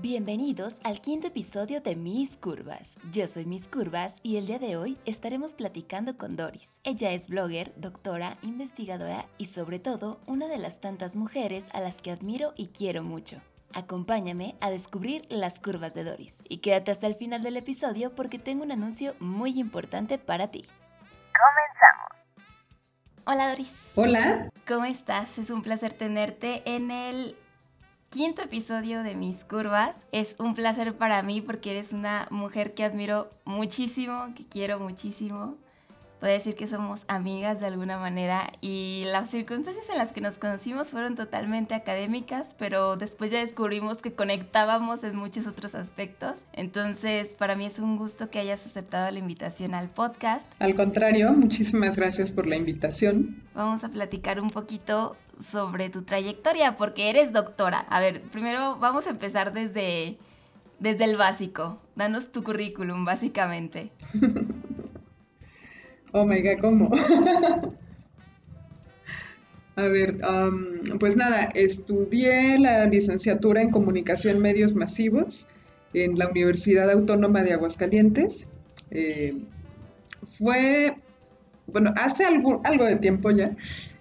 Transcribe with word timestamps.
Bienvenidos 0.00 0.78
al 0.84 1.00
quinto 1.00 1.26
episodio 1.26 1.80
de 1.80 1.96
Mis 1.96 2.36
Curvas. 2.36 2.96
Yo 3.10 3.26
soy 3.26 3.46
Mis 3.46 3.66
Curvas 3.66 4.20
y 4.22 4.36
el 4.36 4.46
día 4.46 4.60
de 4.60 4.76
hoy 4.76 4.96
estaremos 5.06 5.54
platicando 5.54 6.16
con 6.16 6.36
Doris. 6.36 6.78
Ella 6.84 7.10
es 7.10 7.28
blogger, 7.28 7.72
doctora, 7.74 8.38
investigadora 8.42 9.26
y 9.38 9.46
sobre 9.46 9.80
todo 9.80 10.20
una 10.26 10.46
de 10.46 10.58
las 10.58 10.80
tantas 10.80 11.16
mujeres 11.16 11.68
a 11.72 11.80
las 11.80 12.00
que 12.00 12.12
admiro 12.12 12.52
y 12.54 12.68
quiero 12.68 13.02
mucho. 13.02 13.40
Acompáñame 13.74 14.54
a 14.60 14.70
descubrir 14.70 15.26
las 15.30 15.58
curvas 15.58 15.94
de 15.94 16.04
Doris 16.04 16.44
y 16.48 16.58
quédate 16.58 16.92
hasta 16.92 17.08
el 17.08 17.16
final 17.16 17.42
del 17.42 17.56
episodio 17.56 18.14
porque 18.14 18.38
tengo 18.38 18.62
un 18.62 18.70
anuncio 18.70 19.16
muy 19.18 19.58
importante 19.58 20.16
para 20.16 20.52
ti. 20.52 20.64
Comenzamos. 21.32 22.28
Hola 23.24 23.48
Doris. 23.48 23.74
Hola. 23.96 24.48
¿Cómo 24.64 24.84
estás? 24.84 25.38
Es 25.38 25.50
un 25.50 25.62
placer 25.62 25.92
tenerte 25.92 26.62
en 26.72 26.92
el 26.92 27.36
quinto 28.10 28.42
episodio 28.42 29.02
de 29.02 29.14
Mis 29.14 29.44
Curvas. 29.44 30.06
Es 30.12 30.34
un 30.38 30.54
placer 30.54 30.94
para 30.94 31.22
mí 31.22 31.42
porque 31.42 31.72
eres 31.72 31.92
una 31.92 32.26
mujer 32.30 32.72
que 32.74 32.84
admiro 32.84 33.30
muchísimo, 33.44 34.32
que 34.34 34.46
quiero 34.46 34.78
muchísimo. 34.80 35.56
Puedo 36.18 36.32
decir 36.32 36.56
que 36.56 36.66
somos 36.66 37.04
amigas 37.06 37.60
de 37.60 37.66
alguna 37.66 37.96
manera 37.96 38.50
y 38.60 39.04
las 39.06 39.30
circunstancias 39.30 39.88
en 39.88 39.98
las 39.98 40.10
que 40.10 40.20
nos 40.20 40.36
conocimos 40.36 40.88
fueron 40.88 41.14
totalmente 41.14 41.74
académicas, 41.74 42.56
pero 42.58 42.96
después 42.96 43.30
ya 43.30 43.38
descubrimos 43.38 43.98
que 43.98 44.12
conectábamos 44.12 45.04
en 45.04 45.14
muchos 45.14 45.46
otros 45.46 45.76
aspectos. 45.76 46.40
Entonces, 46.52 47.34
para 47.34 47.54
mí 47.54 47.66
es 47.66 47.78
un 47.78 47.96
gusto 47.96 48.30
que 48.30 48.40
hayas 48.40 48.66
aceptado 48.66 49.08
la 49.12 49.18
invitación 49.20 49.74
al 49.74 49.90
podcast. 49.90 50.50
Al 50.58 50.74
contrario, 50.74 51.32
muchísimas 51.34 51.94
gracias 51.94 52.32
por 52.32 52.48
la 52.48 52.56
invitación. 52.56 53.36
Vamos 53.54 53.84
a 53.84 53.88
platicar 53.90 54.40
un 54.40 54.50
poquito 54.50 55.16
sobre 55.40 55.90
tu 55.90 56.02
trayectoria, 56.02 56.76
porque 56.76 57.10
eres 57.10 57.32
doctora. 57.32 57.80
A 57.88 58.00
ver, 58.00 58.22
primero 58.22 58.76
vamos 58.76 59.06
a 59.06 59.10
empezar 59.10 59.52
desde, 59.52 60.16
desde 60.78 61.04
el 61.04 61.16
básico. 61.16 61.78
Danos 61.96 62.32
tu 62.32 62.42
currículum, 62.42 63.04
básicamente. 63.04 63.90
oh 66.12 66.24
my 66.24 66.40
god, 66.42 66.60
¿cómo? 66.60 66.90
a 69.76 69.82
ver, 69.82 70.16
pues 70.98 71.16
nada, 71.16 71.48
estudié 71.54 72.58
la 72.58 72.86
licenciatura 72.86 73.62
en 73.62 73.70
comunicación 73.70 74.40
medios 74.40 74.74
masivos 74.74 75.46
en 75.94 76.18
la 76.18 76.28
Universidad 76.28 76.90
Autónoma 76.90 77.44
de 77.44 77.54
Aguascalientes. 77.54 78.48
Eh, 78.90 79.36
fue, 80.38 80.96
bueno, 81.66 81.92
hace 81.96 82.24
algo, 82.24 82.60
algo 82.64 82.84
de 82.84 82.96
tiempo 82.96 83.30
ya. 83.30 83.56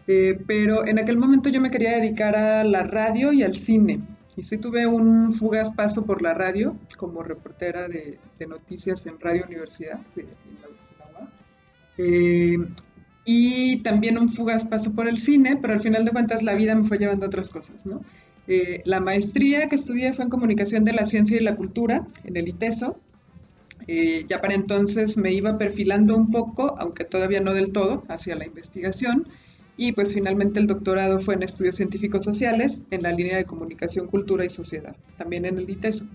Eh, 0.08 0.40
pero 0.48 0.88
en 0.88 1.00
aquel 1.00 1.18
momento 1.18 1.50
yo 1.50 1.60
me 1.60 1.70
quería 1.70 1.98
dedicar 1.98 2.36
a 2.36 2.64
la 2.64 2.84
radio 2.84 3.34
y 3.34 3.44
al 3.44 3.56
cine. 3.56 4.00
Y 4.38 4.44
sí 4.44 4.58
tuve 4.58 4.88
un 4.88 5.34
fugaz 5.34 5.72
paso 5.74 6.06
por 6.06 6.22
la 6.22 6.34
radio 6.34 6.78
como 6.98 7.24
reportera 7.24 7.88
de, 7.90 8.20
noticias 8.48 9.06
en 9.06 9.20
Radio 9.20 9.46
Universidad 9.46 10.00
de, 10.16 10.24
la, 10.24 11.30
eh, 11.98 12.58
y 13.26 13.82
también 13.82 14.18
un 14.18 14.30
fugaz 14.30 14.64
paso 14.64 14.94
por 14.94 15.08
el 15.08 15.18
cine, 15.18 15.58
pero 15.60 15.74
al 15.74 15.82
final 15.82 16.06
de 16.06 16.12
cuentas 16.12 16.44
la 16.44 16.54
vida 16.54 16.76
me 16.76 16.84
fue 16.84 17.00
llevando 17.00 17.26
a 17.26 17.28
otras 17.28 17.50
cosas, 17.50 17.86
¿no? 17.86 18.02
Eh, 18.48 18.82
la 18.86 19.02
maestría 19.02 19.68
que 19.68 19.76
estudié 19.76 20.14
fue 20.14 20.24
en 20.24 20.30
Comunicación 20.30 20.86
de 20.86 20.94
la 20.94 21.04
Ciencia 21.04 21.36
y 21.36 21.42
la 21.42 21.56
Cultura, 21.56 22.08
en 22.24 22.38
el 22.38 22.48
ITESO. 22.48 22.98
ya 24.30 24.40
para 24.40 24.54
entonces 24.54 25.18
me 25.18 25.34
iba 25.34 25.58
perfilando 25.58 26.16
un 26.16 26.30
poco, 26.30 26.78
aunque 26.80 27.04
todavía 27.04 27.42
no 27.42 27.54
del 27.54 27.72
todo, 27.72 28.04
hacia 28.08 28.36
la 28.36 28.46
investigación 28.46 29.28
y 29.78 29.92
pues 29.92 30.14
finalmente 30.14 30.60
el 30.60 30.68
doctorado 30.68 31.20
fue 31.20 31.36
en 31.36 31.44
estudios 31.44 31.76
científicos 31.76 32.24
sociales 32.24 32.82
en 32.90 33.04
la 33.04 33.12
línea 33.12 33.38
de 33.38 33.46
comunicación, 33.46 34.08
cultura 34.08 34.44
y 34.44 34.50
sociedad, 34.50 34.96
también 35.18 35.46
en 35.46 35.60
el 35.60 35.70
ITESO. 35.70 36.06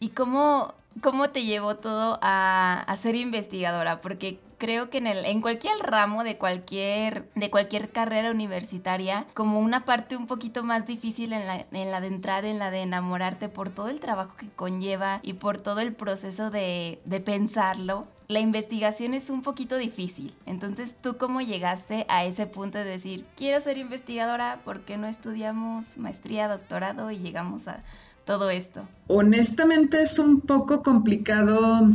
¿Y 0.00 0.08
cómo, 0.08 0.74
cómo 1.00 1.30
te 1.30 1.44
llevó 1.44 1.76
todo 1.76 2.18
a, 2.20 2.82
a, 2.86 2.96
ser 2.96 3.14
investigadora? 3.14 4.00
Porque 4.00 4.40
creo 4.58 4.90
que 4.90 4.98
en, 4.98 5.06
el, 5.06 5.24
en 5.24 5.40
cualquier 5.40 5.76
ramo 5.78 6.24
de 6.24 6.36
cualquier, 6.36 7.28
de 7.34 7.50
cualquier 7.50 7.90
carrera 7.90 8.30
universitaria, 8.30 9.26
como 9.34 9.60
una 9.60 9.84
parte 9.84 10.16
un 10.16 10.26
poquito 10.26 10.64
más 10.64 10.86
difícil 10.86 11.32
en 11.32 11.46
la, 11.46 11.66
en 11.70 11.90
la 11.90 12.00
de 12.00 12.08
entrar, 12.08 12.44
en 12.44 12.58
la 12.58 12.70
de 12.70 12.82
enamorarte 12.82 13.48
por 13.48 13.70
todo 13.70 13.88
el 13.88 14.00
trabajo 14.00 14.34
que 14.36 14.48
conlleva 14.48 15.20
y 15.22 15.34
por 15.34 15.60
todo 15.60 15.80
el 15.80 15.92
proceso 15.92 16.50
de, 16.50 17.00
de 17.04 17.20
pensarlo, 17.20 18.08
la 18.30 18.38
investigación 18.38 19.12
es 19.14 19.28
un 19.28 19.42
poquito 19.42 19.76
difícil. 19.76 20.32
Entonces, 20.46 20.94
¿tú 21.02 21.16
cómo 21.16 21.40
llegaste 21.40 22.06
a 22.08 22.24
ese 22.24 22.46
punto 22.46 22.78
de 22.78 22.84
decir, 22.84 23.24
quiero 23.36 23.60
ser 23.60 23.76
investigadora, 23.76 24.60
¿por 24.64 24.82
qué 24.82 24.96
no 24.96 25.08
estudiamos 25.08 25.96
maestría, 25.96 26.46
doctorado 26.46 27.10
y 27.10 27.18
llegamos 27.18 27.66
a 27.66 27.82
todo 28.24 28.48
esto? 28.48 28.88
Honestamente 29.08 30.00
es 30.00 30.20
un 30.20 30.42
poco 30.42 30.80
complicado 30.84 31.88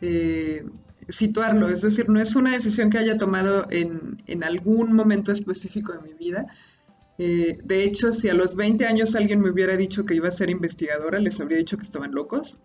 eh, 0.00 0.64
situarlo, 1.08 1.68
es 1.68 1.80
decir, 1.80 2.08
no 2.08 2.20
es 2.20 2.36
una 2.36 2.52
decisión 2.52 2.88
que 2.88 2.98
haya 2.98 3.16
tomado 3.16 3.66
en, 3.70 4.44
algún 4.44 4.92
momento 4.92 5.32
específico 5.32 5.92
de 5.92 6.02
mi 6.02 6.14
vida. 6.14 6.46
Eh, 7.18 7.58
de 7.64 7.82
hecho, 7.82 8.12
si 8.12 8.28
a 8.28 8.34
los 8.34 8.54
20 8.54 8.86
años 8.86 9.16
alguien 9.16 9.40
me 9.40 9.50
hubiera 9.50 9.76
dicho 9.76 10.06
que 10.06 10.14
iba 10.14 10.28
a 10.28 10.30
ser 10.30 10.50
investigadora, 10.50 11.18
les 11.18 11.40
habría 11.40 11.58
dicho 11.58 11.76
que 11.76 11.82
estaban 11.82 12.12
locos 12.12 12.60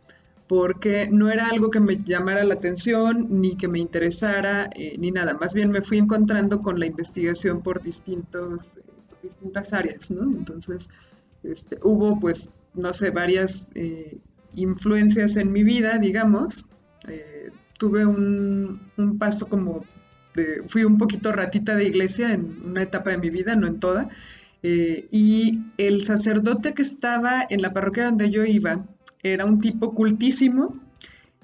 porque 0.48 1.10
no 1.12 1.32
era 1.32 1.48
algo 1.48 1.72
que 1.72 1.80
me 1.80 1.98
llamara 2.04 2.44
la 2.44 2.56
atención, 2.56 3.28
ni 3.42 3.58
que 3.58 3.68
me 3.68 3.80
interesara, 3.80 4.70
eh, 4.76 4.96
ni 5.00 5.12
nada. 5.12 5.36
Más 5.40 5.54
bien 5.54 5.72
me 5.72 5.82
fui 5.82 5.98
encontrando 5.98 6.62
con 6.62 6.80
la 6.80 6.86
investigación 6.86 7.62
por, 7.62 7.82
distintos, 7.82 8.78
distintas 9.24 9.74
áreas, 9.74 10.12
¿no? 10.12 10.24
Entonces, 10.24 10.90
este, 11.42 11.80
hubo, 11.82 12.20
pues, 12.20 12.50
no 12.76 12.94
sé, 12.94 13.10
varias 13.10 13.72
eh, 13.74 14.20
influencias 14.54 15.36
en 15.36 15.52
mi 15.52 15.64
vida, 15.64 15.98
digamos. 15.98 16.66
Eh, 17.08 17.50
tuve 17.80 18.06
un, 18.06 18.92
un, 18.98 19.18
paso 19.18 19.48
como 19.48 19.84
de, 20.36 20.62
fui 20.68 20.84
un 20.84 21.00
poquito 21.00 21.32
ratita 21.32 21.76
de 21.76 21.86
iglesia 21.86 22.34
en 22.34 22.62
una 22.64 22.84
etapa 22.84 23.10
de 23.12 23.18
mi 23.18 23.32
vida, 23.32 23.56
no 23.56 23.68
en 23.68 23.80
toda. 23.80 24.10
y 24.64 25.62
el 25.78 26.02
sacerdote 26.02 26.74
que 26.74 26.82
estaba 26.82 27.46
en 27.48 27.62
la 27.62 27.72
parroquia 27.72 28.06
donde 28.06 28.32
yo 28.32 28.44
iba, 28.46 28.84
era 29.34 29.46
un 29.46 29.60
tipo 29.60 29.94
cultísimo, 29.94 30.76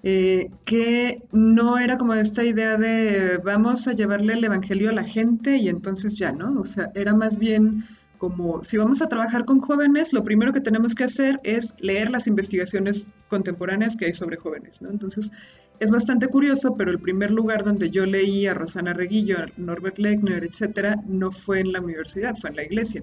eh, 0.03 0.49
que 0.65 1.23
no 1.31 1.77
era 1.77 1.97
como 1.97 2.13
esta 2.13 2.43
idea 2.43 2.77
de 2.77 3.37
vamos 3.43 3.87
a 3.87 3.93
llevarle 3.93 4.33
el 4.33 4.43
Evangelio 4.43 4.89
a 4.89 4.93
la 4.93 5.03
gente 5.03 5.57
y 5.57 5.69
entonces 5.69 6.15
ya, 6.15 6.31
¿no? 6.31 6.59
O 6.59 6.65
sea, 6.65 6.91
era 6.95 7.13
más 7.13 7.37
bien 7.37 7.83
como 8.17 8.63
si 8.63 8.77
vamos 8.77 9.01
a 9.01 9.07
trabajar 9.07 9.45
con 9.45 9.59
jóvenes, 9.59 10.13
lo 10.13 10.23
primero 10.23 10.53
que 10.53 10.61
tenemos 10.61 10.93
que 10.93 11.05
hacer 11.05 11.39
es 11.43 11.73
leer 11.79 12.11
las 12.11 12.27
investigaciones 12.27 13.09
contemporáneas 13.29 13.97
que 13.97 14.05
hay 14.05 14.13
sobre 14.13 14.37
jóvenes, 14.37 14.81
¿no? 14.83 14.91
Entonces, 14.91 15.31
es 15.79 15.89
bastante 15.89 16.27
curioso, 16.27 16.75
pero 16.75 16.91
el 16.91 16.99
primer 16.99 17.31
lugar 17.31 17.63
donde 17.63 17.89
yo 17.89 18.05
leí 18.05 18.45
a 18.45 18.53
Rosana 18.53 18.93
Reguillo, 18.93 19.39
a 19.39 19.47
Norbert 19.57 19.97
Lechner, 19.97 20.43
etcétera, 20.43 20.97
no 21.07 21.31
fue 21.31 21.61
en 21.61 21.71
la 21.71 21.81
universidad, 21.81 22.35
fue 22.35 22.51
en 22.51 22.57
la 22.57 22.63
iglesia. 22.63 23.01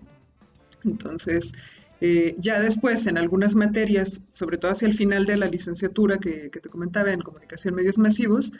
Entonces, 0.84 1.52
eh, 2.00 2.36
ya 2.38 2.60
después, 2.60 3.06
en 3.06 3.18
algunas 3.18 3.54
materias, 3.54 4.20
sobre 4.30 4.58
todo 4.58 4.70
hacia 4.70 4.86
el 4.86 4.94
final 4.94 5.26
de 5.26 5.36
la 5.36 5.46
licenciatura 5.46 6.18
que, 6.18 6.48
te 6.50 6.68
comentaba 6.68 7.12
en 7.12 7.20
comunicación 7.20 7.74
medios 7.74 7.98
masivos, 7.98 8.52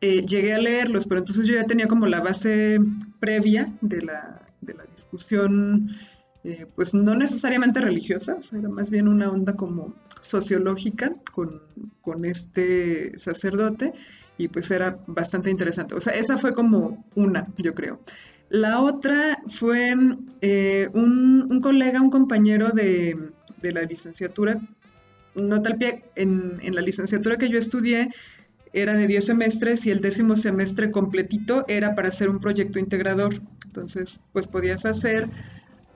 eh, 0.00 0.22
llegué 0.22 0.54
a 0.54 0.58
leerlos, 0.58 1.06
pero 1.06 1.20
entonces 1.20 1.46
yo 1.46 1.54
ya 1.54 1.66
tenía 1.66 1.86
como 1.86 2.06
la 2.06 2.20
base 2.20 2.78
previa 3.20 3.72
de 3.80 4.02
la, 4.02 4.40
discusión, 4.96 5.90
eh, 6.42 6.66
pues 6.74 6.94
no 6.94 7.14
necesariamente 7.14 7.80
religiosa, 7.80 8.38
era 8.52 8.68
más 8.68 8.90
bien 8.90 9.08
una 9.08 9.30
onda 9.30 9.54
como 9.54 9.94
sociológica 10.22 11.12
con, 11.32 11.62
con 12.00 12.24
este 12.24 13.18
sacerdote 13.18 13.92
y 14.38 14.48
pues 14.48 14.70
era 14.70 14.98
bastante 15.06 15.50
interesante. 15.50 15.94
O 15.94 16.00
sea, 16.00 16.14
esa 16.14 16.38
fue 16.38 16.54
como 16.54 17.04
una, 17.14 17.46
yo 17.58 17.74
creo. 17.74 18.00
La 18.54 18.80
otra 18.82 19.42
fue 19.48 19.96
eh, 20.40 20.88
un, 20.92 21.60
colega, 21.60 22.00
un 22.00 22.08
compañero 22.08 22.70
de, 22.70 23.32
la 23.62 23.82
licenciatura, 23.82 24.60
no 25.34 25.60
tal 25.60 25.76
pie, 25.76 26.04
en, 26.14 26.60
la 26.72 26.80
licenciatura 26.80 27.36
que 27.36 27.48
yo 27.48 27.58
estudié 27.58 28.10
era 28.72 28.94
de 28.94 29.08
10 29.08 29.24
semestres 29.24 29.84
y 29.86 29.90
el 29.90 30.00
décimo 30.00 30.36
semestre 30.36 30.92
completito 30.92 31.64
era 31.66 31.96
para 31.96 32.10
hacer 32.10 32.30
un 32.30 32.38
proyecto 32.38 32.78
integrador. 32.78 33.34
Entonces, 33.64 34.20
pues 34.32 34.46
podías 34.46 34.84
hacer 34.84 35.28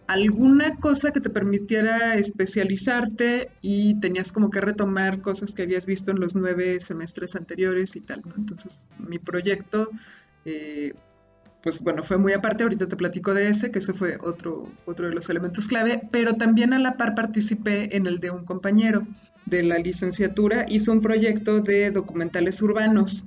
alguna 0.09 0.79
cosa 0.79 1.13
que 1.13 1.21
te 1.21 1.31
permitiera 1.31 2.17
especializarte 2.17 3.51
y 3.61 4.01
tenías 4.01 4.33
como 4.33 4.51
que 4.51 4.61
retomar 4.61 5.21
cosas 5.21 5.55
que 5.55 5.63
habías 5.63 5.87
visto 5.87 6.11
en 6.11 6.19
los 6.19 6.35
nueve 6.35 6.81
semestres 6.81 7.37
anteriores 7.37 7.95
y 7.95 8.01
tal. 8.01 8.21
Entonces, 8.37 8.89
mi 8.99 9.21
proyecto 9.21 9.91
eh, 10.45 10.95
pues 11.69 11.83
bueno, 11.83 12.03
fue 12.03 12.17
muy 12.17 12.33
aparte, 12.33 12.63
ahorita 12.63 12.89
te 12.89 12.97
platico 12.97 13.35
de 13.35 13.51
ese, 13.51 13.71
que 13.71 13.81
ese 13.81 13.93
fue 13.93 14.17
otro, 14.23 14.73
otro 14.87 15.07
de 15.07 15.15
los 15.15 15.29
elementos 15.29 15.69
clave, 15.69 16.01
pero 16.11 16.37
también 16.37 16.73
a 16.73 16.79
la 16.79 16.97
par 16.97 17.15
participé 17.15 17.95
en 17.95 18.07
el 18.07 18.21
de 18.21 18.31
un 18.31 18.47
compañero 18.47 19.07
de 19.45 19.63
la 19.63 19.77
licenciatura, 19.77 20.65
hizo 20.67 20.93
un 20.93 21.03
proyecto 21.03 21.61
de 21.61 21.91
documentales 21.91 22.63
urbanos, 22.63 23.25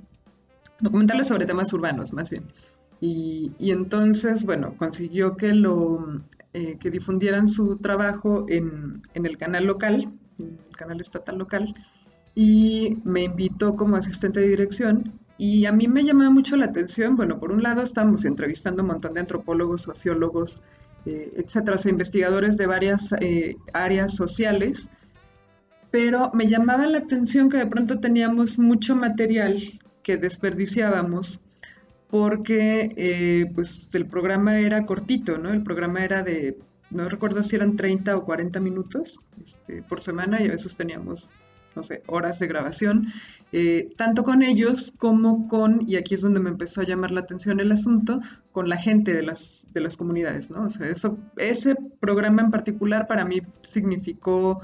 documentales 0.80 1.28
sobre 1.28 1.46
temas 1.46 1.72
urbanos 1.72 2.12
más 2.12 2.30
bien. 2.30 2.42
Y, 3.00 3.52
entonces, 3.60 4.44
bueno, 4.44 4.74
consiguió 4.76 5.36
que, 5.36 5.52
lo, 5.52 6.20
eh, 6.52 6.78
que 6.80 6.90
difundieran 6.90 7.46
su 7.46 7.76
trabajo 7.76 8.46
en, 8.48 9.02
en 9.14 9.24
el 9.24 9.36
canal 9.36 9.66
local 9.66 10.08
en 10.40 10.58
el 10.68 10.76
canal 10.76 11.00
estatal 11.00 11.38
local, 11.38 11.72
y 12.34 12.96
me 13.04 13.22
invitó 13.22 13.76
como 13.76 13.94
asistente 13.94 14.40
de 14.40 14.48
dirección. 14.48 15.20
Y 15.44 15.66
a 15.66 15.72
mí 15.72 15.88
me 15.88 16.04
llamaba 16.04 16.30
mucho 16.30 16.56
la 16.56 16.66
atención, 16.66 17.16
bueno, 17.16 17.40
por 17.40 17.50
un 17.50 17.64
lado 17.64 17.82
estábamos 17.82 18.24
entrevistando 18.24 18.82
un 18.82 18.90
montón 18.90 19.14
de 19.14 19.22
antropólogos, 19.22 19.82
sociólogos, 19.82 20.62
eh, 21.04 21.32
etcétera, 21.36 21.76
investigadores 21.86 22.56
de 22.56 22.66
varias 22.66 23.10
eh, 23.18 23.56
áreas 23.72 24.14
sociales, 24.14 24.88
pero 25.90 26.30
me 26.32 26.46
llamaba 26.46 26.86
la 26.86 26.98
atención 26.98 27.50
que 27.50 27.56
de 27.56 27.66
pronto 27.66 27.98
teníamos 27.98 28.60
mucho 28.60 28.94
material 28.94 29.58
que 30.04 30.16
desperdiciábamos 30.16 31.40
porque 32.08 32.94
eh, 32.96 33.50
pues 33.52 33.92
el 33.96 34.06
programa 34.06 34.60
era 34.60 34.86
cortito, 34.86 35.38
¿no? 35.38 35.52
El 35.52 35.64
programa 35.64 36.04
era 36.04 36.22
de, 36.22 36.56
no 36.90 37.08
recuerdo 37.08 37.42
si 37.42 37.56
eran 37.56 37.74
30 37.74 38.16
o 38.16 38.24
40 38.24 38.60
minutos 38.60 39.26
este, 39.44 39.82
por 39.82 40.00
semana 40.00 40.40
y 40.40 40.46
a 40.46 40.52
veces 40.52 40.76
teníamos, 40.76 41.32
no 41.74 41.82
sé, 41.82 42.02
horas 42.06 42.38
de 42.38 42.46
grabación, 42.46 43.12
eh, 43.52 43.92
tanto 43.96 44.22
con 44.24 44.42
ellos 44.42 44.92
como 44.98 45.48
con, 45.48 45.80
y 45.86 45.96
aquí 45.96 46.14
es 46.14 46.22
donde 46.22 46.40
me 46.40 46.50
empezó 46.50 46.80
a 46.80 46.84
llamar 46.84 47.10
la 47.10 47.20
atención 47.20 47.60
el 47.60 47.72
asunto, 47.72 48.20
con 48.52 48.68
la 48.68 48.78
gente 48.78 49.12
de 49.12 49.22
las, 49.22 49.66
de 49.72 49.80
las 49.80 49.96
comunidades, 49.96 50.50
¿no? 50.50 50.66
O 50.66 50.70
sea, 50.70 50.86
eso, 50.88 51.18
ese 51.36 51.74
programa 52.00 52.42
en 52.42 52.50
particular 52.50 53.06
para 53.06 53.24
mí 53.24 53.42
significó 53.62 54.60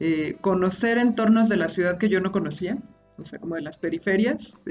eh, 0.00 0.36
conocer 0.40 0.98
entornos 0.98 1.48
de 1.48 1.56
la 1.56 1.68
ciudad 1.68 1.96
que 1.96 2.08
yo 2.08 2.20
no 2.20 2.32
conocía, 2.32 2.78
o 3.18 3.24
sea, 3.24 3.38
como 3.38 3.56
de 3.56 3.62
las 3.62 3.78
periferias, 3.78 4.62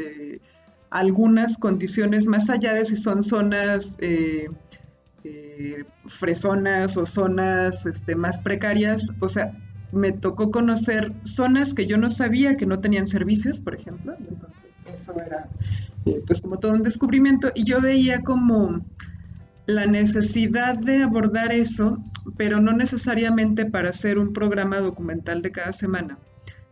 algunas 0.89 1.57
condiciones 1.57 2.27
más 2.27 2.49
allá 2.49 2.73
de 2.73 2.85
si 2.85 2.95
son 2.95 3.21
zonas 3.21 3.97
eh, 3.99 5.83
fresonas 6.05 6.95
o 6.97 7.05
zonas 7.05 7.85
este, 7.85 8.15
más 8.15 8.39
precarias, 8.39 9.11
o 9.19 9.27
sea, 9.27 9.51
me 9.91 10.11
tocó 10.11 10.51
conocer 10.51 11.13
zonas 11.23 11.73
que 11.73 11.85
yo 11.85 11.97
no 11.97 12.09
sabía 12.09 12.57
que 12.57 12.65
no 12.65 12.79
tenían 12.79 13.07
servicios, 13.07 13.61
por 13.61 13.75
ejemplo, 13.75 14.15
entonces 14.19 14.57
eso 14.93 15.13
era 15.19 15.49
eh, 16.05 16.21
pues 16.25 16.41
como 16.41 16.57
todo 16.59 16.73
un 16.73 16.83
descubrimiento 16.83 17.51
y 17.53 17.63
yo 17.63 17.81
veía 17.81 18.21
como 18.21 18.81
la 19.65 19.85
necesidad 19.85 20.77
de 20.77 21.03
abordar 21.03 21.51
eso, 21.51 21.97
pero 22.37 22.61
no 22.61 22.71
necesariamente 22.71 23.65
para 23.65 23.89
hacer 23.89 24.17
un 24.17 24.31
programa 24.31 24.79
documental 24.79 25.41
de 25.41 25.51
cada 25.51 25.73
semana, 25.73 26.17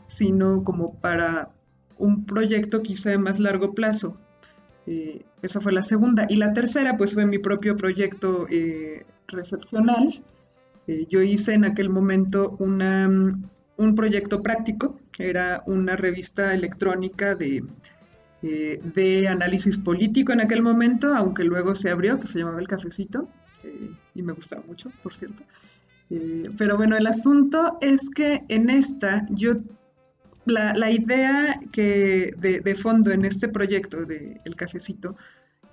sino 0.07 0.63
como 0.63 0.95
para 0.95 1.49
un 1.97 2.25
proyecto 2.25 2.81
quizá 2.81 3.09
de 3.09 3.17
más 3.17 3.39
largo 3.39 3.73
plazo. 3.73 4.17
Eh, 4.87 5.25
esa 5.41 5.59
fue 5.59 5.73
la 5.73 5.81
segunda. 5.81 6.25
Y 6.29 6.37
la 6.37 6.53
tercera, 6.53 6.95
pues 6.95 7.13
fue 7.13 7.25
mi 7.25 7.37
propio 7.37 7.75
proyecto 7.75 8.47
eh, 8.49 9.05
recepcional. 9.27 10.21
Eh, 10.87 11.05
yo 11.09 11.21
hice 11.21 11.53
en 11.53 11.65
aquel 11.65 11.89
momento 11.89 12.55
una, 12.59 13.07
un 13.77 13.95
proyecto 13.95 14.41
práctico, 14.41 14.99
era 15.17 15.63
una 15.65 15.95
revista 15.95 16.53
electrónica 16.53 17.35
de, 17.35 17.63
de 18.41 19.27
análisis 19.27 19.79
político 19.79 20.33
en 20.33 20.41
aquel 20.41 20.61
momento, 20.61 21.15
aunque 21.15 21.43
luego 21.43 21.73
se 21.75 21.89
abrió, 21.89 22.19
que 22.19 22.27
se 22.27 22.39
llamaba 22.39 22.59
El 22.59 22.67
Cafecito, 22.67 23.27
y 24.13 24.21
me 24.21 24.33
gustaba 24.33 24.61
mucho, 24.67 24.91
por 25.01 25.15
cierto. 25.15 25.41
pero 26.57 26.77
bueno, 26.77 26.95
el 26.95 27.07
asunto 27.07 27.77
es 27.81 28.09
que 28.09 28.43
en 28.47 28.69
esta 28.69 29.25
yo 29.31 29.55
la, 30.45 30.91
idea 30.91 31.59
que 31.71 32.33
de, 32.37 32.75
fondo 32.75 33.11
en 33.11 33.25
este 33.25 33.47
proyecto 33.47 34.05
de 34.05 34.39
El 34.45 34.55
Cafecito 34.55 35.15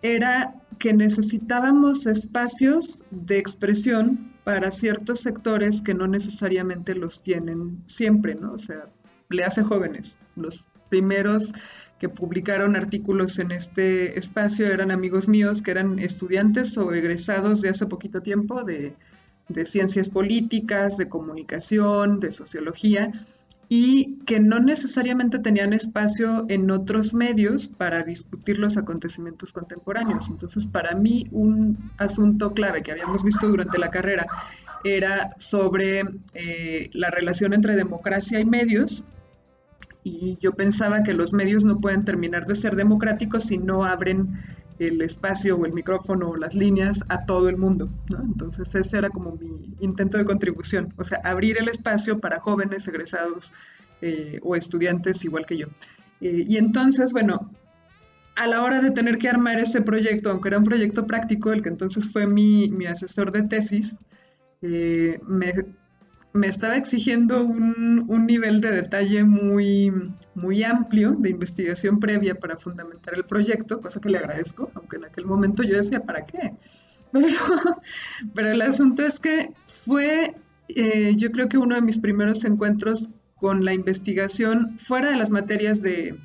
era 0.00 0.54
que 0.78 0.92
necesitábamos 0.92 2.06
espacios 2.06 3.04
de 3.10 3.38
expresión 3.38 4.31
para 4.44 4.72
ciertos 4.72 5.20
sectores 5.20 5.82
que 5.82 5.94
no 5.94 6.06
necesariamente 6.06 6.94
los 6.94 7.22
tienen 7.22 7.82
siempre, 7.86 8.34
¿no? 8.34 8.52
O 8.52 8.58
sea, 8.58 8.86
le 9.30 9.44
hace 9.44 9.62
jóvenes. 9.62 10.18
Los 10.36 10.68
primeros 10.88 11.52
que 11.98 12.08
publicaron 12.08 12.74
artículos 12.74 13.38
en 13.38 13.52
este 13.52 14.18
espacio 14.18 14.66
eran 14.66 14.90
amigos 14.90 15.28
míos 15.28 15.62
que 15.62 15.70
eran 15.70 16.00
estudiantes 16.00 16.76
o 16.76 16.92
egresados 16.92 17.60
de 17.60 17.68
hace 17.68 17.86
poquito 17.86 18.22
tiempo 18.22 18.64
de, 18.64 18.94
de 19.48 19.64
ciencias 19.66 20.10
políticas, 20.10 20.96
de 20.96 21.08
comunicación, 21.08 22.18
de 22.18 22.32
sociología, 22.32 23.26
y 23.68 24.18
que 24.26 24.38
no 24.38 24.60
necesariamente 24.60 25.38
tenían 25.38 25.72
espacio 25.72 26.44
en 26.48 26.70
otros 26.70 27.14
medios 27.14 27.68
para 27.68 28.02
discutir 28.02 28.58
los 28.58 28.76
acontecimientos 28.76 29.52
contemporáneos. 29.52 30.28
Entonces, 30.28 30.66
para 30.66 30.94
mí, 30.94 31.26
un 31.30 31.90
asunto 31.96 32.52
clave 32.52 32.82
que 32.82 32.92
habíamos 32.92 33.24
visto 33.24 33.48
durante 33.48 33.78
la 33.78 33.90
carrera 33.90 34.26
era 34.84 35.30
sobre 35.38 36.02
eh, 36.34 36.90
la 36.92 37.10
relación 37.10 37.54
entre 37.54 37.76
democracia 37.76 38.40
y 38.40 38.44
medios. 38.44 39.04
Y 40.04 40.36
yo 40.40 40.52
pensaba 40.52 41.02
que 41.02 41.14
los 41.14 41.32
medios 41.32 41.64
no 41.64 41.80
pueden 41.80 42.04
terminar 42.04 42.44
de 42.44 42.56
ser 42.56 42.74
democráticos 42.76 43.44
si 43.44 43.58
no 43.58 43.84
abren 43.84 44.40
el 44.78 45.00
espacio 45.02 45.56
o 45.56 45.66
el 45.66 45.72
micrófono 45.72 46.30
o 46.30 46.36
las 46.36 46.54
líneas 46.54 47.04
a 47.08 47.24
todo 47.24 47.48
el 47.48 47.56
mundo. 47.56 47.88
Entonces 48.10 48.74
ese 48.74 48.98
era 48.98 49.10
como 49.10 49.36
mi 49.36 49.74
intento 49.80 50.18
de 50.18 50.24
contribución, 50.24 50.92
o 50.96 51.04
sea, 51.04 51.20
abrir 51.24 51.58
el 51.58 51.68
espacio 51.68 52.18
para 52.18 52.40
jóvenes 52.40 52.86
egresados 52.88 53.52
eh, 54.00 54.40
o 54.42 54.56
estudiantes 54.56 55.24
igual 55.24 55.46
que 55.46 55.58
yo. 55.58 55.66
Eh, 56.20 56.44
y 56.46 56.56
entonces, 56.56 57.12
bueno, 57.12 57.50
a 58.36 58.46
la 58.46 58.62
hora 58.62 58.80
de 58.80 58.90
tener 58.90 59.18
que 59.18 59.28
armar 59.28 59.58
ese 59.58 59.82
proyecto, 59.82 60.30
aunque 60.30 60.48
era 60.48 60.58
un 60.58 60.64
proyecto 60.64 61.06
práctico, 61.06 61.52
el 61.52 61.62
que 61.62 61.68
entonces 61.68 62.10
fue 62.10 62.26
mi, 62.26 62.70
mi 62.70 62.86
asesor 62.86 63.32
de 63.32 63.42
tesis, 63.42 64.00
eh, 64.62 65.20
me 65.26 65.52
me 66.32 66.46
estaba 66.46 66.76
exigiendo 66.76 67.42
un, 67.44 68.26
nivel 68.26 68.60
de 68.60 68.70
detalle 68.70 69.24
muy, 69.24 69.92
muy 70.34 70.62
amplio 70.62 71.12
de 71.18 71.30
investigación 71.30 72.00
previa 72.00 72.34
para 72.34 72.56
fundamentar 72.56 73.14
el 73.14 73.24
proyecto, 73.24 73.80
cosa 73.80 74.00
que 74.00 74.08
le 74.08 74.18
agradezco, 74.18 74.70
aunque 74.74 74.96
en 74.96 75.04
aquel 75.04 75.26
momento 75.26 75.62
yo 75.62 75.76
decía, 75.76 76.00
¿para 76.00 76.24
qué? 76.24 76.54
Pero, 78.34 78.50
el 78.50 78.62
asunto 78.62 79.04
es 79.04 79.20
que 79.20 79.50
fue, 79.66 80.34
eh, 80.68 81.14
yo 81.16 81.30
creo 81.30 81.48
que 81.48 81.58
uno 81.58 81.74
de 81.74 81.82
mis 81.82 81.98
primeros 81.98 82.44
encuentros 82.44 83.10
con 83.36 83.64
la 83.64 83.74
investigación 83.74 84.78
fuera 84.78 85.10
de 85.10 85.16
las 85.16 85.30
materias 85.30 85.82
de, 85.82 86.18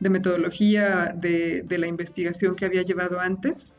metodología 0.00 1.14
de, 1.16 1.64
la 1.78 1.86
investigación 1.86 2.56
que 2.56 2.66
había 2.66 2.82
llevado 2.82 3.20
antes, 3.20 3.72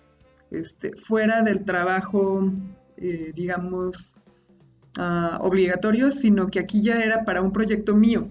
este, 0.49 0.95
fuera 0.95 1.43
del 1.43 1.65
trabajo, 1.65 2.51
eh, 2.95 3.33
digamos, 3.35 4.17
uh, 4.97 5.43
obligatorios, 5.45 6.15
sino 6.15 6.47
que 6.47 6.59
aquí 6.59 6.81
ya 6.81 6.95
era 6.95 7.23
para 7.23 7.41
un 7.41 7.51
proyecto 7.51 7.95
mío. 7.95 8.27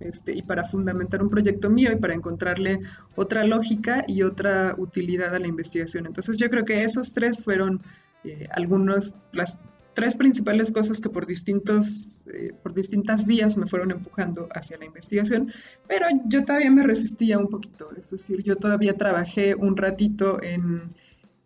Este, 0.00 0.34
y 0.34 0.42
para 0.42 0.64
fundamentar 0.64 1.22
un 1.22 1.30
proyecto 1.30 1.70
mío 1.70 1.90
y 1.92 1.96
para 1.96 2.14
encontrarle 2.14 2.80
otra 3.14 3.44
lógica 3.44 4.04
y 4.06 4.22
otra 4.22 4.74
utilidad 4.76 5.34
a 5.34 5.38
la 5.38 5.46
investigación. 5.46 6.06
Entonces 6.06 6.36
yo 6.36 6.50
creo 6.50 6.64
que 6.64 6.82
esos 6.82 7.14
tres 7.14 7.42
fueron 7.42 7.80
eh, 8.24 8.48
algunos, 8.50 9.16
las 9.32 9.60
tres 9.94 10.16
principales 10.16 10.72
cosas 10.72 11.00
que 11.00 11.08
por, 11.08 11.26
distintos, 11.26 12.24
eh, 12.26 12.52
por 12.62 12.74
distintas 12.74 13.24
vías 13.24 13.56
me 13.56 13.66
fueron 13.66 13.92
empujando 13.92 14.48
hacia 14.52 14.76
la 14.76 14.84
investigación, 14.84 15.52
pero 15.86 16.06
yo 16.26 16.44
todavía 16.44 16.70
me 16.70 16.82
resistía 16.82 17.38
un 17.38 17.48
poquito, 17.48 17.90
es 17.96 18.10
decir, 18.10 18.42
yo 18.42 18.56
todavía 18.56 18.94
trabajé 18.96 19.54
un 19.54 19.76
ratito 19.76 20.42
en, 20.42 20.92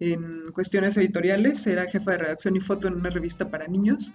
en 0.00 0.50
cuestiones 0.53 0.97
editoriales, 0.97 1.67
era 1.67 1.87
jefa 1.87 2.12
de 2.12 2.19
redacción 2.19 2.57
y 2.57 2.61
foto 2.61 2.88
en 2.88 2.95
una 2.95 3.11
revista 3.11 3.50
para 3.50 3.69
niños, 3.69 4.12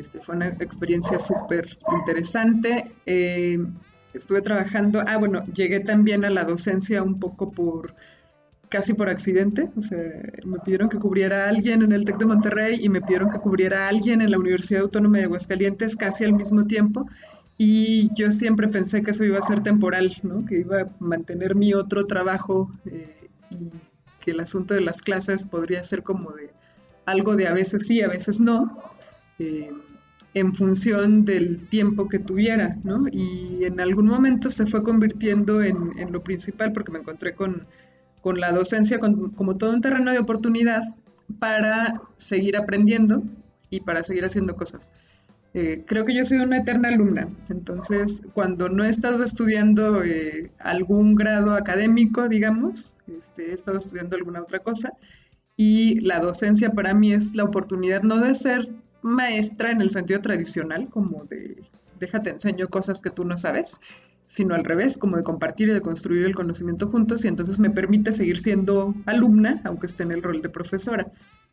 este, 0.00 0.20
fue 0.20 0.36
una 0.36 0.48
experiencia 0.48 1.18
súper 1.20 1.78
interesante. 1.98 2.92
Eh, 3.06 3.58
estuve 4.14 4.42
trabajando, 4.42 5.02
ah, 5.06 5.16
bueno, 5.16 5.44
llegué 5.46 5.80
también 5.80 6.24
a 6.24 6.30
la 6.30 6.44
docencia 6.44 7.02
un 7.02 7.18
poco 7.18 7.50
por, 7.50 7.94
casi 8.68 8.94
por 8.94 9.08
accidente. 9.08 9.70
O 9.76 9.82
sea, 9.82 9.98
me 10.44 10.58
pidieron 10.60 10.88
que 10.88 10.98
cubriera 10.98 11.44
a 11.44 11.48
alguien 11.48 11.82
en 11.82 11.92
el 11.92 12.04
TEC 12.04 12.18
de 12.18 12.26
Monterrey 12.26 12.78
y 12.80 12.88
me 12.88 13.00
pidieron 13.00 13.30
que 13.30 13.38
cubriera 13.38 13.86
a 13.86 13.88
alguien 13.88 14.20
en 14.20 14.30
la 14.30 14.38
Universidad 14.38 14.82
Autónoma 14.82 15.18
de 15.18 15.24
Aguascalientes 15.24 15.96
casi 15.96 16.24
al 16.24 16.32
mismo 16.32 16.66
tiempo. 16.66 17.06
Y 17.56 18.10
yo 18.14 18.30
siempre 18.30 18.68
pensé 18.68 19.02
que 19.02 19.10
eso 19.10 19.24
iba 19.24 19.38
a 19.38 19.42
ser 19.42 19.62
temporal, 19.62 20.12
¿no? 20.22 20.46
que 20.46 20.60
iba 20.60 20.82
a 20.82 20.88
mantener 21.00 21.56
mi 21.56 21.74
otro 21.74 22.06
trabajo 22.06 22.68
eh, 22.86 23.28
y 23.50 23.70
que 24.20 24.30
el 24.30 24.40
asunto 24.40 24.74
de 24.74 24.80
las 24.80 25.02
clases 25.02 25.44
podría 25.44 25.82
ser 25.82 26.04
como 26.04 26.30
de 26.30 26.50
algo 27.04 27.34
de 27.34 27.48
a 27.48 27.52
veces 27.52 27.86
sí, 27.86 28.00
a 28.02 28.08
veces 28.08 28.38
no. 28.38 28.78
Eh, 29.38 29.72
en 30.34 30.54
función 30.54 31.24
del 31.24 31.66
tiempo 31.68 32.08
que 32.08 32.18
tuviera, 32.18 32.76
¿no? 32.84 33.06
Y 33.10 33.64
en 33.64 33.80
algún 33.80 34.06
momento 34.06 34.50
se 34.50 34.66
fue 34.66 34.82
convirtiendo 34.82 35.62
en, 35.62 36.12
lo 36.12 36.22
principal 36.22 36.72
porque 36.72 36.92
me 36.92 36.98
encontré 36.98 37.34
con, 37.34 37.66
la 38.24 38.52
docencia 38.52 38.98
como 38.98 39.56
todo 39.56 39.70
un 39.70 39.80
terreno 39.80 40.12
de 40.12 40.18
oportunidad 40.18 40.82
para 41.38 42.02
seguir 42.18 42.58
aprendiendo 42.58 43.22
y 43.70 43.80
para 43.80 44.02
seguir 44.02 44.26
haciendo 44.26 44.54
cosas. 44.54 44.92
Eh, 45.54 45.84
creo 45.86 46.04
que 46.04 46.14
yo 46.14 46.24
soy 46.24 46.38
una 46.38 46.58
eterna 46.58 46.88
alumna, 46.88 47.28
entonces 47.48 48.20
cuando 48.34 48.68
no 48.68 48.84
he 48.84 48.90
estado 48.90 49.24
estudiando 49.24 50.04
eh, 50.04 50.50
algún 50.58 51.14
grado 51.14 51.54
académico, 51.54 52.28
digamos, 52.28 52.96
este, 53.06 53.50
he 53.50 53.54
estado 53.54 53.78
estudiando 53.78 54.16
alguna 54.16 54.42
otra 54.42 54.58
cosa 54.58 54.92
y 55.56 56.00
la 56.00 56.20
docencia 56.20 56.70
para 56.72 56.92
mí 56.92 57.14
es 57.14 57.34
la 57.34 57.44
oportunidad 57.44 58.02
no 58.02 58.18
de 58.20 58.34
ser 58.34 58.68
maestra 59.02 59.70
en 59.70 59.80
el 59.80 59.90
sentido 59.90 60.20
tradicional, 60.20 60.88
como 60.88 61.24
de 61.24 61.62
déjate 61.98 62.30
enseño 62.30 62.68
cosas 62.68 63.00
que 63.00 63.10
tú 63.10 63.24
no 63.24 63.36
sabes, 63.36 63.78
sino 64.28 64.54
al 64.54 64.64
revés, 64.64 64.98
como 64.98 65.16
de 65.16 65.22
compartir 65.22 65.68
y 65.68 65.72
de 65.72 65.80
construir 65.80 66.24
el 66.24 66.34
conocimiento 66.34 66.88
juntos 66.88 67.24
y 67.24 67.28
entonces 67.28 67.58
me 67.58 67.70
permite 67.70 68.12
seguir 68.12 68.38
siendo 68.38 68.94
alumna, 69.06 69.60
aunque 69.64 69.86
esté 69.86 70.02
en 70.02 70.12
el 70.12 70.22
rol 70.22 70.42
de 70.42 70.50
profesora. 70.50 71.06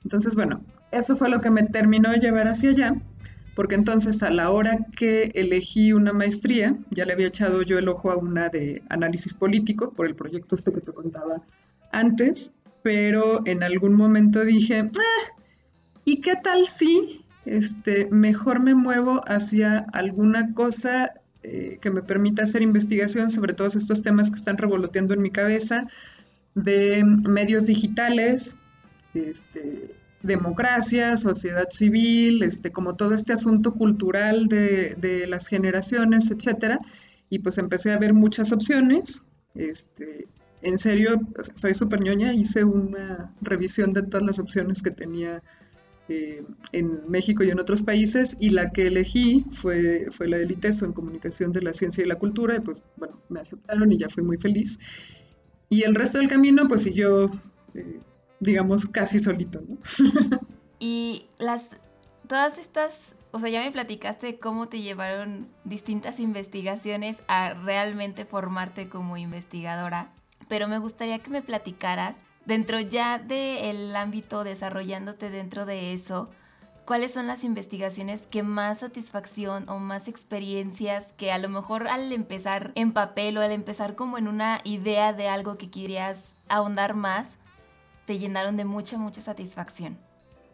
Entonces, 0.04 0.36
bueno, 0.36 0.62
eso 0.92 1.16
fue 1.16 1.30
lo 1.30 1.42
que 1.42 1.50
me 1.50 1.64
terminó 1.64 2.12
de 2.12 2.20
llevar 2.20 2.48
hacia 2.48 2.72
allá, 2.72 2.96
porque 3.56 3.75
entonces 3.75 4.22
a 4.22 4.30
la 4.30 4.52
hora 4.52 4.78
que 4.96 5.32
elegí 5.34 5.94
una 5.94 6.12
maestría, 6.12 6.74
ya 6.92 7.06
le 7.06 7.14
había 7.14 7.28
echado 7.28 7.62
yo 7.64 7.80
el 7.80 7.88
ojo 7.88 8.12
a 8.12 8.18
una 8.18 8.50
de 8.50 8.84
análisis 8.90 9.34
político 9.34 9.92
por 9.94 10.06
el 10.06 10.16
proyecto 10.16 10.56
este 10.56 10.74
que 10.74 10.82
te 10.82 10.92
contaba 10.92 11.42
antes, 11.92 12.52
pero 12.84 13.42
en 13.46 13.64
algún 13.64 13.96
momento 13.96 14.44
dije, 14.44 14.92
ah, 14.94 15.34
¿y 16.04 16.20
qué 16.20 16.36
tal 16.36 16.68
si 16.68 17.25
este, 17.46 18.08
mejor 18.12 18.60
me 18.60 18.74
muevo 18.75 19.22
hacia 19.28 19.80
alguna 19.94 20.54
cosa 20.54 21.14
eh, 21.44 21.78
que 21.80 21.92
me 21.92 22.02
permita 22.02 22.44
hacer 22.44 22.64
investigación 22.64 23.30
sobre 23.30 23.54
todos 23.54 23.75
estos 23.75 24.02
temas 24.02 24.32
que 24.32 24.38
están 24.38 24.58
revoloteando 24.58 25.14
en 25.14 25.22
mi 25.22 25.30
cabeza, 25.30 25.86
de 26.56 27.04
medios 27.04 27.68
digitales, 27.68 28.56
este, 29.14 29.94
democracia, 30.24 31.18
sociedad 31.18 31.70
civil, 31.70 32.42
este, 32.42 32.72
como 32.72 32.96
todo 32.96 33.14
este 33.14 33.34
asunto 33.34 33.74
cultural 33.74 34.48
de, 34.48 35.25
las 35.28 35.48
generaciones, 35.48 36.32
etcétera. 36.32 36.80
Y 37.30 37.40
pues 37.40 37.58
empecé 37.58 37.92
a 37.92 38.00
ver 38.00 38.14
muchas 38.14 38.52
opciones. 38.52 39.24
Este, 39.54 40.28
en 40.62 40.80
serio, 40.80 41.20
soy 41.54 41.74
súper 41.75 42.02
ñoña, 42.02 42.34
hice 42.34 42.64
una 42.64 43.34
revisión 43.42 43.94
de 43.94 44.02
todas 44.02 44.25
las 44.25 44.40
opciones 44.40 44.82
que 44.82 44.92
tenía 44.92 45.44
eh, 46.08 46.44
en 46.72 47.10
México 47.10 47.44
y 47.44 47.50
en 47.50 47.60
otros 47.60 47.82
países, 47.82 48.38
y 48.40 48.52
la 48.52 48.72
que 48.72 48.88
elegí 48.88 49.44
fue, 49.52 50.06
fue 50.12 50.28
la 50.28 50.38
del 50.38 50.52
ITESO 50.52 50.86
en 50.86 50.94
Comunicación 50.94 51.52
de 51.52 51.64
la 51.64 51.74
Ciencia 51.74 52.04
y 52.04 52.08
la 52.08 52.20
Cultura, 52.20 52.56
y 52.56 52.60
pues 52.60 52.84
bueno, 52.96 53.20
me 53.30 53.40
aceptaron 53.40 53.92
y 53.92 53.98
ya 53.98 54.10
fui 54.10 54.24
muy 54.24 54.38
feliz. 54.38 54.78
Y 55.68 55.82
el 55.82 55.96
resto 55.96 56.20
del 56.20 56.28
camino, 56.28 56.68
pues 56.68 56.84
siguió, 56.84 57.32
eh, 57.74 58.00
digamos, 58.40 58.88
casi 58.88 59.20
solito, 59.20 59.60
¿no? 59.68 59.78
y 60.80 61.26
las, 61.40 61.70
todas 62.28 62.60
estas, 62.60 63.16
o 63.32 63.40
sea, 63.40 63.50
ya 63.50 63.62
me 63.62 63.72
platicaste 63.72 64.38
cómo 64.38 64.68
te 64.68 64.82
llevaron 64.82 65.48
distintas 65.64 66.20
investigaciones 66.20 67.18
a 67.28 67.56
realmente 67.56 68.26
formarte 68.26 68.90
como 68.90 69.18
investigadora, 69.18 70.14
pero 70.48 70.68
me 70.68 70.78
gustaría 70.78 71.18
que 71.18 71.32
me 71.32 71.42
platicaras 71.42 72.18
dentro 72.46 72.80
ya 72.80 73.20
del 73.20 73.96
ámbito 73.96 74.44
desarrollándote 74.44 75.30
dentro 75.30 75.66
de 75.66 75.94
eso, 75.94 76.30
¿cuáles 76.86 77.14
son 77.14 77.28
las 77.28 77.44
investigaciones 77.44 78.28
que 78.28 78.44
más 78.44 78.80
satisfacción 78.80 79.68
o 79.70 79.80
más 79.80 80.08
experiencias 80.08 81.14
que 81.18 81.32
a 81.32 81.38
lo 81.38 81.50
mejor 81.50 81.88
al 81.88 82.12
empezar 82.12 82.72
en 82.75 82.92
papel 82.94 83.38
o 83.38 83.42
al 83.42 83.52
empezar 83.52 83.96
como 83.96 84.18
en 84.18 84.28
una 84.28 84.62
idea 84.64 85.14
de 85.14 85.28
algo 85.28 85.58
que 85.58 85.70
querías 85.70 86.36
ahondar 86.48 86.96
más, 86.96 87.38
te 88.06 88.20
llenaron 88.20 88.56
de 88.56 88.66
mucha, 88.66 88.98
mucha 88.98 89.22
satisfacción? 89.22 89.98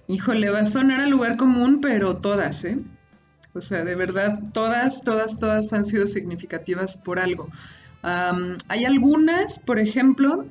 Híjole, 0.07 0.50
va 0.50 0.60
a 0.60 0.65
sonar 0.65 1.01
al 1.01 1.10
lugar 1.10 1.38
común, 1.38 1.79
pero 1.81 2.17
todas, 2.17 2.63
¿eh? 2.63 2.79
O 3.53 3.62
sea, 3.62 3.83
de 3.83 3.95
verdad, 3.95 4.39
todas, 4.53 5.01
todas, 5.01 5.38
todas 5.38 5.74
han 5.74 5.86
sido 5.86 6.07
significativas 6.07 6.98
por 6.98 7.19
algo. 7.19 7.50
hay 8.03 8.86
algunas, 8.86 9.60
por 9.60 9.79
ejemplo, 9.79 10.45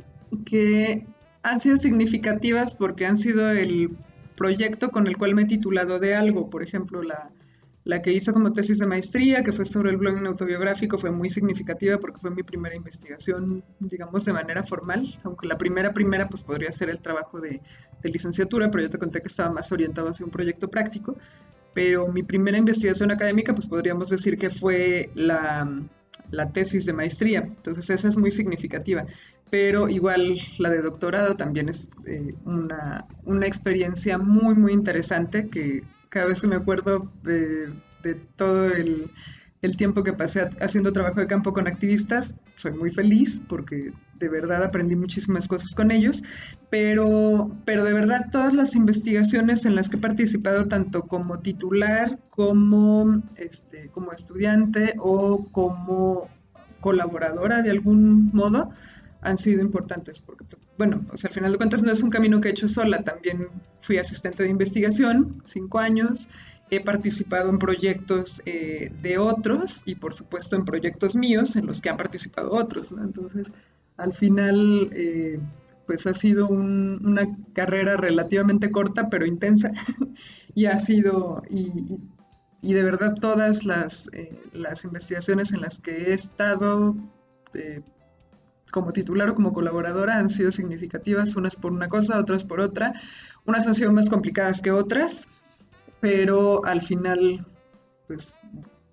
que 0.45 1.07
han 1.43 1.61
sido 1.61 1.77
significativas 1.77 2.75
porque 2.75 3.07
han 3.07 3.17
sido 3.17 3.49
el 3.51 3.91
proyecto 4.37 4.91
con 4.91 5.07
el 5.07 5.17
cual 5.17 5.35
me 5.35 5.43
he 5.43 5.47
titulado 5.47 5.99
de 5.99 6.15
algo. 6.15 6.51
Por 6.51 6.63
ejemplo, 6.63 7.03
la, 7.03 7.31
la 7.85 8.03
que 8.03 8.13
hizo 8.13 8.33
como 8.33 8.53
tesis 8.53 8.79
de 8.79 8.87
maestría, 8.87 9.43
que 9.43 9.53
fue 9.53 9.65
sobre 9.65 9.91
el 9.91 9.97
blogging 9.97 10.27
autobiográfico, 10.27 10.99
fue 10.99 11.11
muy 11.11 11.31
significativa 11.31 11.99
porque 11.99 12.19
fue 12.19 12.31
mi 12.31 12.43
primera 12.43 12.75
investigación, 12.75 13.65
digamos, 13.79 14.25
de 14.25 14.33
manera 14.33 14.63
formal, 14.63 15.19
aunque 15.25 15.47
la 15.47 15.57
primera, 15.57 15.93
primera, 15.93 16.29
pues 16.29 16.43
podría 16.43 16.73
ser 16.73 16.91
el 16.91 17.01
trabajo 17.01 17.41
de, 17.41 17.61
de 18.03 18.09
licenciatura, 18.11 18.71
pero 18.71 18.85
yo 18.85 18.91
te 18.91 18.99
conté 18.99 19.21
que 19.21 19.29
estaba 19.29 19.51
más 19.51 19.73
orientado 19.73 20.09
hacia 20.09 20.25
un 20.25 20.33
proyecto 20.33 20.69
práctico. 20.69 21.17
Pero 21.73 22.09
mi 22.09 22.25
primera 22.25 22.59
investigación 22.59 23.13
académica, 23.13 23.55
pues 23.55 23.69
podríamos 23.69 24.09
decir 24.09 24.37
que 24.37 24.51
fue 24.51 25.11
la, 25.15 25.69
la 26.31 26.51
tesis 26.53 26.85
de 26.85 26.93
maestría. 26.93 27.41
Entonces 27.41 27.89
esa 27.91 28.09
es 28.09 28.17
muy 28.17 28.31
significativa 28.31 29.07
pero 29.51 29.89
igual 29.89 30.37
la 30.59 30.71
de 30.71 30.81
doctorado 30.81 31.37
también 31.37 31.69
es 31.69 31.93
eh, 32.07 32.35
una, 32.45 33.07
experiencia 33.47 34.17
muy, 34.17 34.55
muy 34.55 34.73
interesante 34.73 35.49
que 35.49 35.83
cada 36.09 36.27
vez 36.27 36.41
que 36.41 36.47
me 36.47 36.57
acuerdo 36.57 37.11
de, 37.23 37.73
todo 38.37 38.71
el, 38.71 39.11
tiempo 39.77 40.03
que 40.03 40.13
pasé 40.13 40.49
haciendo 40.61 40.93
trabajo 40.93 41.21
de 41.21 41.27
campo 41.27 41.53
con 41.53 41.67
activistas, 41.67 42.35
soy 42.57 42.73
muy 42.73 42.91
feliz 42.91 43.43
porque 43.49 43.93
de 44.19 44.29
verdad 44.29 44.63
aprendí 44.63 44.97
muchísimas 44.97 45.49
cosas 45.49 45.75
con 45.75 45.91
ellos, 45.91 46.23
pero, 46.71 47.51
pero 47.65 47.85
de 47.85 47.93
verdad 47.93 48.31
todas 48.31 48.55
las 48.55 48.75
investigaciones 48.75 49.65
en 49.65 49.75
las 49.75 49.89
que 49.89 49.97
he 49.97 50.01
participado, 50.01 50.67
tanto 50.67 51.03
como 51.03 51.41
titular, 51.41 52.19
como, 52.31 53.23
este, 53.37 53.89
como 53.89 54.13
estudiante 54.13 54.95
o 54.99 55.49
como 55.51 56.29
colaboradora 56.81 57.63
de 57.63 57.71
algún 57.71 58.31
modo, 58.33 58.71
han 59.23 59.39
sido 59.39 59.63
importantes, 59.63 60.21
porque, 60.21 60.45
pues, 60.45 60.63
bueno, 60.79 61.05
al 61.11 61.33
final 61.33 61.53
de 61.53 61.59
cuentas 61.59 61.83
no 61.83 61.93
es 61.93 62.03
un 62.03 62.11
camino 62.11 62.41
que 62.41 62.49
he 62.49 62.53
hecho 62.53 62.69
sola, 62.69 63.03
también 63.03 63.49
fui 63.81 63.99
asistente 63.99 64.43
de 64.43 64.49
investigación, 64.49 65.43
cinco 65.45 65.79
años, 65.79 66.29
he 66.71 66.81
participado 66.81 67.51
en 67.51 67.59
proyectos 67.59 68.41
eh, 68.47 68.93
de 69.03 69.19
otros 69.19 69.83
y 69.85 69.97
por 69.97 70.15
supuesto 70.15 70.57
en 70.57 70.65
proyectos 70.65 71.17
míos 71.17 71.57
en 71.57 71.67
los 71.67 71.81
que 71.81 71.91
han 71.91 71.97
participado 71.97 72.53
otros, 72.53 72.93
¿no? 72.93 73.03
Entonces, 73.03 73.53
al 73.97 74.15
final, 74.15 74.89
eh, 74.93 75.41
pues 75.87 76.07
ha 76.07 76.15
sido 76.15 76.47
una 76.49 77.37
carrera 77.53 77.97
relativamente 77.97 78.71
corta, 78.71 79.11
pero 79.11 79.27
intensa, 79.27 79.73
y 80.55 80.67
ha 80.67 80.79
sido, 80.79 81.43
y, 81.51 81.99
y 82.63 82.73
de 82.73 82.83
verdad 82.85 83.17
todas 83.21 83.65
las, 83.65 84.09
eh, 84.13 84.41
las 84.53 84.85
investigaciones 84.85 85.53
en 85.53 85.61
las 85.61 85.81
que 85.81 85.91
he 85.91 86.15
estado, 86.15 86.95
como 88.71 88.93
titular 88.93 89.31
o 89.31 89.35
como 89.35 89.53
colaboradora 89.53 90.19
han 90.19 90.31
sido 90.31 90.53
significativas, 90.53 91.37
unas 91.37 91.57
por 91.57 91.73
una 91.73 91.89
cosa, 91.89 92.19
otras 92.19 92.45
por 92.45 92.61
otra. 92.61 92.95
Unas 93.45 93.67
han 93.67 93.75
sido 93.75 93.93
más 93.93 94.09
complicadas 94.09 94.63
que 94.63 94.71
otras, 94.71 95.27
pero 96.01 96.65
al 96.65 96.83
final, 96.83 97.47
pues, 98.07 98.39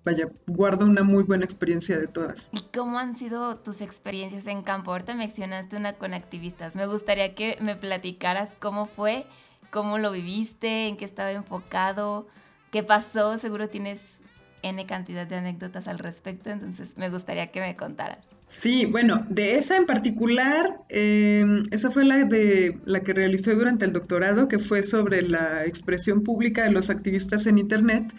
vaya, 0.04 0.28
guardo 0.46 0.84
una 0.84 1.02
muy 1.02 1.22
buena 1.22 1.44
experiencia 1.44 1.98
de 1.98 2.06
todas. 2.06 2.48
¿Y 2.52 2.60
cómo 2.76 2.98
han 2.98 3.16
sido 3.16 3.56
tus 3.56 3.80
experiencias 3.80 4.46
en 4.46 4.62
campo? 4.62 4.90
Ahorita 4.90 5.14
mencionaste 5.14 5.76
una 5.76 5.94
con 5.94 6.14
activistas. 6.14 6.76
Me 6.76 6.86
gustaría 6.86 7.34
que 7.34 7.58
me 7.60 7.76
platicaras 7.76 8.50
cómo 8.58 8.86
fue, 8.86 9.26
cómo 9.70 9.98
lo 9.98 10.10
viviste, 10.12 10.88
en 10.88 10.96
qué 10.96 11.04
estaba 11.04 11.32
enfocado, 11.32 12.26
qué 12.70 12.82
pasó. 12.82 13.36
Seguro 13.38 13.68
tienes 13.68 14.14
N 14.62 14.84
cantidad 14.86 15.26
de 15.26 15.36
anécdotas 15.36 15.88
al 15.88 15.98
respecto, 15.98 16.50
entonces 16.50 16.96
me 16.96 17.10
gustaría 17.10 17.50
que 17.52 17.60
me 17.60 17.76
contaras. 17.76 18.37
Sí, 18.48 18.86
bueno, 18.86 19.26
de 19.28 19.56
esa 19.56 19.76
en 19.76 19.84
particular, 19.84 20.80
em, 20.88 21.62
esa 21.70 21.90
fue 21.90 22.04
la 22.04 22.24
de 22.24 22.78
la 22.86 23.00
que 23.00 23.12
realicé 23.12 23.54
durante 23.54 23.84
el 23.84 23.92
doctorado, 23.92 24.48
que 24.48 24.58
fue 24.58 24.82
sobre 24.82 25.22
la 25.22 25.66
expresión 25.66 26.22
pública 26.24 26.64
de 26.64 26.72
los 26.72 26.88
activistas 26.88 27.46
en 27.46 27.58
Internet. 27.58 28.12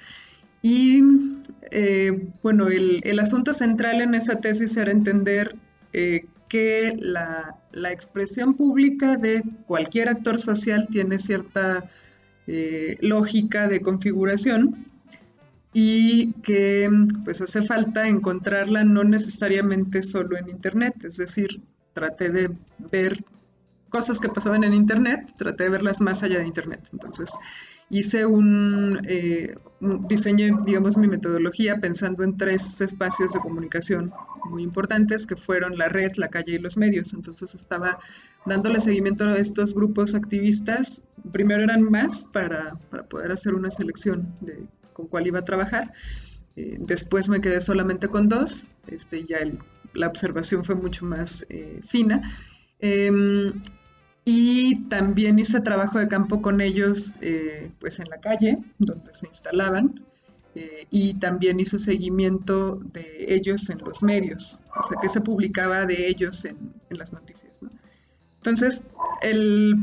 Y 0.62 1.02
eh, 1.72 2.28
bueno, 2.44 2.68
el, 2.68 3.20
asunto 3.20 3.54
central 3.54 4.02
en 4.02 4.14
esa 4.16 4.40
tesis 4.40 4.78
era 4.78 4.92
entender 4.92 5.56
eh, 5.94 6.26
que 6.48 6.96
la, 7.00 7.56
expresión 7.92 8.56
pública 8.56 9.16
de 9.16 9.44
cualquier 9.68 10.10
actor 10.10 10.40
social 10.40 10.88
tiene 10.92 11.20
cierta 11.20 11.90
eh, 12.48 12.98
lógica 13.02 13.68
de 13.68 13.82
configuración 13.82 14.86
y 15.74 16.34
que 16.42 16.90
pues 17.24 17.42
hace 17.42 17.62
falta 17.62 18.08
encontrarla 18.08 18.84
no 18.84 19.04
necesariamente 19.04 20.02
solo 20.02 20.38
en 20.38 20.50
Internet, 20.50 20.96
es 21.04 21.18
decir, 21.18 21.62
traté 21.94 22.30
de 22.30 22.52
ver 22.92 23.24
cosas 23.90 24.20
que 24.20 24.30
pasaban 24.30 24.64
en 24.64 24.74
Internet, 24.74 25.34
traté 25.38 25.66
de 25.66 25.70
verlas 25.70 26.02
más 26.02 26.24
allá 26.24 26.40
de 26.40 26.48
Internet. 26.48 26.90
Entonces, 26.92 27.32
hice 27.90 28.26
un, 28.26 29.02
eh, 29.08 29.56
diseñé, 30.08 30.52
digamos, 30.66 30.98
mi 30.98 31.08
metodología 31.08 31.78
pensando 31.80 32.24
en 32.24 32.38
tres 32.38 32.82
espacios 32.82 33.34
de 33.34 33.40
comunicación 33.40 34.12
muy 34.46 34.64
importantes 34.64 35.26
que 35.26 35.36
fueron 35.36 35.78
la 35.78 35.90
red, 35.90 36.12
la 36.18 36.30
calle 36.30 36.54
y 36.54 36.60
los 36.60 36.78
medios. 36.78 37.14
Entonces 37.14 37.54
estaba 37.56 38.00
dándole 38.46 38.80
seguimiento 38.80 39.26
a 39.26 39.38
estos 39.38 39.74
grupos 39.74 40.16
activistas. 40.16 41.04
Primero 41.32 41.64
eran 41.64 41.84
más 41.84 42.28
para, 42.32 42.76
para 42.90 43.04
poder 43.04 43.32
hacer 43.32 43.54
una 43.54 43.72
selección 43.72 44.36
de 44.42 44.68
con 45.00 45.08
cuál 45.08 45.28
iba 45.28 45.40
a 45.40 45.46
trabajar. 45.46 45.94
Eh, 46.56 46.78
después 46.80 47.30
me 47.30 47.40
quedé 47.40 47.62
solamente 47.62 48.10
con 48.10 48.28
dos, 48.28 48.68
este, 48.88 49.24
ya 49.24 49.38
la 49.94 50.08
observación 50.08 50.66
fue 50.66 50.76
mucho 50.76 51.06
más 51.06 51.46
eh, 51.50 51.80
fina. 51.88 52.38
Em, 52.80 53.54
y 54.26 54.84
también 54.90 55.40
hice 55.40 55.62
trabajo 55.62 56.00
de 56.00 56.08
campo 56.08 56.42
con 56.42 56.60
ellos 56.60 57.14
eh, 57.22 57.72
pues 57.80 58.00
en 58.00 58.10
la 58.10 58.20
calle, 58.20 58.58
donde 58.78 59.14
se 59.14 59.28
instalaban. 59.28 60.06
y 60.92 61.14
también 61.20 61.60
hizo 61.60 61.78
seguimiento 61.80 62.82
de 62.92 63.34
ellos 63.36 63.70
en 63.70 63.78
los 63.78 64.04
medios, 64.04 64.60
o 64.78 64.84
sea, 64.84 64.98
que 65.02 65.08
se 65.08 65.22
publicaba 65.22 65.86
de 65.86 66.08
ellos 66.10 66.44
en, 66.44 66.58
las 66.90 67.14
noticias. 67.14 67.54
Entonces, 68.38 68.84
el 69.22 69.76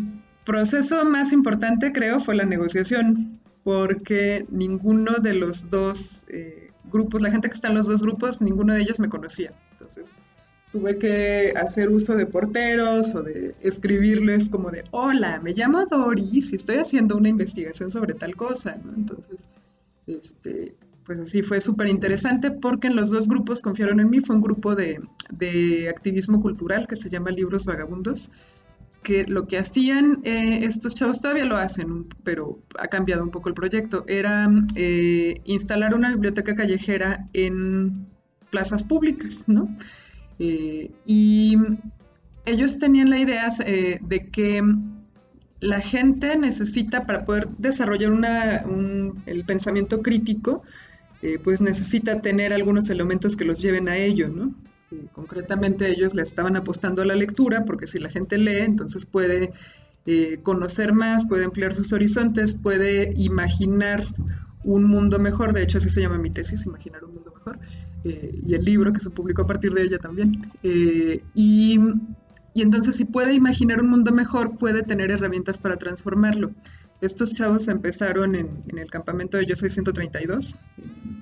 proceso 0.45 1.03
más 1.07 1.33
importante, 1.33 1.93
creo, 1.93 2.21
fue 2.21 2.35
la 2.35 2.45
negociación, 2.45 3.41
porque 3.67 4.47
ninguno 4.49 5.15
de 5.21 5.35
los 5.35 5.71
dos 5.71 6.25
eh, 6.29 6.71
grupos, 6.85 7.21
la 7.21 7.33
gente 7.33 7.49
que 7.49 7.57
está 7.57 7.67
en 7.67 7.75
los 7.75 7.89
dos 7.89 8.01
grupos, 8.01 8.41
ninguno 8.41 8.73
de 8.73 8.81
ellos 8.81 9.01
me 9.01 9.09
conocía. 9.09 9.55
Entonces, 9.73 10.05
tuve 10.71 10.99
que 10.99 11.53
hacer 11.57 11.89
uso 11.89 12.15
de 12.15 12.27
porteros 12.27 13.13
o 13.17 13.23
de 13.23 13.57
escribirles 13.63 14.49
como 14.51 14.71
de, 14.71 14.85
hola, 14.93 15.41
me 15.43 15.53
llamo 15.53 15.85
Doris 15.85 16.53
y 16.53 16.55
estoy 16.55 16.77
haciendo 16.77 17.17
una 17.17 17.29
investigación 17.29 17.91
sobre 17.91 18.15
tal 18.15 18.37
cosa, 18.37 18.79
Entonces, 18.97 19.37
este, 20.07 20.77
pues 21.05 21.19
así 21.19 21.43
fue 21.43 21.61
súper 21.61 21.89
interesante 21.89 22.53
porque 22.53 22.87
en 22.87 22.95
los 22.95 23.11
dos 23.11 23.27
grupos 23.27 23.63
confiaron 23.63 23.99
en 23.99 24.11
mí. 24.11 24.21
Fue 24.21 24.37
un 24.37 24.43
grupo 24.43 24.77
de, 24.77 25.01
activismo 25.91 26.41
cultural 26.41 26.87
que 26.87 26.95
se 26.95 27.09
llama 27.09 27.33
Libros 27.33 27.67
Vagabundos, 27.67 28.31
que 29.07 29.25
lo 29.25 29.47
que 29.47 29.57
hacían 29.57 30.19
eh, 30.25 30.65
estos 30.65 30.97
chavos 30.97 31.21
todavía 31.21 31.45
lo 31.45 31.57
hacen, 31.57 32.07
pero 32.25 32.59
ha 32.77 32.89
cambiado 32.89 33.23
un 33.23 33.31
poco 33.31 33.49
el 33.49 33.55
proyecto. 33.55 34.05
Era 34.09 34.51
eh, 34.75 35.43
instalar 35.45 35.95
una 35.95 36.11
biblioteca 36.11 36.57
callejera 36.57 37.29
en 37.33 38.09
plazas 38.51 38.83
públicas, 38.83 39.45
¿no? 39.47 39.69
Eh, 40.41 40.91
y 41.07 41.57
ellos 42.47 42.81
tenían 42.81 43.09
la 43.11 43.21
idea 43.21 43.49
de 44.01 44.29
que 44.33 44.61
la 45.61 45.81
gente 45.81 46.37
necesita 46.37 47.07
para 47.07 47.25
poder 47.25 47.47
desarrollar 47.59 48.65
el 49.27 49.45
pensamiento 49.45 50.03
crítico, 50.03 50.65
pues 51.45 51.61
necesita 51.61 52.23
tener 52.23 52.53
algunos 52.53 52.91
elementos 52.91 53.37
que 53.37 53.45
los 53.45 53.63
lleven 53.63 53.89
a 53.89 53.97
ello, 53.99 54.29
¿no? 54.29 54.53
Concretamente 55.13 55.89
ellos 55.91 56.15
le 56.15 56.23
estaban 56.23 56.57
apostando 56.57 57.03
a 57.03 57.05
la 57.05 57.15
lectura, 57.15 57.65
porque 57.65 57.87
si 57.87 57.99
la 57.99 58.11
gente 58.11 58.39
lee, 58.39 58.61
entonces 58.61 59.07
puede 59.07 59.53
eh, 60.07 60.39
conocer 60.43 60.93
más, 60.93 61.27
puede 61.27 61.45
ampliar 61.45 61.75
sus 61.75 61.93
horizontes, 61.93 62.55
puede 62.55 63.13
imaginar 63.17 64.05
un 64.65 64.85
mundo 64.85 65.19
mejor, 65.19 65.53
de 65.53 65.63
hecho 65.63 65.79
así 65.79 65.91
se 65.91 66.01
llama 66.01 66.19
mi 66.19 66.31
tesis, 66.31 66.67
imaginar 66.67 67.05
un 67.05 67.15
mundo 67.15 67.33
mejor, 67.35 67.59
eh, 68.05 68.41
y 68.47 68.55
el 68.55 68.65
libro 68.65 68.93
que 68.93 69.01
se 69.01 69.11
publicó 69.11 69.43
a 69.43 69.47
partir 69.47 69.73
de 69.73 69.83
ella 69.83 69.99
también. 69.99 70.51
y 71.35 71.81
y 72.57 72.63
entonces 72.63 72.97
si 72.97 73.05
puede 73.05 73.35
imaginar 73.35 73.83
un 73.83 73.91
mundo 73.91 74.13
mejor, 74.13 74.57
puede 74.57 74.83
tener 74.83 75.11
herramientas 75.11 75.59
para 75.59 75.77
transformarlo. 75.77 76.53
Estos 77.01 77.35
chavos 77.35 77.69
empezaron 77.69 78.35
en, 78.35 78.79
el 78.79 78.91
campamento 78.91 79.37
de 79.37 79.45
Yo 79.47 79.55
Soy 79.55 79.69
132, 79.69 80.57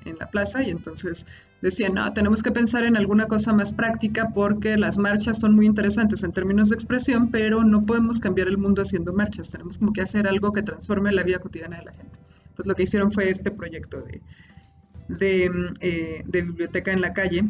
en, 0.04 0.18
la 0.18 0.30
plaza, 0.30 0.62
y 0.62 0.70
entonces 0.70 1.26
decían, 1.60 1.94
no, 1.94 2.12
tenemos 2.12 2.42
que 2.42 2.52
pensar 2.52 2.84
en 2.84 2.96
alguna 2.96 3.26
cosa 3.26 3.52
más 3.52 3.72
práctica 3.72 4.28
porque 4.34 4.76
las 4.76 4.98
marchas 4.98 5.40
son 5.40 5.56
muy 5.56 5.66
interesantes 5.66 6.22
en 6.22 6.32
términos 6.32 6.68
de 6.68 6.76
expresión, 6.76 7.30
pero 7.30 7.64
no 7.64 7.84
podemos 7.86 8.20
cambiar 8.20 8.48
el 8.48 8.58
mundo 8.58 8.82
haciendo 8.82 9.12
marchas, 9.12 9.50
tenemos 9.50 9.78
como 9.78 9.92
que 9.92 10.02
hacer 10.02 10.28
algo 10.28 10.52
que 10.52 10.62
transforme 10.62 11.10
la 11.10 11.24
vida 11.24 11.38
cotidiana 11.38 11.78
de 11.78 11.84
la 11.86 11.92
gente. 11.92 12.18
Entonces 12.50 12.66
lo 12.66 12.74
que 12.76 12.82
hicieron 12.84 13.10
fue 13.10 13.30
este 13.30 13.50
proyecto 13.50 14.00
de, 14.02 14.20
de, 15.08 15.50
eh, 15.80 16.22
de 16.24 16.42
biblioteca 16.42 16.92
en 16.92 17.00
la 17.00 17.12
calle, 17.12 17.44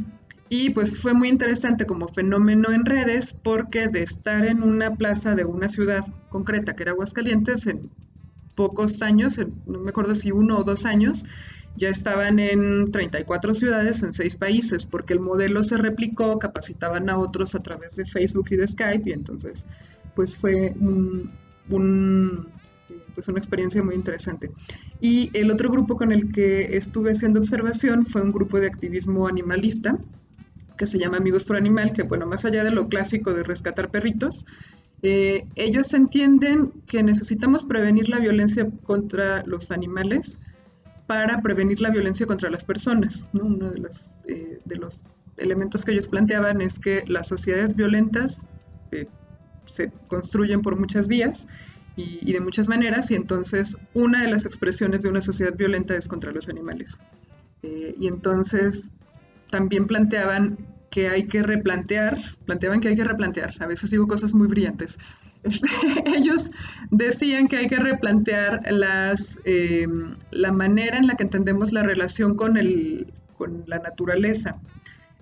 y 0.49 0.71
pues 0.71 0.97
fue 1.01 1.15
muy 1.15 1.29
interesante 1.29 1.87
como 1.87 2.07
fenómeno 2.07 2.71
en 2.71 2.85
redes 2.85 3.35
porque 3.35 3.89
de 3.89 4.03
estar 4.03 4.47
en 4.47 4.63
una 4.63 4.95
plaza 4.95 5.35
de 5.35 5.45
una 5.45 5.69
ciudad 5.69 6.05
concreta 6.29 6.75
que 6.77 6.85
era 6.85 6.93
Aguascalientes, 6.93 7.67
en 7.67 7.91
pocos 8.55 9.03
años, 9.03 9.39
no 9.67 9.81
me 9.81 9.91
acuerdo 9.91 10.15
si 10.15 10.31
uno 10.31 10.59
o 10.59 10.65
dos 10.65 10.85
años, 10.85 11.25
ya 11.77 11.89
estaban 11.89 12.39
en 12.39 12.93
34 12.93 13.55
ciudades 13.55 14.03
en 14.03 14.13
seis 14.13 14.37
países, 14.37 14.87
porque 14.87 15.13
el 15.13 15.21
modelo 15.21 15.63
se 15.63 15.77
replicó, 15.77 16.39
capacitaban 16.39 17.11
a 17.11 17.19
otros 17.19 17.55
a 17.55 17.63
través 17.63 17.97
de 17.97 18.05
Facebook 18.07 18.47
y 18.51 18.57
de 18.57 18.69
Skype, 18.69 19.11
y 19.11 19.13
entonces 19.13 19.67
pues 20.15 20.37
fue 20.37 20.73
un, 20.79 21.33
pues 23.15 23.29
una 23.29 23.39
experiencia 23.39 23.83
muy 23.83 23.97
interesante. 23.97 24.51
Y 25.01 25.31
el 25.33 25.51
otro 25.51 25.71
grupo 25.71 25.97
con 25.97 26.13
el 26.13 26.33
que 26.33 26.77
estuve 26.77 27.11
haciendo 27.11 27.41
observación 27.41 28.07
fue 28.07 28.23
un 28.23 28.31
grupo 28.31 28.61
de 28.61 28.69
activismo 28.69 29.27
animalista, 29.27 29.99
que 30.77 30.87
se 30.87 30.99
llama 30.99 31.19
Amigos 31.19 31.45
por 31.45 31.57
Animal, 31.57 31.93
que 31.93 32.03
bueno, 32.03 32.27
más 32.27 32.45
allá 32.45 32.65
de 32.65 32.71
lo 32.71 32.89
clásico 32.89 33.33
de 33.33 33.43
rescatar 33.43 33.91
perritos, 33.91 34.45
eh, 35.07 35.47
ellos 35.55 35.93
entienden 35.93 36.73
que 36.87 37.03
necesitamos 37.03 37.67
prevenir 37.67 38.09
la 38.09 38.21
violencia 38.21 38.67
contra 38.85 39.45
los 39.45 39.71
animales 39.71 40.39
para 41.07 41.43
prevenir 41.43 41.83
la 41.83 41.91
violencia 41.91 42.25
contra 42.25 42.49
las 42.49 42.65
personas. 42.65 43.29
Uno 43.35 43.71
de 43.71 43.81
los, 43.81 44.25
eh, 44.27 44.61
de 44.65 44.77
los 44.77 45.11
elementos 45.37 45.85
que 45.85 45.93
ellos 45.93 46.09
planteaban 46.09 46.63
es 46.63 46.79
que 46.79 47.05
las 47.07 47.29
sociedades 47.29 47.77
violentas 47.77 48.49
eh, 48.93 49.07
se 49.67 49.93
construyen 50.09 50.63
por 50.63 50.81
muchas 50.81 51.07
vías 51.07 51.49
y, 51.97 52.21
y, 52.23 52.33
de 52.33 52.41
muchas 52.41 52.69
maneras, 52.69 53.11
y 53.11 53.15
entonces 53.15 53.77
una 53.93 54.23
de 54.23 54.31
las 54.31 54.47
expresiones 54.47 55.03
de 55.03 55.11
una 55.11 55.21
sociedad 55.21 55.55
violenta 55.55 55.95
es 55.95 56.09
contra 56.09 56.33
los 56.33 56.49
animales. 56.49 56.99
y 57.63 58.09
entonces 58.09 58.89
también 59.51 59.87
planteaban 59.87 60.74
que 60.95 61.09
hay 61.09 61.25
que 61.25 61.43
replantear, 61.43 62.19
planteaban 62.45 62.81
que 62.81 62.87
hay 62.87 62.95
que 62.95 63.03
replantear, 63.03 63.53
a 63.59 63.67
veces 63.67 63.91
digo 63.91 64.07
cosas 64.07 64.33
muy 64.33 64.47
brillantes, 64.47 64.97
este, 65.43 65.69
ellos 66.07 66.53
decían 66.93 67.49
que 67.49 67.57
hay 67.57 67.67
que 67.67 67.81
replantear 67.81 68.63
las, 68.71 69.41
eh, 69.45 69.89
la 70.31 70.53
manera 70.53 70.97
en 70.97 71.09
la 71.09 71.17
que 71.17 71.25
entendemos 71.25 71.73
la 71.73 71.83
relación 71.83 72.37
con, 72.37 72.57
el, 72.57 73.13
con 73.37 73.65
la 73.67 73.81
naturaleza, 73.81 74.61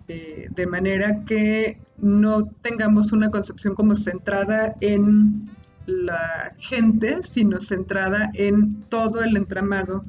eh, 0.09 0.49
de 0.51 0.67
manera 0.67 1.25
que 1.25 1.79
no 1.97 2.45
tengamos 2.61 3.13
una 3.13 3.31
concepción 3.31 3.75
como 3.75 3.95
centrada 3.95 4.75
en 4.83 5.49
la 5.87 6.53
gente, 6.59 7.23
sino 7.23 7.61
centrada 7.61 8.31
en 8.35 8.83
todo 8.91 9.23
el 9.25 9.39
entramado 9.39 10.05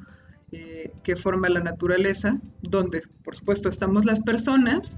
eh, 0.51 0.91
que 1.03 1.15
forma 1.15 1.47
la 1.47 1.61
naturaleza, 1.61 2.37
donde 2.61 3.01
por 3.23 3.37
supuesto 3.37 3.69
estamos 3.69 4.03
las 4.03 4.19
personas, 4.19 4.97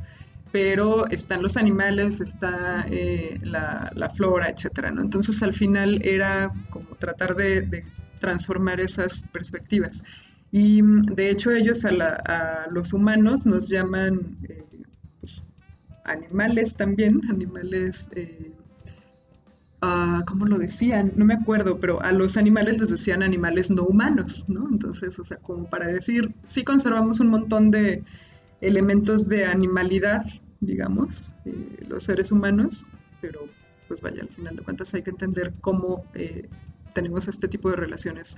pero 0.56 1.06
están 1.08 1.42
los 1.42 1.58
animales, 1.58 2.22
está 2.22 2.86
eh, 2.90 3.42
la, 3.44 4.10
flora, 4.16 4.48
etcétera, 4.48 4.90
¿no? 4.90 5.02
Entonces 5.02 5.44
al 5.44 5.54
final 5.54 6.00
era 6.02 6.50
como 6.70 6.96
tratar 6.96 7.36
de, 7.36 7.84
transformar 8.22 8.80
esas 8.80 9.28
perspectivas. 9.34 10.02
Y 10.54 10.82
de 10.82 11.30
hecho 11.30 11.52
ellos 11.52 11.84
a, 11.84 12.68
los 12.72 12.94
humanos 12.94 13.46
nos 13.46 13.68
llaman 13.68 14.38
eh, 14.48 14.64
pues, 15.20 15.44
animales 16.06 16.78
también, 16.78 17.20
animales 17.30 18.10
¿cómo 20.26 20.46
lo 20.46 20.58
decían? 20.58 21.12
No 21.18 21.26
me 21.26 21.34
acuerdo, 21.34 21.80
pero 21.82 22.02
a 22.02 22.14
los 22.14 22.38
animales 22.38 22.80
les 22.80 22.92
decían 22.92 23.24
animales 23.24 23.70
no 23.70 23.84
humanos, 23.84 24.46
¿no? 24.48 24.70
Entonces, 24.72 25.20
o 25.20 25.24
sea, 25.26 25.36
como 25.36 25.70
para 25.70 25.88
decir, 25.88 26.34
sí 26.48 26.64
conservamos 26.64 27.20
un 27.20 27.28
montón 27.28 27.72
de 27.72 28.06
elementos 28.62 29.28
de 29.28 29.46
animalidad, 29.46 30.26
digamos, 30.66 31.34
eh, 31.46 31.86
los 31.88 32.04
seres 32.04 32.32
humanos, 32.32 32.88
pero 33.22 33.48
pues 33.88 34.02
vaya, 34.02 34.24
al 34.24 34.30
final 34.30 34.56
de 34.56 34.64
cuentas 34.64 34.94
hay 34.94 35.04
que 35.04 35.12
entender 35.12 35.54
cómo 35.62 36.04
eh, 36.14 36.50
tenemos 36.94 37.28
este 37.28 37.48
tipo 37.48 37.70
de 37.70 37.76
relaciones 37.76 38.38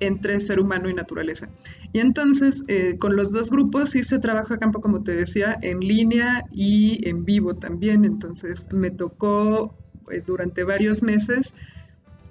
entre 0.00 0.40
ser 0.40 0.58
humano 0.58 0.88
y 0.88 0.94
naturaleza. 0.94 1.48
Y 1.92 2.00
entonces, 2.00 2.64
eh, 2.68 2.96
con 2.98 3.16
los 3.16 3.32
dos 3.32 3.50
grupos 3.50 3.90
sí 3.90 4.02
se 4.02 4.18
trabaja 4.18 4.54
a 4.54 4.58
campo, 4.58 4.80
como 4.80 5.02
te 5.04 5.14
decía, 5.14 5.58
en 5.60 5.80
línea 5.80 6.44
y 6.50 7.06
en 7.06 7.24
vivo 7.26 7.54
también. 7.54 8.06
Entonces, 8.06 8.66
me 8.72 8.90
tocó 8.90 9.74
eh, 10.10 10.22
durante 10.26 10.64
varios 10.64 11.02
meses, 11.02 11.54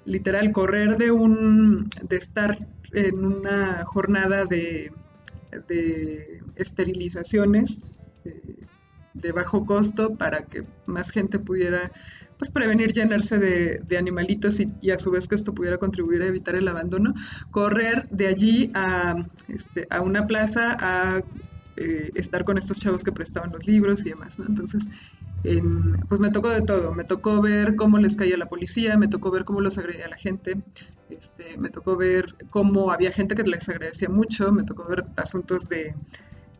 literal, 0.04 0.50
correr 0.52 0.96
de, 0.96 1.12
un, 1.12 1.88
de 2.02 2.16
estar 2.16 2.58
en 2.92 3.24
una 3.24 3.84
jornada 3.84 4.44
de, 4.46 4.90
de 5.68 6.42
esterilizaciones 6.56 7.86
de 9.14 9.32
bajo 9.32 9.66
costo 9.66 10.14
para 10.16 10.44
que 10.44 10.64
más 10.86 11.10
gente 11.10 11.38
pudiera 11.38 11.90
pues 12.40 12.50
prevenir 12.50 12.92
llenarse 12.92 13.38
de, 13.38 13.98
animalitos 13.98 14.60
y, 14.60 14.90
a 14.90 14.98
su 14.98 15.10
vez 15.10 15.28
que 15.28 15.34
esto 15.34 15.54
pudiera 15.54 15.76
contribuir 15.76 16.22
a 16.22 16.26
evitar 16.26 16.54
el 16.54 16.66
abandono, 16.68 17.12
correr 17.50 18.08
de 18.08 18.28
allí 18.28 18.70
a, 18.72 19.14
este, 19.48 19.86
a 19.90 20.00
una 20.00 20.26
plaza 20.26 20.74
a 20.80 21.22
eh, 21.76 22.10
estar 22.14 22.44
con 22.44 22.56
estos 22.56 22.78
chavos 22.78 23.04
que 23.04 23.12
prestaban 23.12 23.52
los 23.52 23.66
libros 23.66 24.06
y 24.06 24.10
demás, 24.10 24.38
Entonces, 24.38 24.88
pues 26.08 26.20
me 26.20 26.30
tocó 26.30 26.48
de 26.48 26.62
todo, 26.62 26.94
me 26.94 27.04
tocó 27.04 27.42
ver 27.42 27.76
cómo 27.76 27.98
les 27.98 28.16
caía 28.16 28.38
la 28.38 28.48
policía, 28.48 28.96
me 28.96 29.08
tocó 29.08 29.30
ver 29.30 29.44
cómo 29.44 29.60
los 29.60 29.76
agredía 29.76 30.08
la 30.08 30.16
gente, 30.16 30.56
este, 31.10 31.58
me 31.58 31.68
tocó 31.68 31.96
ver 31.96 32.34
cómo 32.48 32.90
había 32.90 33.12
gente 33.12 33.34
que 33.34 33.42
les 33.42 33.68
agradecía 33.68 34.08
mucho, 34.08 34.50
me 34.50 34.64
tocó 34.64 34.86
ver 34.86 35.04
asuntos 35.16 35.68
de, 35.68 35.94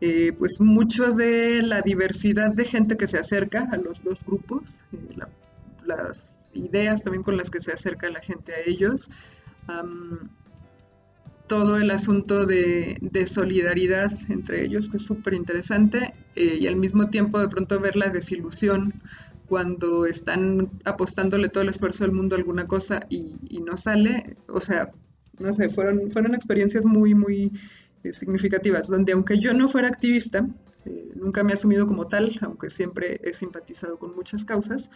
eh, 0.01 0.33
pues 0.37 0.59
mucho 0.59 1.13
de 1.13 1.61
la 1.61 1.81
diversidad 1.81 2.51
de 2.51 2.65
gente 2.65 2.97
que 2.97 3.07
se 3.07 3.17
acerca 3.17 3.69
a 3.71 3.77
los 3.77 4.03
dos 4.03 4.25
grupos, 4.25 4.81
eh, 4.91 5.15
las 5.85 6.45
ideas 6.53 7.03
también 7.03 7.23
con 7.23 7.37
las 7.37 7.49
que 7.49 7.61
se 7.61 7.71
acerca 7.71 8.09
la 8.09 8.19
gente 8.19 8.53
a 8.53 8.59
ellos 8.65 9.09
todo 11.51 11.75
el 11.75 11.91
asunto 11.91 12.45
de, 12.45 13.25
solidaridad 13.25 14.17
entre 14.29 14.63
ellos, 14.63 14.87
que 14.87 14.95
es 14.95 15.05
súper 15.05 15.33
interesante, 15.33 16.13
eh, 16.37 16.59
y 16.61 16.65
al 16.65 16.77
mismo 16.77 17.09
tiempo 17.09 17.39
de 17.39 17.49
pronto 17.49 17.77
ver 17.77 17.97
la 17.97 18.07
desilusión 18.07 18.93
cuando 19.47 20.05
están 20.05 20.69
apostándole 20.85 21.49
todo 21.49 21.63
el 21.63 21.67
esfuerzo 21.67 22.05
del 22.05 22.13
mundo 22.13 22.35
a 22.35 22.39
alguna 22.39 22.67
cosa 22.67 23.01
y, 23.09 23.35
no 23.65 23.75
sale, 23.75 24.37
o 24.47 24.61
sea, 24.61 24.91
no 25.39 25.51
sé, 25.51 25.67
fueron, 25.67 26.09
fueron 26.09 26.35
experiencias 26.35 26.85
muy, 26.85 27.13
muy 27.13 27.51
significativas, 28.11 28.87
donde 28.87 29.13
aunque 29.13 29.39
yo 29.39 29.53
no 29.53 29.67
fuera 29.67 29.87
activista, 29.87 30.47
eh, 30.85 31.11
nunca 31.15 31.43
me 31.43 31.51
he 31.51 31.53
asumido 31.53 31.87
como 31.87 32.07
tal, 32.07 32.37
aunque 32.41 32.69
siempre 32.69 33.19
he 33.23 33.33
simpatizado 33.33 33.97
con 33.97 34.15
muchas 34.15 34.45
causas, 34.45 34.89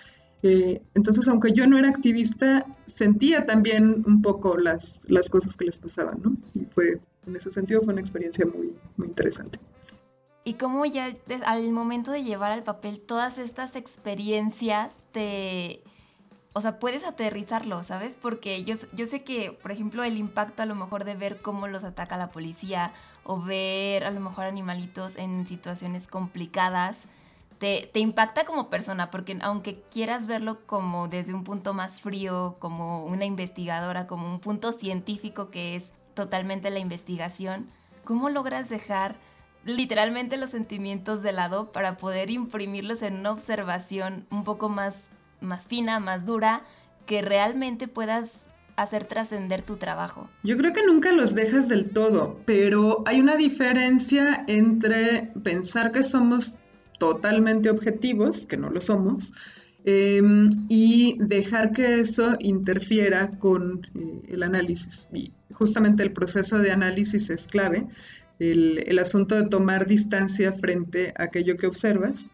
eh, 0.44 0.82
entonces, 0.94 1.28
aunque 1.28 1.54
yo 1.54 1.66
no 1.66 1.78
era 1.78 1.90
activista, 1.90 2.68
sentía 2.86 3.46
también 3.46 4.04
un 4.06 4.22
poco 4.22 4.58
las, 4.58 5.06
las 5.10 5.30
cosas 5.30 5.56
que 5.56 5.66
les 5.66 5.78
pasaban, 5.78 6.22
¿no? 6.22 6.38
Y 6.54 6.66
fue, 6.66 7.00
en 7.26 7.36
ese 7.36 7.50
sentido, 7.50 7.82
fue 7.82 7.94
una 7.94 8.02
experiencia 8.02 8.46
muy, 8.46 8.76
muy 8.98 9.08
interesante. 9.08 9.60
Y 10.44 10.54
cómo 10.54 10.86
ya 10.86 11.16
al 11.46 11.72
momento 11.72 12.12
de 12.12 12.24
llevar 12.24 12.52
al 12.52 12.64
papel 12.64 13.02
todas 13.02 13.40
estas 13.40 13.76
experiencias 13.76 14.96
te... 15.12 15.82
O 16.58 16.62
sea, 16.62 16.80
puedes 16.80 17.04
aterrizarlo, 17.04 17.84
¿sabes? 17.84 18.16
Porque 18.20 18.64
yo, 18.64 18.76
yo 18.94 19.06
sé 19.08 19.24
que, 19.24 19.52
por 19.52 19.74
ejemplo, 19.74 20.06
el 20.06 20.18
impacto 20.18 20.64
a 20.64 20.66
lo 20.66 20.74
mejor 20.74 21.04
de 21.04 21.14
ver 21.14 21.42
cómo 21.42 21.68
los 21.68 21.84
ataca 21.84 22.16
la 22.16 22.32
policía 22.32 22.94
o 23.26 23.42
ver 23.42 24.06
a 24.06 24.12
lo 24.12 24.22
mejor 24.22 24.46
animalitos 24.46 25.18
en 25.18 25.46
situaciones 25.48 26.08
complicadas, 26.08 27.08
te, 27.58 28.00
impacta 28.00 28.46
como 28.46 28.70
persona, 28.70 29.12
porque 29.12 29.38
aunque 29.42 29.82
quieras 29.92 30.28
verlo 30.28 30.66
como 30.66 31.08
desde 31.08 31.34
un 31.34 31.44
punto 31.44 31.74
más 31.74 32.00
frío, 32.00 32.56
como 32.60 33.06
una 33.06 33.26
investigadora, 33.26 34.08
como 34.08 34.28
un 34.32 34.40
punto 34.40 34.72
científico 34.72 35.50
que 35.50 35.76
es 35.76 35.92
totalmente 36.14 36.70
la 36.70 36.80
investigación, 36.80 37.68
¿cómo 38.04 38.30
logras 38.30 38.70
dejar 38.70 39.16
literalmente 39.64 40.38
los 40.38 40.52
sentimientos 40.52 41.22
de 41.24 41.32
lado 41.32 41.72
para 41.72 41.98
poder 41.98 42.30
imprimirlos 42.30 43.02
en 43.02 43.16
una 43.16 43.32
observación 43.32 44.28
un 44.30 44.44
poco 44.44 44.70
más, 44.70 45.08
más 45.46 45.68
fina, 45.68 46.00
más 46.00 46.26
dura, 46.26 46.64
que 47.06 47.22
realmente 47.22 47.88
puedas 47.88 48.46
hacer 48.76 49.06
trascender 49.06 49.62
tu 49.62 49.78
trabajo? 49.78 50.30
Yo 50.44 50.58
creo 50.58 50.74
que 50.74 50.86
nunca 50.86 51.12
los 51.12 51.34
dejas 51.34 51.70
del 51.70 51.90
todo, 51.92 52.40
pero 52.46 53.04
hay 53.06 53.20
una 53.20 53.36
diferencia 53.36 54.44
entre 54.48 55.32
pensar 55.44 55.92
que 55.92 56.04
somos 56.04 56.56
totalmente 57.00 57.70
objetivos, 57.70 58.46
que 58.46 58.58
no 58.58 58.70
lo 58.70 58.82
somos, 58.82 59.34
em, 59.84 60.50
y 60.68 61.18
dejar 61.20 61.72
que 61.72 62.00
eso 62.00 62.36
interfiera 62.40 63.32
con 63.38 63.86
eh, 63.96 64.22
el 64.30 64.44
análisis. 64.44 65.10
Y 65.14 65.34
justamente 65.52 66.04
el 66.04 66.12
proceso 66.12 66.58
de 66.58 66.72
análisis 66.72 67.30
es 67.30 67.48
clave, 67.48 67.84
el, 68.40 69.00
asunto 69.00 69.36
de 69.36 69.48
tomar 69.48 69.86
distancia 69.86 70.52
frente 70.54 71.14
a 71.18 71.24
aquello 71.24 71.58
que 71.58 71.68
observas. 71.68 72.32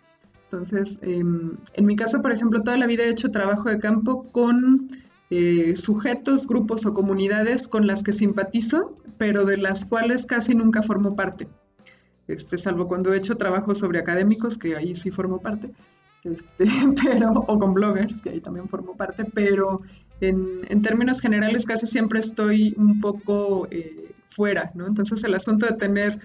Entonces, 0.51 0.99
em, 1.01 1.57
en 1.73 1.85
mi 1.85 1.95
caso, 1.95 2.21
por 2.21 2.31
ejemplo, 2.31 2.61
toda 2.61 2.77
la 2.77 2.87
vida 2.87 3.03
he 3.03 3.09
hecho 3.09 3.31
trabajo 3.31 3.69
de 3.69 3.79
campo 3.79 4.23
con 4.31 4.89
eh, 5.29 5.75
sujetos, 5.77 6.47
grupos 6.47 6.85
o 6.85 6.93
comunidades 6.93 7.67
con 7.67 7.87
las 7.87 8.03
que 8.03 8.11
simpatizo, 8.11 8.97
pero 9.17 9.45
de 9.45 9.57
las 9.57 9.85
cuales 9.85 10.25
casi 10.25 10.55
nunca 10.55 10.81
formo 10.81 11.15
parte 11.15 11.47
este, 12.31 12.57
salvo 12.57 12.87
cuando 12.87 13.13
he 13.13 13.17
hecho 13.17 13.35
trabajos 13.35 13.79
sobre 13.79 13.99
académicos, 13.99 14.57
que 14.57 14.75
ahí 14.75 14.95
sí 14.95 15.11
formo 15.11 15.39
parte, 15.39 15.71
este, 16.23 16.65
pero, 17.03 17.31
o 17.31 17.59
con 17.59 17.73
bloggers, 17.73 18.21
que 18.21 18.29
ahí 18.29 18.41
también 18.41 18.69
formo 18.69 18.95
parte, 18.95 19.25
pero 19.25 19.81
en, 20.19 20.81
términos 20.81 21.19
generales 21.19 21.65
casi 21.65 21.87
siempre 21.87 22.19
estoy 22.19 22.73
un 22.77 23.01
poco 23.01 23.67
eh, 23.71 24.13
fuera, 24.29 24.71
¿no? 24.75 24.87
Entonces 24.87 25.23
el 25.23 25.33
asunto 25.33 25.65
de 25.65 25.73
tener 25.73 26.19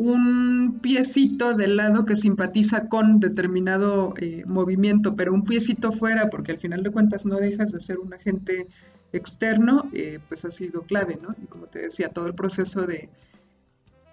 un 0.00 0.78
piecito 0.80 1.52
del 1.52 1.76
lado 1.76 2.06
que 2.06 2.16
simpatiza 2.16 2.88
con 2.88 3.20
determinado 3.20 4.14
eh, 4.16 4.44
movimiento, 4.46 5.14
pero 5.14 5.34
un 5.34 5.44
piecito 5.44 5.92
fuera, 5.92 6.30
porque 6.30 6.52
al 6.52 6.58
final 6.58 6.82
de 6.82 6.90
cuentas 6.90 7.26
no 7.26 7.36
dejas 7.36 7.72
de 7.72 7.80
ser 7.80 7.98
un 7.98 8.14
agente 8.14 8.66
externo, 9.12 9.90
eh, 9.92 10.18
pues 10.26 10.46
ha 10.46 10.50
sido 10.50 10.82
clave, 10.82 11.18
¿no? 11.20 11.34
Y 11.42 11.46
como 11.48 11.66
te 11.66 11.80
decía, 11.80 12.08
todo 12.08 12.26
el 12.28 12.34
proceso 12.34 12.86
de, 12.86 13.10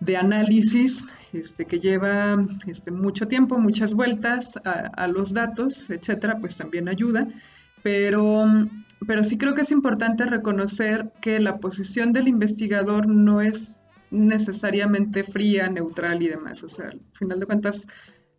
de 0.01 0.17
análisis 0.17 1.07
este, 1.31 1.63
que 1.63 1.79
lleva 1.79 2.45
este, 2.65 2.91
mucho 2.91 3.29
tiempo, 3.29 3.57
muchas 3.57 3.93
vueltas 3.93 4.59
a, 4.65 5.07
los 5.07 5.33
datos, 5.33 5.89
etcétera, 5.89 6.37
pues 6.41 6.57
también 6.57 6.89
ayuda. 6.89 7.29
Pero, 7.81 8.45
pero 9.07 9.23
sí 9.23 9.37
creo 9.37 9.55
que 9.55 9.61
es 9.61 9.71
importante 9.71 10.25
reconocer 10.25 11.13
que 11.21 11.39
la 11.39 11.59
posición 11.59 12.11
del 12.11 12.27
investigador 12.27 13.07
no 13.07 13.39
es 13.39 13.76
necesariamente 14.11 15.23
fría, 15.23 15.69
neutral 15.69 16.21
y 16.21 16.27
demás. 16.27 16.63
O 16.63 16.69
sea, 16.69 16.87
al 16.87 17.01
final 17.13 17.39
de 17.39 17.45
cuentas, 17.45 17.87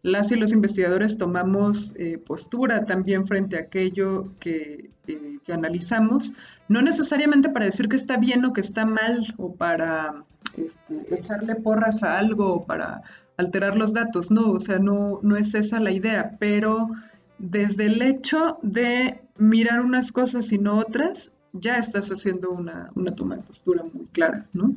las 0.03 0.31
y 0.31 0.37
los 0.37 0.53
investigadores 0.53 1.19
tomamos 1.19 1.95
eh, 1.97 2.19
postura 2.19 2.85
también 2.85 3.27
frente 3.27 3.57
a 3.57 3.63
aquello 3.63 4.33
que, 4.39 4.91
eh, 5.07 5.39
que, 5.45 5.53
analizamos, 5.53 6.33
no 6.69 6.83
necesariamente 6.83 7.49
para 7.49 7.67
decir 7.67 7.89
que 7.89 7.97
está 7.97 8.17
bien 8.17 8.45
o 8.45 8.53
que 8.53 8.61
está 8.61 8.87
mal 8.87 9.35
o 9.37 9.55
para 9.55 10.25
este, 10.57 11.15
echarle 11.15 11.57
porras 11.57 12.03
a 12.03 12.19
algo 12.19 12.53
o 12.53 12.67
para 12.67 13.03
alterar 13.37 13.77
los 13.77 13.93
datos, 13.93 14.31
no, 14.31 14.51
o 14.51 14.59
sea, 14.59 14.79
no, 14.79 15.21
no 15.23 15.37
es 15.37 15.55
esa 15.55 15.79
la 15.79 15.93
idea, 15.93 16.37
pero 16.39 16.89
desde 17.39 17.87
el 17.87 18.03
hecho 18.03 18.59
de 18.63 19.21
mirar 19.37 19.81
unas 19.81 20.11
cosas 20.11 20.51
y 20.51 20.59
no 20.59 20.79
otras, 20.79 21.33
ya 21.53 21.79
estás 21.79 22.09
haciendo 22.11 22.51
una, 22.51 22.91
una 22.95 23.15
toma 23.15 23.37
de 23.37 23.43
postura 23.43 23.83
muy 23.83 24.07
clara, 24.07 24.47
¿no? 24.53 24.77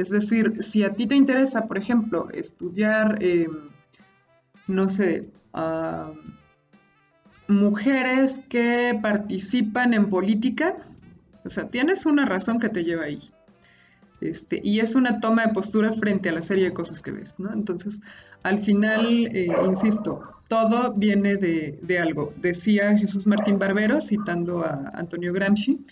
Es 0.00 0.10
decir, 0.10 0.62
si 0.62 0.82
a 0.82 0.92
ti 0.94 1.06
te 1.06 1.14
interesa, 1.14 1.66
por 1.66 1.78
ejemplo, 1.78 2.28
estudiar... 2.30 3.18
Eh, 3.20 3.48
no 4.70 4.88
sé, 4.88 5.28
mujeres 7.48 8.40
que 8.48 8.98
participan 9.02 9.92
en 9.94 10.08
política, 10.08 10.76
o 11.44 11.48
sea, 11.48 11.68
tienes 11.68 12.06
una 12.06 12.24
razón 12.24 12.60
que 12.60 12.68
te 12.68 12.84
lleva 12.84 13.04
ahí. 13.04 13.18
Este, 14.20 14.60
y 14.62 14.80
es 14.80 14.94
una 14.94 15.18
toma 15.18 15.46
de 15.46 15.54
postura 15.54 15.92
frente 15.92 16.28
a 16.28 16.32
la 16.32 16.42
serie 16.42 16.64
de 16.64 16.72
cosas 16.74 17.02
que 17.02 17.10
ves, 17.10 17.40
¿no? 17.40 17.52
Entonces, 17.52 18.00
al 18.42 18.60
final, 18.60 19.26
eh, 19.34 19.48
insisto, 19.66 20.22
todo 20.48 20.92
viene 20.92 21.36
de, 21.36 21.78
de, 21.82 21.98
algo. 21.98 22.34
Decía 22.36 22.96
Jesús 22.96 23.26
Martín 23.26 23.58
Barbero, 23.58 24.00
citando 24.00 24.62
a 24.62 24.92
Antonio 24.94 25.32
Gramsci, 25.32 25.86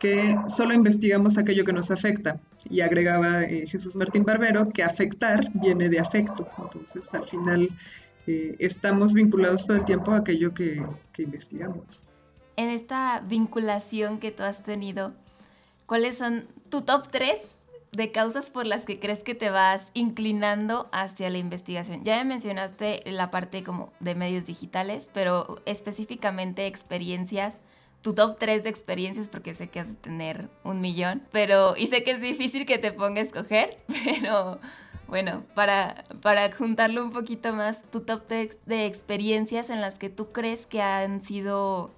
que 0.00 0.34
solo 0.48 0.74
investigamos 0.74 1.38
aquello 1.38 1.64
que 1.64 1.72
nos 1.72 1.90
afecta. 1.90 2.40
Y 2.68 2.80
agregaba 2.80 3.42
eh, 3.42 3.66
Jesús 3.68 3.94
Martín 3.94 4.24
Barbero 4.24 4.70
que 4.70 4.82
afectar 4.82 5.48
viene 5.52 5.88
de 5.88 6.00
afecto. 6.00 6.48
Entonces, 6.58 7.12
al 7.14 7.28
final, 7.28 7.68
eh, 8.26 8.56
estamos 8.58 9.12
vinculados 9.12 9.66
todo 9.66 9.76
el 9.76 9.84
tiempo 9.84 10.12
a 10.12 10.18
aquello 10.18 10.52
que, 10.54 10.82
investigamos. 11.18 12.04
En 12.56 12.70
esta 12.70 13.22
vinculación 13.28 14.18
que 14.18 14.30
tú 14.32 14.42
has 14.42 14.62
tenido, 14.62 15.12
¿cuáles 15.84 16.16
son 16.16 16.46
tu 16.70 16.80
top 16.80 17.08
3 17.10 17.34
de 17.92 18.10
causas 18.10 18.48
por 18.48 18.66
las 18.66 18.86
que 18.86 18.98
crees 18.98 19.22
que 19.22 19.34
te 19.34 19.50
vas 19.50 19.90
inclinando 19.92 20.88
hacia 20.92 21.28
la 21.28 21.36
investigación? 21.36 22.04
Ya 22.04 22.16
me 22.16 22.24
mencionaste 22.24 23.02
la 23.04 23.30
parte 23.30 23.62
como 23.62 23.92
de 24.00 24.14
medios 24.14 24.46
digitales, 24.46 25.10
pero 25.12 25.60
específicamente 25.66 26.66
experiencias, 26.66 27.56
tu 28.02 28.14
top 28.14 28.38
3 28.38 28.62
de 28.62 28.70
experiencias, 28.70 29.28
porque 29.28 29.54
sé 29.54 29.68
que 29.68 29.80
has 29.80 29.88
de 29.88 29.94
tener 29.94 30.48
un 30.64 30.80
millón, 30.80 31.22
pero 31.32 31.76
y 31.76 31.86
sé 31.86 32.02
que 32.02 32.12
es 32.12 32.20
difícil 32.20 32.66
que 32.66 32.78
te 32.78 32.92
ponga 32.92 33.20
a 33.20 33.24
escoger, 33.24 33.78
pero 34.04 34.58
bueno, 35.08 35.42
para, 35.54 36.04
para 36.22 36.50
juntarlo 36.52 37.04
un 37.04 37.12
poquito 37.12 37.52
más, 37.52 37.82
tu 37.90 38.00
top 38.00 38.28
de, 38.28 38.56
de 38.66 38.86
experiencias 38.86 39.68
en 39.68 39.80
las 39.80 39.98
que 39.98 40.08
tú 40.08 40.32
crees 40.32 40.66
que 40.66 40.80
han 40.80 41.20
sido, 41.20 41.90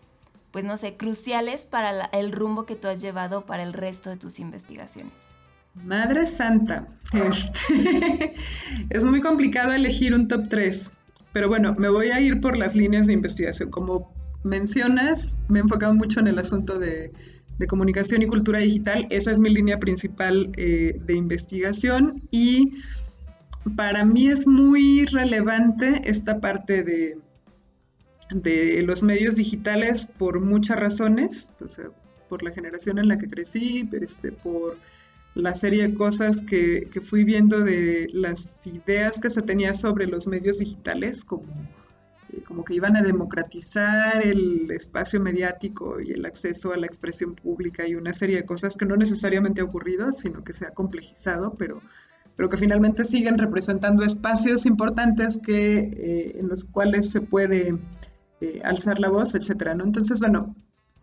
pues 0.50 0.64
no 0.64 0.76
sé, 0.76 0.96
cruciales 0.96 1.64
para 1.64 2.06
el 2.06 2.32
rumbo 2.32 2.66
que 2.66 2.74
tú 2.74 2.88
has 2.88 3.00
llevado 3.00 3.46
para 3.46 3.62
el 3.62 3.72
resto 3.72 4.10
de 4.10 4.16
tus 4.16 4.40
investigaciones. 4.40 5.30
Madre 5.74 6.26
Santa, 6.26 6.86
este, 7.14 8.34
es 8.90 9.04
muy 9.04 9.20
complicado 9.20 9.72
elegir 9.72 10.14
un 10.14 10.28
top 10.28 10.48
3, 10.50 10.90
pero 11.32 11.48
bueno, 11.48 11.74
me 11.78 11.88
voy 11.88 12.10
a 12.10 12.20
ir 12.20 12.40
por 12.40 12.56
las 12.56 12.74
líneas 12.74 13.06
de 13.06 13.14
investigación. 13.14 13.70
Como 13.70 14.12
mencionas, 14.44 15.38
me 15.48 15.58
he 15.58 15.62
enfocado 15.62 15.94
mucho 15.94 16.20
en 16.20 16.28
el 16.28 16.38
asunto 16.38 16.78
de 16.78 17.12
comunicación 17.68 18.22
y 18.22 18.26
cultura 18.26 18.58
digital. 18.58 19.06
Esa 19.10 19.30
es 19.30 19.38
mi 19.38 19.50
línea 19.50 19.78
principal 19.78 20.50
eh, 20.56 20.98
de 21.04 21.16
investigación 21.16 22.22
y 22.30 22.72
para 23.76 24.04
mí 24.04 24.28
es 24.28 24.46
muy 24.46 25.06
relevante 25.06 26.02
esta 26.04 26.40
parte 26.40 26.82
de, 26.82 27.18
de 28.30 28.82
los 28.82 29.02
medios 29.02 29.36
digitales 29.36 30.06
por 30.06 30.40
muchas 30.40 30.78
razones, 30.78 31.50
por 32.28 32.42
la 32.42 32.50
generación 32.50 32.98
en 32.98 33.08
la 33.08 33.18
que 33.18 33.28
crecí, 33.28 33.88
este, 33.92 34.32
por 34.32 34.76
la 35.34 35.54
serie 35.54 35.88
de 35.88 35.94
cosas 35.94 36.42
que, 36.42 36.88
que, 36.90 37.00
fui 37.00 37.24
viendo 37.24 37.60
de 37.60 38.08
las 38.12 38.66
ideas 38.66 39.18
que 39.18 39.30
se 39.30 39.40
tenía 39.40 39.72
sobre 39.72 40.06
los 40.06 40.26
medios 40.26 40.58
digitales 40.58 41.24
como 41.24 41.44
como 42.40 42.64
que 42.64 42.74
iban 42.74 42.96
a 42.96 43.02
democratizar 43.02 44.26
el 44.26 44.70
espacio 44.70 45.20
mediático 45.20 46.00
y 46.00 46.12
el 46.12 46.24
acceso 46.24 46.72
a 46.72 46.76
la 46.76 46.86
expresión 46.86 47.34
pública 47.34 47.86
y 47.86 47.94
una 47.94 48.12
serie 48.12 48.36
de 48.36 48.44
cosas 48.44 48.76
que 48.76 48.86
no 48.86 48.96
necesariamente 48.96 49.60
ha 49.60 49.64
ocurrido, 49.64 50.12
sino 50.12 50.42
que 50.42 50.52
se 50.52 50.66
ha 50.66 50.70
complejizado, 50.70 51.54
pero, 51.58 51.80
pero 52.36 52.48
que 52.48 52.56
finalmente 52.56 53.04
siguen 53.04 53.38
representando 53.38 54.02
espacios 54.04 54.66
importantes 54.66 55.38
que, 55.38 55.78
eh, 55.78 56.38
en 56.38 56.48
los 56.48 56.64
cuales 56.64 57.10
se 57.10 57.20
puede 57.20 57.78
eh, 58.40 58.60
alzar 58.64 58.98
la 58.98 59.08
voz, 59.08 59.34
etcétera, 59.34 59.74
¿no? 59.74 59.84
Entonces, 59.84 60.18
bueno, 60.20 60.54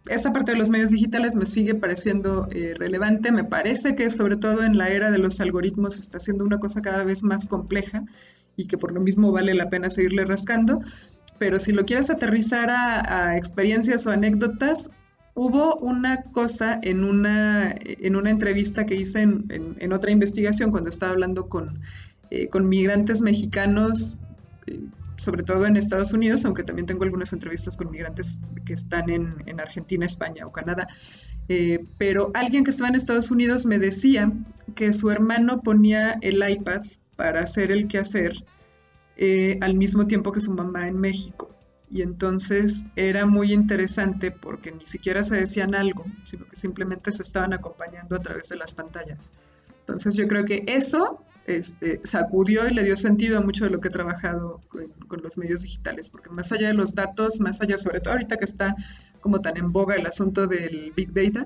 esta 0.08 0.32
parte 0.32 0.54
de 0.54 0.58
los 0.58 0.70
medios 0.70 0.90
digitales 0.90 1.36
me 1.36 1.46
sigue 1.46 1.76
pareciendo 1.76 2.48
eh, 2.52 2.74
relevante. 2.76 3.32
Me 3.32 3.44
parece 3.44 3.96
que 3.96 4.10
sobre 4.10 4.38
todo 4.38 4.64
en 4.64 4.78
la 4.78 4.90
era 4.90 5.12
de 5.12 5.20
los 5.20 5.40
algoritmos 5.40 5.98
está 5.98 6.20
siendo 6.20 6.44
una 6.46 6.58
cosa 6.58 6.82
cada 6.82 7.04
vez 7.04 7.24
más 7.24 7.48
compleja 7.48 8.04
y 8.56 8.68
que 8.68 8.78
por 8.78 8.92
lo 8.92 9.02
mismo 9.02 9.32
vale 9.32 9.54
la 9.54 9.70
pena 9.70 9.90
seguirle 9.90 10.26
rascando. 10.26 10.82
Pero 11.40 11.58
si 11.60 11.72
lo 11.72 11.86
quieres 11.86 12.10
aterrizar 12.10 12.70
a, 12.70 13.38
experiencias 13.38 14.06
o 14.06 14.12
anécdotas, 14.12 14.90
hubo 15.34 15.76
una 15.78 16.24
cosa 16.24 16.80
en 16.82 17.04
una, 17.04 17.74
en 17.80 18.16
una 18.16 18.30
entrevista 18.30 18.86
que 18.86 18.96
hice 18.96 19.22
en, 19.22 19.94
otra 19.94 20.12
investigación 20.12 20.72
cuando 20.72 20.90
estaba 20.90 21.14
hablando 21.14 21.48
con, 21.48 21.80
eh, 22.30 22.50
con 22.50 22.68
migrantes 22.68 23.22
mexicanos 23.22 24.20
eh, 24.68 24.82
sobre 25.20 25.44
todo 25.44 25.66
en 25.66 25.76
Estados 25.76 26.14
Unidos, 26.14 26.46
aunque 26.46 26.64
también 26.64 26.86
tengo 26.86 27.04
algunas 27.04 27.34
entrevistas 27.34 27.76
con 27.76 27.92
migrantes 27.92 28.32
que 28.66 28.74
están 28.74 29.10
en, 29.10 29.60
Argentina, 29.60 30.06
España 30.06 30.48
o 30.48 30.52
Canadá. 30.52 30.88
Eh, 31.50 31.86
pero 31.98 32.32
alguien 32.34 32.64
que 32.64 32.72
estaba 32.72 32.88
en 32.88 32.96
Estados 32.96 33.30
Unidos 33.30 33.66
me 33.66 33.80
decía 33.80 34.32
que 34.76 34.94
su 34.94 35.12
hermano 35.12 35.62
ponía 35.62 36.18
el 36.22 36.42
iPad 36.50 36.84
para 37.18 37.42
hacer 37.42 37.70
el 37.72 37.88
quehacer 37.88 38.34
eh, 39.22 39.58
al 39.60 39.76
mismo 39.76 40.08
tiempo 40.08 40.32
que 40.32 40.40
su 40.40 40.54
mamá 40.54 40.88
en 40.88 40.98
México. 40.98 41.50
Y 41.92 42.04
entonces 42.04 42.86
era 42.96 43.26
muy 43.26 43.52
interesante 43.52 44.32
porque 44.32 44.72
ni 44.72 44.86
siquiera 44.86 45.26
se 45.26 45.36
decían 45.36 45.76
algo, 45.76 46.06
sino 46.24 46.46
que 46.46 46.56
simplemente 46.56 47.12
se 47.12 47.24
estaban 47.24 47.52
acompañando 47.52 48.16
a 48.16 48.20
través 48.20 48.48
de 48.48 48.56
las 48.56 48.74
pantallas. 48.74 49.30
Entonces 49.82 50.16
yo 50.16 50.26
creo 50.30 50.46
que 50.46 50.64
eso 50.68 51.22
este, 51.48 52.00
sacudió 52.06 52.66
y 52.70 52.74
le 52.74 52.86
dio 52.86 52.96
sentido 52.96 53.40
a 53.40 53.42
mucho 53.42 53.66
de 53.66 53.72
lo 53.72 53.82
que 53.82 53.90
he 53.90 53.92
trabajado 53.92 54.62
con, 54.70 55.22
los 55.22 55.38
medios 55.38 55.64
digitales, 55.64 56.10
porque 56.10 56.30
más 56.30 56.54
allá 56.54 56.68
de 56.68 56.74
los 56.74 56.96
datos, 56.96 57.42
más 57.42 57.60
allá, 57.60 57.78
sobre 57.78 58.00
todo 58.00 58.14
ahorita 58.14 58.38
que 58.38 58.46
está 58.46 58.74
como 59.20 59.42
tan 59.42 59.58
en 59.58 59.74
boga 59.74 59.96
el 59.96 60.06
asunto 60.06 60.48
del 60.48 60.94
Big 60.96 61.12
Data, 61.12 61.46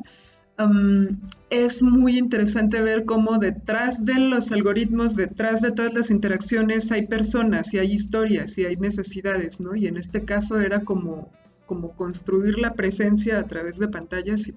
um, 0.60 1.08
es 1.50 1.84
muy 1.84 2.18
interesante 2.18 2.82
ver 2.82 3.06
cómo 3.06 3.38
detrás 3.38 4.06
de 4.06 4.20
los 4.20 4.52
algoritmos, 4.52 5.16
detrás 5.16 5.62
de 5.62 5.72
todas 5.72 5.94
las 5.94 6.10
interacciones, 6.10 6.92
hay 6.92 7.08
personas 7.08 7.74
y 7.74 7.80
hay 7.80 7.94
historias 7.94 8.58
y 8.58 8.66
hay 8.66 8.76
necesidades, 8.76 9.62
¿no? 9.62 9.76
Y 9.76 9.88
en 9.88 9.98
este 9.98 10.26
caso 10.26 10.60
era 10.60 10.84
como, 10.84 11.32
como 11.66 11.96
construir 11.96 12.58
la 12.58 12.74
presencia 12.74 13.40
a 13.40 13.48
través 13.48 13.78
de 13.78 13.88
pantallas 13.88 14.48
y 14.48 14.54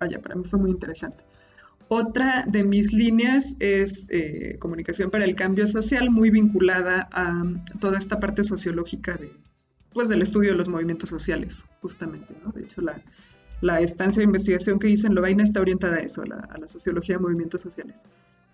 vaya, 0.00 0.20
para 0.20 0.34
mí 0.34 0.44
fue 0.44 0.58
muy 0.58 0.70
interesante. 0.70 1.24
Otra 1.92 2.44
de 2.46 2.62
mis 2.62 2.92
líneas 2.92 3.56
es 3.58 4.06
eh, 4.10 4.56
comunicación 4.60 5.10
para 5.10 5.24
el 5.24 5.34
cambio 5.34 5.66
social, 5.66 6.08
muy 6.08 6.30
vinculada 6.30 7.08
a 7.10 7.42
toda 7.80 7.98
esta 7.98 8.20
parte 8.20 8.44
sociológica 8.44 9.16
de, 9.16 9.32
pues, 9.92 10.08
del 10.08 10.22
estudio 10.22 10.52
de 10.52 10.56
los 10.56 10.68
movimientos 10.68 11.08
sociales, 11.08 11.64
justamente. 11.82 12.32
De 12.54 12.62
hecho, 12.62 12.80
la, 12.80 13.02
estancia 13.80 14.20
de 14.20 14.24
investigación 14.24 14.78
que 14.78 14.88
hice 14.88 15.06
en 15.06 15.14
Lovaina 15.14 15.44
está 15.44 15.60
orientada 15.60 15.96
a 15.96 16.00
eso, 16.00 16.22
a 16.22 16.58
la, 16.58 16.68
sociología 16.68 17.16
de 17.16 17.22
movimientos 17.22 17.60
sociales. 17.62 18.02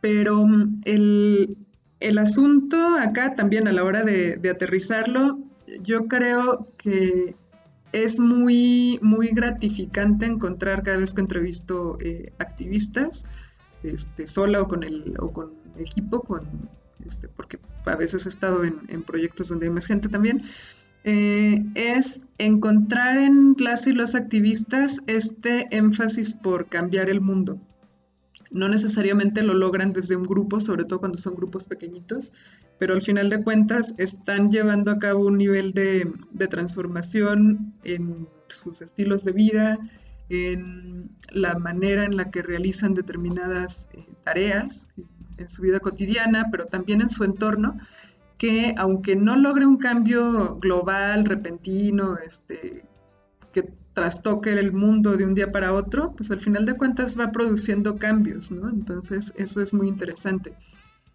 Pero 0.00 0.46
mm, 0.46 0.82
el, 0.84 2.18
asunto 2.18 2.76
acá 2.98 3.34
también 3.34 3.68
a 3.68 3.72
la 3.72 3.84
hora 3.84 4.02
de 4.04 4.50
aterrizarlo, 4.50 5.38
yo 5.82 6.06
creo 6.06 6.68
que 6.76 7.34
es 7.92 8.20
muy, 8.20 8.98
muy 9.00 9.28
gratificante 9.28 10.26
encontrar 10.26 10.82
cada 10.82 10.98
vez 10.98 11.14
que 11.14 11.20
entrevisto 11.20 11.96
eh, 12.00 12.32
activistas, 12.38 13.24
este, 13.82 14.26
sola 14.26 14.60
o 14.60 14.68
con 14.68 14.82
el, 14.82 15.14
o 15.18 15.32
con 15.32 15.52
equipo, 15.78 16.20
con, 16.20 16.46
este, 17.06 17.28
porque 17.28 17.58
a 17.84 17.96
veces 17.96 18.26
he 18.26 18.28
estado 18.28 18.64
en, 18.64 19.02
proyectos 19.02 19.48
donde 19.48 19.66
hay 19.66 19.72
más 19.72 19.86
gente 19.86 20.08
también, 20.08 20.42
eh, 21.08 21.64
es 21.76 22.20
encontrar 22.36 23.16
en 23.16 23.54
las 23.60 23.86
y 23.86 23.92
los 23.92 24.16
activistas 24.16 25.00
este 25.06 25.68
énfasis 25.70 26.34
por 26.34 26.66
cambiar 26.66 27.08
el 27.08 27.20
mundo. 27.20 27.60
No 28.50 28.68
necesariamente 28.68 29.42
lo 29.42 29.54
logran 29.54 29.92
desde 29.92 30.16
un 30.16 30.24
grupo, 30.24 30.58
sobre 30.58 30.84
todo 30.84 30.98
cuando 30.98 31.16
son 31.16 31.36
grupos 31.36 31.66
pequeñitos, 31.66 32.32
pero 32.78 32.94
al 32.94 33.02
final 33.02 33.30
de 33.30 33.44
cuentas 33.44 33.94
están 33.98 34.50
llevando 34.50 34.90
a 34.90 34.98
cabo 34.98 35.26
un 35.26 35.38
nivel 35.38 35.72
de, 35.74 36.10
transformación 36.50 37.74
en 37.84 38.26
sus 38.48 38.82
estilos 38.82 39.22
de 39.22 39.30
vida, 39.30 39.78
en 40.28 41.10
la 41.30 41.56
manera 41.56 42.04
en 42.04 42.16
la 42.16 42.32
que 42.32 42.42
realizan 42.42 42.94
determinadas 42.94 43.86
eh, 43.92 44.04
tareas 44.24 44.88
en 45.38 45.48
su 45.48 45.62
vida 45.62 45.78
cotidiana, 45.78 46.48
pero 46.50 46.66
también 46.66 47.00
en 47.00 47.10
su 47.10 47.22
entorno, 47.22 47.78
que 48.38 48.74
aunque 48.76 49.16
no 49.16 49.36
logre 49.36 49.66
un 49.66 49.78
cambio 49.78 50.56
global, 50.56 51.24
repentino, 51.24 52.18
este, 52.18 52.84
que 53.52 53.70
trastoque 53.94 54.52
el 54.52 54.72
mundo 54.72 55.16
de 55.16 55.24
un 55.24 55.34
día 55.34 55.50
para 55.50 55.72
otro, 55.72 56.12
pues 56.16 56.30
al 56.30 56.40
final 56.40 56.66
de 56.66 56.74
cuentas 56.76 57.18
va 57.18 57.32
produciendo 57.32 57.96
cambios, 57.96 58.50
¿no? 58.50 58.68
Entonces 58.68 59.32
eso 59.36 59.62
es 59.62 59.72
muy 59.72 59.88
interesante. 59.88 60.54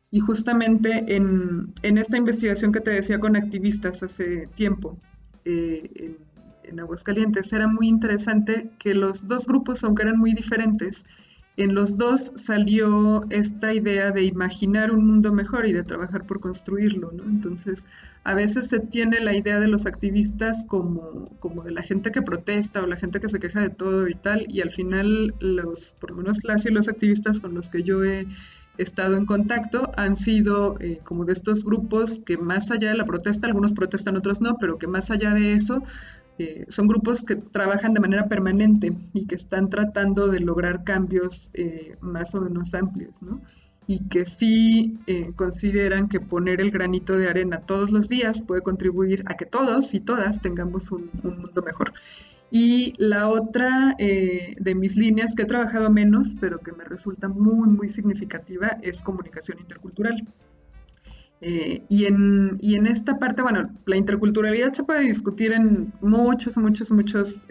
Y 0.10 0.20
justamente 0.20 1.16
en, 1.16 1.74
esta 1.84 2.18
investigación 2.18 2.72
que 2.72 2.82
te 2.82 2.92
decía 2.92 3.20
con 3.20 3.36
activistas 3.36 4.04
hace 4.04 4.48
tiempo 4.56 4.98
eh, 5.46 5.90
en, 5.96 6.18
en 6.64 6.80
Aguascalientes, 6.80 7.54
era 7.54 7.68
muy 7.68 7.88
interesante 7.88 8.72
que 8.80 8.96
los 8.96 9.28
dos 9.28 9.48
grupos, 9.48 9.84
aunque 9.84 10.04
eran 10.04 10.18
muy 10.18 10.34
diferentes, 10.34 11.06
en 11.64 11.76
los 11.76 11.98
dos 11.98 12.32
salió 12.36 13.26
esta 13.30 13.72
idea 13.72 14.10
de 14.10 14.24
imaginar 14.24 14.92
un 14.92 15.06
mundo 15.06 15.32
mejor 15.32 15.68
y 15.68 15.74
de 15.74 15.84
trabajar 15.84 16.26
por 16.26 16.40
construirlo, 16.40 17.12
¿no? 17.12 17.24
Entonces, 17.24 17.88
a 18.24 18.34
veces 18.34 18.68
se 18.68 18.80
tiene 18.80 19.20
la 19.20 19.36
idea 19.36 19.60
de 19.60 19.68
los 19.68 19.86
activistas 19.86 20.64
como, 20.68 21.30
como 21.40 21.64
de 21.64 21.72
la 21.72 21.84
gente 21.84 22.12
que 22.12 22.24
protesta 22.24 22.82
o 22.82 22.88
la 22.88 22.96
gente 22.96 23.20
que 23.20 23.30
se 23.30 23.40
queja 23.40 23.62
de 23.62 23.70
todo 23.70 24.08
y 24.08 24.16
tal, 24.16 24.46
y 24.50 24.62
al 24.62 24.72
final 24.72 25.36
los, 25.40 25.96
por 26.00 26.12
lo 26.12 26.18
menos 26.18 26.44
las 26.44 26.66
y 26.66 26.70
los 26.70 26.88
activistas 26.88 27.40
con 27.40 27.54
los 27.54 27.70
que 27.70 27.84
yo 27.84 28.04
he 28.04 28.26
estado 28.80 29.16
en 29.16 29.28
contacto 29.28 29.92
han 29.98 30.16
sido 30.16 30.80
eh, 30.80 31.00
como 31.04 31.26
de 31.26 31.34
estos 31.34 31.64
grupos 31.64 32.20
que 32.26 32.38
más 32.38 32.72
allá 32.72 32.90
de 32.90 32.98
la 32.98 33.06
protesta, 33.06 33.46
algunos 33.46 33.74
protestan, 33.74 34.18
otros 34.18 34.42
no, 34.42 34.58
pero 34.60 34.80
que 34.80 34.88
más 34.88 35.12
allá 35.12 35.34
de 35.36 35.54
eso 35.54 35.84
son 36.70 36.88
grupos 36.88 37.24
que 37.24 37.36
trabajan 37.36 37.94
de 37.94 38.00
manera 38.00 38.28
permanente 38.28 38.94
y 39.14 39.26
que 39.26 39.36
están 39.36 39.70
tratando 39.70 40.28
de 40.28 40.40
lograr 40.40 40.84
cambios 40.84 41.50
eh, 41.54 41.98
más 42.02 42.36
o 42.36 42.42
menos 42.42 42.74
amplios, 42.74 43.22
¿no? 43.22 43.42
y 43.88 44.08
que 44.08 44.26
sí 44.26 45.00
eh, 45.08 45.34
consideran 45.36 46.08
que 46.08 46.20
poner 46.20 46.62
el 46.62 46.72
granito 46.72 47.18
de 47.18 47.28
arena 47.28 47.62
todos 47.62 47.92
los 47.92 48.08
días 48.08 48.42
puede 48.42 48.62
contribuir 48.62 49.24
a 49.26 49.36
que 49.36 49.46
todos 49.46 49.94
y 49.94 50.00
todas 50.00 50.42
tengamos 50.42 50.92
un, 50.92 51.10
mundo 51.24 51.62
mejor. 51.62 51.94
Y 52.52 52.94
la 52.98 53.30
otra 53.30 53.96
eh, 53.98 54.56
de 54.60 54.76
mis 54.76 54.96
líneas 54.98 55.36
que 55.36 55.44
he 55.44 55.46
trabajado 55.46 55.90
menos, 55.90 56.36
pero 56.40 56.60
que 56.60 56.74
me 56.74 56.84
resulta 56.84 57.28
muy, 57.28 57.70
muy 57.70 57.90
significativa, 57.90 58.78
es 58.82 59.02
comunicación 59.02 59.60
intercultural. 59.60 60.26
Eh, 61.42 61.84
y, 61.90 62.06
en, 62.06 62.58
y, 62.62 62.76
en, 62.76 62.86
esta 62.86 63.18
parte, 63.18 63.42
bueno, 63.42 63.72
la 63.86 63.98
interculturalidad 63.98 64.74
se 64.74 64.84
puede 64.84 65.02
discutir 65.02 65.54
en 65.54 65.92
muchos, 66.02 66.56
muchos, 66.58 66.92
muchos 66.92 67.48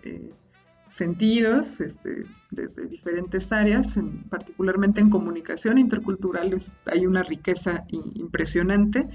sentidos, 1.01 1.81
este, 1.81 2.25
desde 2.51 2.87
diferentes 2.87 3.53
áreas, 3.53 3.95
particularmente 4.29 5.01
en 5.01 5.09
comunicación 5.09 5.79
intercultural 5.79 6.57
hay 6.87 7.07
una 7.07 7.23
riqueza 7.23 7.85
impresionante, 7.89 9.09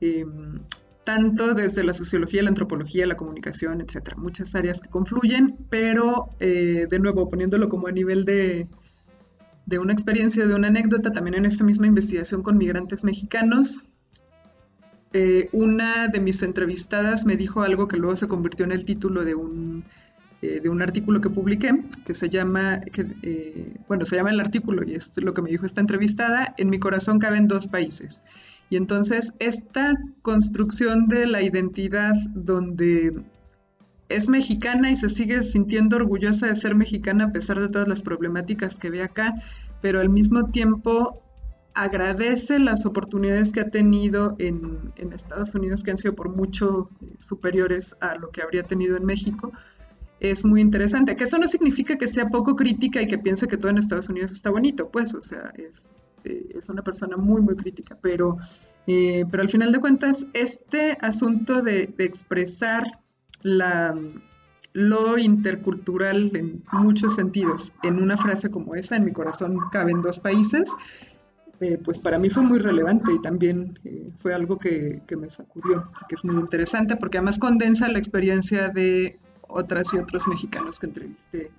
em, 0.00 0.60
tanto 1.04 1.54
desde 1.54 1.84
la 1.84 1.94
sociología, 1.94 2.42
la 2.42 2.48
antropología, 2.48 3.06
la 3.06 3.16
comunicación, 3.16 3.80
etcétera, 3.80 4.16
muchas 4.16 4.54
áreas 4.54 4.80
que 4.80 4.88
confluyen, 4.88 5.56
pero 5.68 6.30
eh, 6.40 6.86
de 6.88 6.98
nuevo 6.98 7.28
poniéndolo 7.28 7.68
como 7.68 7.88
a 7.88 7.92
nivel 7.92 8.24
de, 8.24 8.68
de 9.66 9.78
una 9.78 9.92
experiencia, 9.92 10.46
de 10.46 10.54
una 10.54 10.68
anécdota, 10.68 11.12
también 11.12 11.34
en 11.34 11.46
esta 11.46 11.64
misma 11.64 11.86
investigación 11.86 12.42
con 12.42 12.56
migrantes 12.56 13.04
mexicanos, 13.04 13.84
eh, 15.12 15.48
una 15.52 16.08
de 16.08 16.20
mis 16.20 16.42
entrevistadas 16.42 17.26
me 17.26 17.36
dijo 17.36 17.62
algo 17.62 17.88
que 17.88 17.96
luego 17.96 18.16
se 18.16 18.28
convirtió 18.28 18.64
en 18.64 18.72
el 18.72 18.84
título 18.84 19.24
de 19.24 19.34
un 19.34 19.84
eh, 20.42 20.58
de 20.60 20.68
un 20.68 20.82
artículo 20.82 21.20
que 21.20 21.30
publiqué 21.30 21.70
que 22.04 22.14
se 22.14 22.28
llama, 22.28 22.80
eh, 23.22 23.76
bueno, 23.86 24.04
se 24.04 24.16
llama 24.16 24.30
el 24.30 24.40
artículo 24.40 24.82
y 24.84 24.94
es 24.94 25.16
lo 25.22 25.34
que 25.34 25.42
me 25.42 25.50
dijo 25.50 25.66
esta 25.66 25.80
entrevistada, 25.80 26.52
en 26.56 26.68
mi 26.68 26.80
corazón 26.80 27.20
caben 27.20 27.46
dos 27.46 27.68
países. 27.68 28.24
Y 28.68 28.76
entonces 28.76 29.32
esta 29.38 29.94
construcción 30.22 31.06
de 31.06 31.26
la 31.26 31.42
identidad 31.42 32.14
donde 32.34 33.22
es 34.08 34.28
mexicana 34.28 34.90
y 34.90 34.96
se 34.96 35.10
sigue 35.10 35.44
sintiendo 35.44 35.94
orgullosa 35.94 36.48
de 36.48 36.56
ser 36.56 36.74
mexicana 36.74 37.26
a 37.26 37.32
pesar 37.32 37.60
de 37.60 37.68
todas 37.68 37.86
las 37.86 38.02
problemáticas 38.02 38.78
que 38.78 38.90
ve 38.90 39.04
acá, 39.04 39.34
pero 39.80 40.00
al 40.00 40.08
mismo 40.08 40.50
tiempo 40.50 41.22
agradece 41.74 42.58
las 42.58 42.86
oportunidades 42.86 43.52
que 43.52 43.60
ha 43.60 43.70
tenido 43.70 44.36
en, 44.38 44.92
Estados 45.14 45.54
Unidos, 45.54 45.82
que 45.82 45.90
han 45.90 45.96
sido 45.96 46.14
por 46.14 46.28
mucho 46.28 46.90
eh, 47.00 47.16
superiores 47.20 47.96
a 48.00 48.14
lo 48.16 48.30
que 48.30 48.42
habría 48.42 48.62
tenido 48.62 48.96
en 48.96 49.04
México, 49.04 49.52
es 50.20 50.44
muy 50.44 50.60
interesante. 50.60 51.16
Que 51.16 51.24
eso 51.24 51.38
no 51.38 51.46
significa 51.46 51.96
que 51.96 52.08
sea 52.08 52.28
poco 52.28 52.56
crítica 52.56 53.02
y 53.02 53.06
que 53.06 53.18
piense 53.18 53.48
que 53.48 53.56
todo 53.56 53.70
en 53.70 53.78
Estados 53.78 54.08
Unidos 54.08 54.32
está 54.32 54.50
bonito, 54.50 54.88
pues, 54.88 55.14
o 55.14 55.20
sea, 55.20 55.52
es, 55.56 55.98
eh, 56.24 56.46
es 56.54 56.68
una 56.68 56.82
persona 56.82 57.16
muy, 57.16 57.40
muy 57.40 57.56
crítica, 57.56 57.96
pero, 58.00 58.38
eh, 58.86 59.24
pero 59.30 59.42
al 59.42 59.48
final 59.48 59.72
de 59.72 59.80
cuentas, 59.80 60.26
este 60.32 60.96
asunto 61.00 61.62
de, 61.62 61.86
de 61.86 62.04
expresar 62.04 63.00
la, 63.42 63.94
lo 64.72 65.18
intercultural 65.18 66.30
en 66.34 66.64
muchos 66.72 67.14
sentidos 67.14 67.72
en 67.82 68.02
una 68.02 68.16
frase 68.16 68.50
como 68.50 68.74
esa, 68.74 68.96
en 68.96 69.04
mi 69.04 69.12
corazón 69.12 69.58
caben 69.70 70.00
dos 70.00 70.20
países, 70.20 70.70
eh, 71.62 71.78
pues 71.82 71.98
para 71.98 72.18
mí 72.18 72.28
fue 72.28 72.42
muy 72.42 72.58
relevante 72.58 73.12
y 73.12 73.20
también 73.20 73.78
eh, 73.84 74.10
fue 74.18 74.34
algo 74.34 74.58
que, 74.58 75.00
me 75.16 75.30
sacudió, 75.30 75.90
que 76.08 76.16
es 76.16 76.24
muy 76.24 76.36
interesante 76.36 76.96
porque 76.96 77.18
además 77.18 77.38
condensa 77.38 77.86
la 77.88 77.98
experiencia 77.98 78.68
de 78.68 79.18
otras 79.42 79.92
y 79.94 79.98
otros 79.98 80.26
mexicanos 80.26 80.80
que 80.80 80.86
entrevisté, 80.86 81.50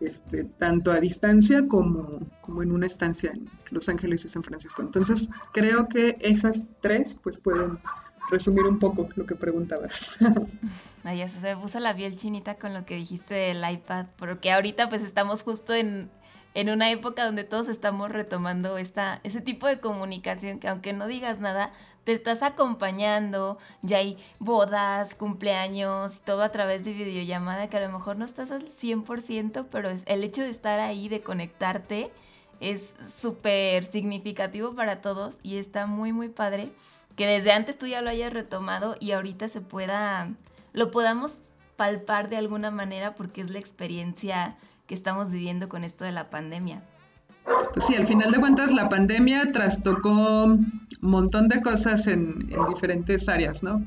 este, 0.00 0.44
tanto 0.58 0.90
a 0.90 1.00
distancia 1.00 1.66
como, 1.68 2.20
como 2.40 2.62
en 2.62 2.72
una 2.72 2.86
estancia 2.86 3.30
en 3.32 3.48
Los 3.70 3.88
Ángeles 3.88 4.24
y 4.24 4.28
San 4.28 4.42
Francisco. 4.42 4.82
Entonces 4.82 5.30
creo 5.52 5.88
que 5.88 6.16
esas 6.20 6.74
tres 6.80 7.16
pues 7.22 7.38
pueden 7.38 7.78
resumir 8.30 8.64
un 8.64 8.78
poco 8.78 9.08
lo 9.14 9.26
que 9.26 9.36
preguntabas. 9.36 10.16
Ay, 11.04 11.18
ya 11.18 11.28
se 11.28 11.56
puso 11.56 11.78
la 11.78 11.94
piel 11.94 12.16
chinita 12.16 12.56
con 12.56 12.74
lo 12.74 12.84
que 12.84 12.96
dijiste 12.96 13.34
del 13.34 13.62
iPad, 13.70 14.06
porque 14.16 14.50
ahorita 14.50 14.88
pues 14.88 15.02
estamos 15.02 15.42
justo 15.42 15.72
en 15.72 16.10
en 16.56 16.70
una 16.70 16.90
época 16.90 17.26
donde 17.26 17.44
todos 17.44 17.68
estamos 17.68 18.10
retomando 18.10 18.78
esta, 18.78 19.20
ese 19.24 19.42
tipo 19.42 19.66
de 19.66 19.78
comunicación 19.78 20.58
que 20.58 20.68
aunque 20.68 20.94
no 20.94 21.06
digas 21.06 21.38
nada, 21.38 21.70
te 22.04 22.12
estás 22.12 22.42
acompañando, 22.42 23.58
ya 23.82 23.98
hay 23.98 24.16
bodas, 24.38 25.14
cumpleaños 25.14 26.22
todo 26.22 26.40
a 26.42 26.52
través 26.52 26.82
de 26.86 26.94
videollamada 26.94 27.68
que 27.68 27.76
a 27.76 27.86
lo 27.86 27.92
mejor 27.92 28.16
no 28.16 28.24
estás 28.24 28.50
al 28.50 28.68
100%, 28.68 29.66
pero 29.70 29.90
el 30.06 30.24
hecho 30.24 30.40
de 30.40 30.48
estar 30.48 30.80
ahí, 30.80 31.10
de 31.10 31.20
conectarte, 31.20 32.10
es 32.60 32.80
súper 33.20 33.84
significativo 33.84 34.74
para 34.74 35.02
todos 35.02 35.36
y 35.42 35.58
está 35.58 35.84
muy, 35.86 36.14
muy 36.14 36.30
padre 36.30 36.72
que 37.16 37.26
desde 37.26 37.52
antes 37.52 37.76
tú 37.76 37.86
ya 37.86 38.00
lo 38.00 38.08
hayas 38.08 38.32
retomado 38.32 38.96
y 38.98 39.12
ahorita 39.12 39.48
se 39.48 39.60
pueda, 39.60 40.30
lo 40.72 40.90
podamos 40.90 41.36
palpar 41.76 42.30
de 42.30 42.38
alguna 42.38 42.70
manera 42.70 43.14
porque 43.14 43.42
es 43.42 43.50
la 43.50 43.58
experiencia 43.58 44.56
que 44.86 44.94
estamos 44.94 45.30
viviendo 45.30 45.68
con 45.68 45.84
esto 45.84 46.04
de 46.04 46.12
la 46.12 46.30
pandemia. 46.30 46.82
Pues 47.72 47.86
sí, 47.86 47.94
al 47.94 48.06
final 48.06 48.30
de 48.32 48.40
cuentas 48.40 48.72
la 48.72 48.88
pandemia 48.88 49.52
trastocó 49.52 50.44
un 50.44 50.86
montón 51.00 51.48
de 51.48 51.62
cosas 51.62 52.06
en, 52.06 52.50
diferentes 52.68 53.28
áreas, 53.28 53.62
¿no? 53.62 53.84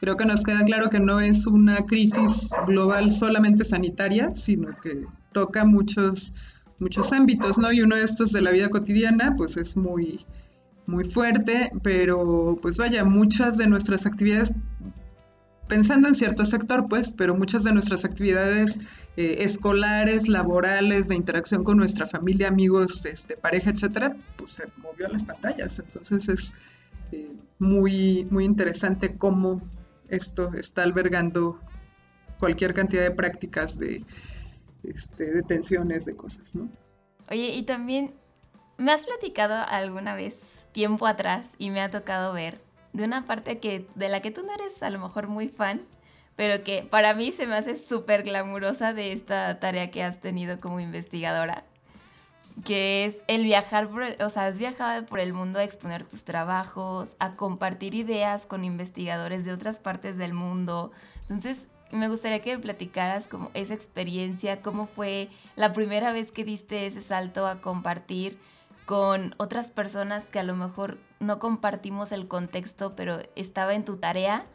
Creo 0.00 0.16
que 0.16 0.24
nos 0.24 0.42
queda 0.42 0.64
claro 0.64 0.88
que 0.88 1.00
no 1.00 1.20
es 1.20 1.46
una 1.46 1.78
crisis 1.78 2.50
global 2.66 3.10
solamente 3.10 3.64
sanitaria, 3.64 4.34
sino 4.34 4.68
que 4.80 5.04
toca 5.32 5.64
muchos, 5.64 6.32
muchos 6.78 7.12
ámbitos, 7.12 7.58
¿no? 7.58 7.72
Y 7.72 7.82
uno 7.82 7.96
de 7.96 8.04
estos 8.04 8.32
de 8.32 8.40
la 8.40 8.50
vida 8.50 8.70
cotidiana, 8.70 9.34
pues 9.36 9.56
es 9.56 9.76
muy, 9.76 10.24
muy 10.86 11.04
fuerte, 11.04 11.70
pero 11.82 12.58
pues 12.62 12.78
vaya, 12.78 13.04
muchas 13.04 13.58
de 13.58 13.66
nuestras 13.66 14.06
actividades 14.06 14.54
pensando 15.70 16.08
en 16.08 16.16
cierto 16.16 16.44
sector, 16.44 16.88
pues, 16.88 17.12
pero 17.12 17.34
muchas 17.34 17.62
de 17.62 17.72
nuestras 17.72 18.04
actividades 18.04 18.78
eh, 19.16 19.36
escolares, 19.38 20.28
laborales, 20.28 21.06
de 21.08 21.14
interacción 21.14 21.62
con 21.62 21.78
nuestra 21.78 22.06
familia, 22.06 22.48
amigos, 22.48 23.06
este, 23.06 23.36
pareja, 23.36 23.70
etcétera, 23.70 24.16
pues 24.36 24.52
se 24.52 24.64
movió 24.82 25.06
a 25.06 25.10
las 25.10 25.24
pantallas. 25.24 25.78
Entonces 25.78 26.28
es 26.28 26.52
eh, 27.12 27.30
muy, 27.60 28.26
muy 28.30 28.44
interesante 28.44 29.16
cómo 29.16 29.62
esto 30.08 30.52
está 30.54 30.82
albergando 30.82 31.60
cualquier 32.40 32.74
cantidad 32.74 33.04
de 33.04 33.12
prácticas 33.12 33.78
de, 33.78 34.04
este, 34.82 35.32
de 35.32 35.42
tensiones, 35.42 36.04
de 36.04 36.16
cosas, 36.16 36.56
¿no? 36.56 36.68
Oye, 37.30 37.54
y 37.54 37.62
también 37.62 38.12
me 38.76 38.90
has 38.90 39.04
platicado 39.04 39.54
alguna 39.68 40.16
vez, 40.16 40.40
tiempo 40.72 41.06
atrás, 41.06 41.54
y 41.58 41.70
me 41.70 41.80
ha 41.80 41.90
tocado 41.90 42.32
ver 42.32 42.60
de 42.92 43.04
una 43.04 43.24
parte 43.24 43.58
que, 43.58 43.86
de 43.94 44.08
la 44.08 44.20
que 44.20 44.30
tú 44.30 44.42
no 44.42 44.52
eres 44.52 44.82
a 44.82 44.90
lo 44.90 44.98
mejor 44.98 45.28
muy 45.28 45.48
fan, 45.48 45.82
pero 46.36 46.64
que 46.64 46.82
para 46.82 47.14
mí 47.14 47.32
se 47.32 47.46
me 47.46 47.54
hace 47.54 47.76
súper 47.76 48.22
glamurosa 48.22 48.92
de 48.92 49.12
esta 49.12 49.58
tarea 49.60 49.90
que 49.90 50.02
has 50.02 50.20
tenido 50.20 50.60
como 50.60 50.80
investigadora, 50.80 51.64
que 52.64 53.04
es 53.04 53.18
el 53.26 53.44
viajar, 53.44 53.88
por 53.88 54.02
o 54.02 54.30
sea, 54.30 54.46
has 54.46 54.58
viajado 54.58 55.04
por 55.06 55.20
el 55.20 55.32
mundo 55.32 55.58
a 55.58 55.64
exponer 55.64 56.04
tus 56.04 56.24
trabajos, 56.24 57.14
a 57.18 57.36
compartir 57.36 57.94
ideas 57.94 58.46
con 58.46 58.64
investigadores 58.64 59.44
de 59.44 59.52
otras 59.52 59.78
partes 59.78 60.16
del 60.16 60.32
mundo. 60.32 60.92
Entonces, 61.22 61.66
me 61.92 62.08
gustaría 62.08 62.40
que 62.40 62.56
me 62.56 62.62
platicaras 62.62 63.26
como 63.26 63.50
esa 63.54 63.74
experiencia, 63.74 64.62
cómo 64.62 64.86
fue 64.86 65.28
la 65.56 65.72
primera 65.72 66.12
vez 66.12 66.32
que 66.32 66.44
diste 66.44 66.86
ese 66.86 67.02
salto 67.02 67.46
a 67.46 67.60
compartir 67.60 68.38
con 68.90 69.36
otras 69.36 69.70
personas 69.70 70.26
que 70.26 70.40
a 70.40 70.42
lo 70.42 70.56
mejor 70.56 70.98
no 71.20 71.38
compartimos 71.38 72.10
el 72.10 72.26
contexto, 72.26 72.96
pero 72.96 73.20
estaba 73.36 73.74
en 73.74 73.84
tu 73.84 73.98
tarea 73.98 74.46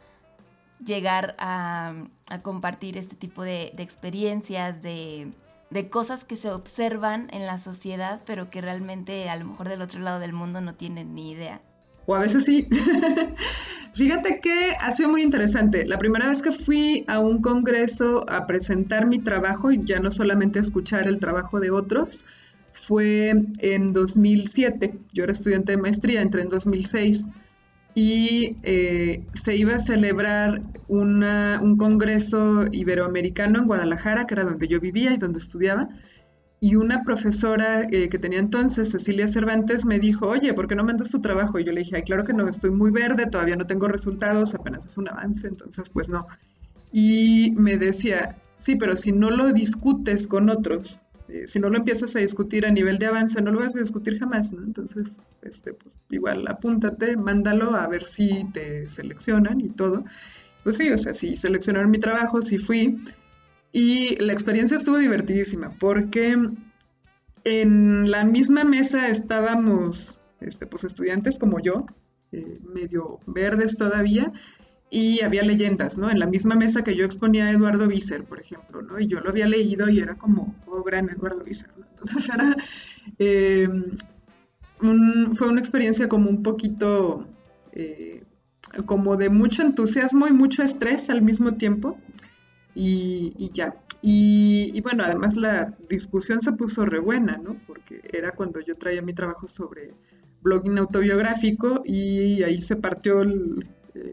llegar 0.84 1.36
a, 1.38 2.04
compartir 2.42 2.98
este 2.98 3.16
tipo 3.16 3.42
de, 3.44 3.72
experiencias, 3.78 4.82
de, 4.82 5.32
cosas 5.88 6.24
que 6.24 6.36
se 6.36 6.50
observan 6.50 7.30
en 7.32 7.46
la 7.46 7.58
sociedad, 7.58 8.20
pero 8.26 8.50
que 8.50 8.60
realmente 8.60 9.30
a 9.30 9.36
lo 9.36 9.46
mejor 9.46 9.70
del 9.70 9.80
otro 9.80 10.00
lado 10.00 10.20
del 10.20 10.34
mundo 10.34 10.60
no 10.60 10.74
tienen 10.74 11.14
ni 11.14 11.30
idea. 11.30 11.62
O 12.04 12.14
a 12.14 12.18
veces 12.18 12.44
sí. 12.44 12.64
Fíjate 13.94 14.40
que 14.42 14.72
ha 14.78 14.92
sido 14.92 15.08
muy 15.08 15.22
interesante. 15.22 15.86
La 15.86 15.96
primera 15.96 16.26
vez 16.26 16.42
que 16.42 16.52
fui 16.52 17.06
a 17.08 17.20
un 17.20 17.40
congreso 17.40 18.28
a 18.28 18.46
presentar 18.46 19.06
mi 19.06 19.18
trabajo 19.18 19.70
y 19.70 19.82
ya 19.82 19.98
no 19.98 20.10
solamente 20.10 20.58
escuchar 20.58 21.08
el 21.08 21.20
trabajo 21.20 21.58
de 21.58 21.70
otros, 21.70 22.26
fue 22.86 23.34
en 23.58 23.92
2007. 23.92 24.98
Yo 25.12 25.24
era 25.24 25.32
estudiante 25.32 25.72
de 25.72 25.78
maestría, 25.78 26.22
entré 26.22 26.42
en 26.42 26.48
2006 26.48 27.26
y 27.94 28.58
eh, 28.62 29.24
se 29.34 29.56
iba 29.56 29.74
a 29.74 29.78
celebrar 29.78 30.62
un 30.86 31.76
congreso 31.78 32.66
iberoamericano 32.70 33.58
en 33.58 33.66
Guadalajara, 33.66 34.26
que 34.26 34.34
era 34.34 34.44
donde 34.44 34.68
yo 34.68 34.78
vivía 34.80 35.12
y 35.12 35.16
donde 35.16 35.38
estudiaba. 35.38 35.88
Y 36.60 36.76
una 36.76 37.02
profesora 37.02 37.86
eh, 37.90 38.08
que 38.08 38.18
tenía 38.18 38.38
entonces, 38.38 38.90
Cecilia 38.90 39.26
Cervantes, 39.26 39.84
me 39.84 39.98
dijo, 39.98 40.28
oye, 40.28 40.54
¿por 40.54 40.68
qué 40.68 40.74
no 40.74 40.84
mandas 40.84 41.10
tu 41.10 41.20
trabajo? 41.20 41.58
Y 41.58 41.64
yo 41.64 41.72
le 41.72 41.80
dije, 41.80 41.96
ay, 41.96 42.02
claro 42.02 42.24
que 42.24 42.32
no, 42.32 42.48
estoy 42.48 42.70
muy 42.70 42.90
verde, 42.90 43.26
todavía 43.26 43.56
no 43.56 43.66
tengo 43.66 43.88
resultados, 43.88 44.54
apenas 44.54 44.86
es 44.86 44.96
un 44.96 45.08
avance, 45.08 45.48
entonces 45.48 45.88
pues 45.90 46.08
no. 46.08 46.26
Y 46.92 47.52
me 47.56 47.78
decía, 47.78 48.36
sí, 48.58 48.76
pero 48.76 48.96
si 48.96 49.12
no 49.12 49.30
lo 49.30 49.52
discutes 49.52 50.26
con 50.26 50.50
otros, 50.50 51.00
eh, 51.28 51.46
si 51.46 51.58
no 51.58 51.68
lo 51.68 51.76
empiezas 51.76 52.14
a 52.16 52.20
discutir 52.20 52.66
a 52.66 52.70
nivel 52.70 52.98
de 52.98 53.06
avance, 53.06 53.40
no 53.42 53.50
lo 53.50 53.60
vas 53.60 53.76
a 53.76 53.80
discutir 53.80 54.18
jamás, 54.18 54.52
¿no? 54.52 54.62
Entonces, 54.62 55.22
este, 55.42 55.72
pues, 55.74 55.94
igual 56.10 56.46
apúntate, 56.48 57.16
mándalo 57.16 57.74
a 57.74 57.86
ver 57.88 58.06
si 58.06 58.44
te 58.52 58.88
seleccionan 58.88 59.60
y 59.60 59.68
todo. 59.68 60.04
Pues 60.62 60.76
sí, 60.76 60.90
o 60.90 60.98
sea, 60.98 61.14
sí 61.14 61.36
seleccionaron 61.36 61.90
mi 61.90 61.98
trabajo, 61.98 62.42
sí 62.42 62.58
fui. 62.58 62.98
Y 63.72 64.16
la 64.16 64.32
experiencia 64.32 64.76
estuvo 64.76 64.98
divertidísima 64.98 65.70
porque 65.78 66.36
en 67.44 68.10
la 68.10 68.24
misma 68.24 68.64
mesa 68.64 69.08
estábamos, 69.08 70.20
este, 70.40 70.66
pues 70.66 70.84
estudiantes 70.84 71.38
como 71.38 71.60
yo, 71.60 71.86
eh, 72.32 72.58
medio 72.62 73.20
verdes 73.26 73.76
todavía, 73.76 74.32
y 74.90 75.20
había 75.22 75.42
leyendas, 75.42 75.98
¿no? 75.98 76.10
En 76.10 76.18
la 76.18 76.26
misma 76.26 76.54
mesa 76.54 76.84
que 76.84 76.94
yo 76.94 77.04
exponía 77.04 77.46
a 77.46 77.50
Eduardo 77.50 77.88
Visser, 77.88 78.24
por 78.24 78.40
ejemplo, 78.40 78.82
¿no? 78.82 79.00
Y 79.00 79.06
yo 79.06 79.20
lo 79.20 79.30
había 79.30 79.46
leído 79.46 79.88
y 79.88 80.00
era 80.00 80.14
como, 80.14 80.54
oh, 80.66 80.82
gran 80.82 81.10
Eduardo 81.10 81.42
Visser, 81.42 81.70
¿no? 81.76 81.86
Entonces 81.90 82.30
era, 82.34 82.56
eh, 83.18 83.68
fue 85.34 85.48
una 85.48 85.60
experiencia 85.60 86.08
como 86.08 86.30
un 86.30 86.42
poquito, 86.42 87.26
eh, 87.72 88.22
como 88.84 89.16
de 89.16 89.28
mucho 89.28 89.62
entusiasmo 89.62 90.28
y 90.28 90.32
mucho 90.32 90.62
estrés 90.62 91.10
al 91.10 91.22
mismo 91.22 91.54
tiempo, 91.54 91.98
y, 92.74 93.50
ya. 93.52 93.74
Y, 94.02 94.70
y, 94.74 94.80
bueno, 94.82 95.02
además 95.02 95.34
la 95.34 95.74
discusión 95.88 96.42
se 96.42 96.52
puso 96.52 96.84
re 96.84 97.00
buena, 97.00 97.38
¿no? 97.38 97.56
Porque 97.66 98.02
era 98.12 98.32
cuando 98.32 98.60
yo 98.60 98.76
traía 98.76 99.00
mi 99.00 99.14
trabajo 99.14 99.48
sobre 99.48 99.94
blogging 100.42 100.78
autobiográfico 100.78 101.82
y 101.84 102.42
ahí 102.42 102.60
se 102.60 102.76
partió 102.76 103.22
el 103.22 103.66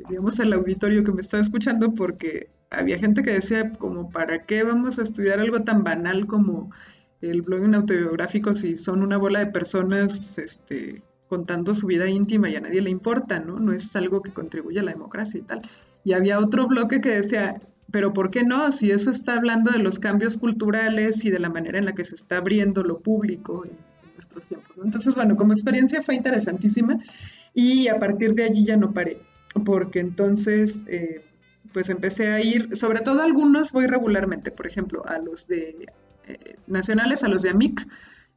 digamos, 0.10 0.40
al 0.40 0.54
auditorio 0.54 1.04
que 1.04 1.12
me 1.12 1.22
estaba 1.22 1.42
escuchando 1.42 1.94
porque 1.94 2.50
había 2.70 2.98
gente 2.98 3.22
que 3.24 3.32
decía 3.32 3.74
como, 3.74 4.10
¿para 4.10 4.46
qué 4.46 4.64
vamos 4.64 5.00
a 5.00 5.04
estudiar 5.04 5.40
algo 5.40 5.60
tan 5.60 5.84
banal 5.84 6.28
como 6.28 6.72
el 7.22 7.42
blogging 7.42 7.76
autobiográfico 7.76 8.54
si 8.54 8.78
son 8.78 9.02
una 9.02 9.18
bola 9.18 9.40
de 9.40 9.48
personas 9.48 10.38
este, 10.38 11.04
contando 11.28 11.74
su 11.74 11.88
vida 11.88 12.10
íntima 12.10 12.50
y 12.50 12.56
a 12.56 12.62
nadie 12.62 12.82
le 12.82 12.90
importa, 12.90 13.40
¿no? 13.40 13.60
No 13.60 13.72
es 13.72 13.96
algo 13.96 14.22
que 14.22 14.32
contribuye 14.32 14.80
a 14.80 14.84
la 14.84 14.92
democracia 14.92 15.40
y 15.40 15.44
tal. 15.44 15.62
Y 16.04 16.14
había 16.14 16.40
otro 16.40 16.68
bloque 16.68 17.00
que 17.00 17.10
decía, 17.10 17.62
pero 17.92 18.14
¿por 18.14 18.30
qué 18.30 18.44
no? 18.44 18.72
Si 18.72 18.92
eso 18.92 19.12
está 19.12 19.36
hablando 19.36 19.72
de 19.72 19.80
los 19.80 20.00
cambios 20.00 20.38
culturales 20.38 21.24
y 21.24 21.32
de 21.32 21.40
la 21.40 21.50
manera 21.50 21.78
en 21.78 21.86
la 21.86 21.94
que 21.94 22.04
se 22.04 22.16
está 22.16 22.38
abriendo 22.38 22.84
lo 22.84 23.00
público 23.00 23.66
en 23.66 23.72
nuestros 24.16 24.48
tiempos. 24.48 24.76
Entonces, 24.84 25.16
bueno, 25.16 25.36
como 25.36 25.54
experiencia 25.54 26.02
fue 26.02 26.16
interesantísima 26.16 27.00
y 27.54 27.88
a 27.88 28.00
partir 28.00 28.34
de 28.34 28.44
allí 28.44 28.66
ya 28.66 28.78
no 28.78 28.94
paré, 28.94 29.22
porque 29.66 30.00
entonces, 30.00 30.84
eh, 30.88 31.24
pues 31.72 31.90
empecé 31.90 32.32
a 32.32 32.42
ir, 32.42 32.76
sobre 32.76 33.02
todo 33.02 33.22
algunos 33.22 33.72
voy 33.72 33.88
regularmente, 33.88 34.52
por 34.52 34.68
ejemplo, 34.68 35.06
a 35.08 35.18
los 35.20 35.48
de 35.48 35.88
eh, 36.28 36.56
nacionales, 36.68 37.24
a 37.24 37.28
los 37.28 37.42
de 37.42 37.50
AMIC, 37.50 37.88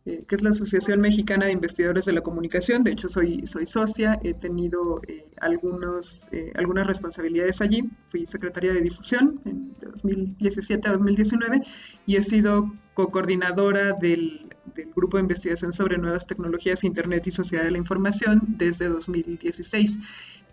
eh, 0.07 0.25
que 0.27 0.35
es 0.35 0.43
la 0.43 0.51
Asociación 0.51 1.01
Mexicana 1.01 1.47
de 1.47 1.53
Investigadores 1.53 2.05
de 2.05 2.12
la 2.12 2.21
Comunicación. 2.21 2.85
De 2.85 2.93
hecho, 2.93 3.09
soy, 3.09 3.47
soy 3.47 3.67
socia, 3.67 4.21
he 4.23 4.35
tenido 4.35 5.01
algunos, 5.41 6.29
algunas 6.55 6.87
responsabilidades 6.87 7.61
allí. 7.61 7.91
Fui 8.11 8.25
secretaria 8.25 8.73
de 8.73 8.83
difusión 8.83 9.41
en 9.45 9.75
2017 9.81 10.89
a 10.89 10.93
2019 10.93 11.62
y 12.07 12.17
he 12.17 12.23
sido 12.23 12.73
co-coordinadora 12.95 13.93
del, 13.93 14.49
del, 14.75 14.93
Grupo 14.95 15.17
de 15.17 15.23
Investigación 15.23 15.73
sobre 15.73 15.99
Nuevas 15.99 16.27
Tecnologías, 16.27 16.85
Internet 16.85 17.27
y 17.27 17.33
Sociedad 17.33 17.64
de 17.64 17.73
la 17.73 17.79
Información 17.79 18.43
desde 18.47 18.89
2016. 18.89 19.99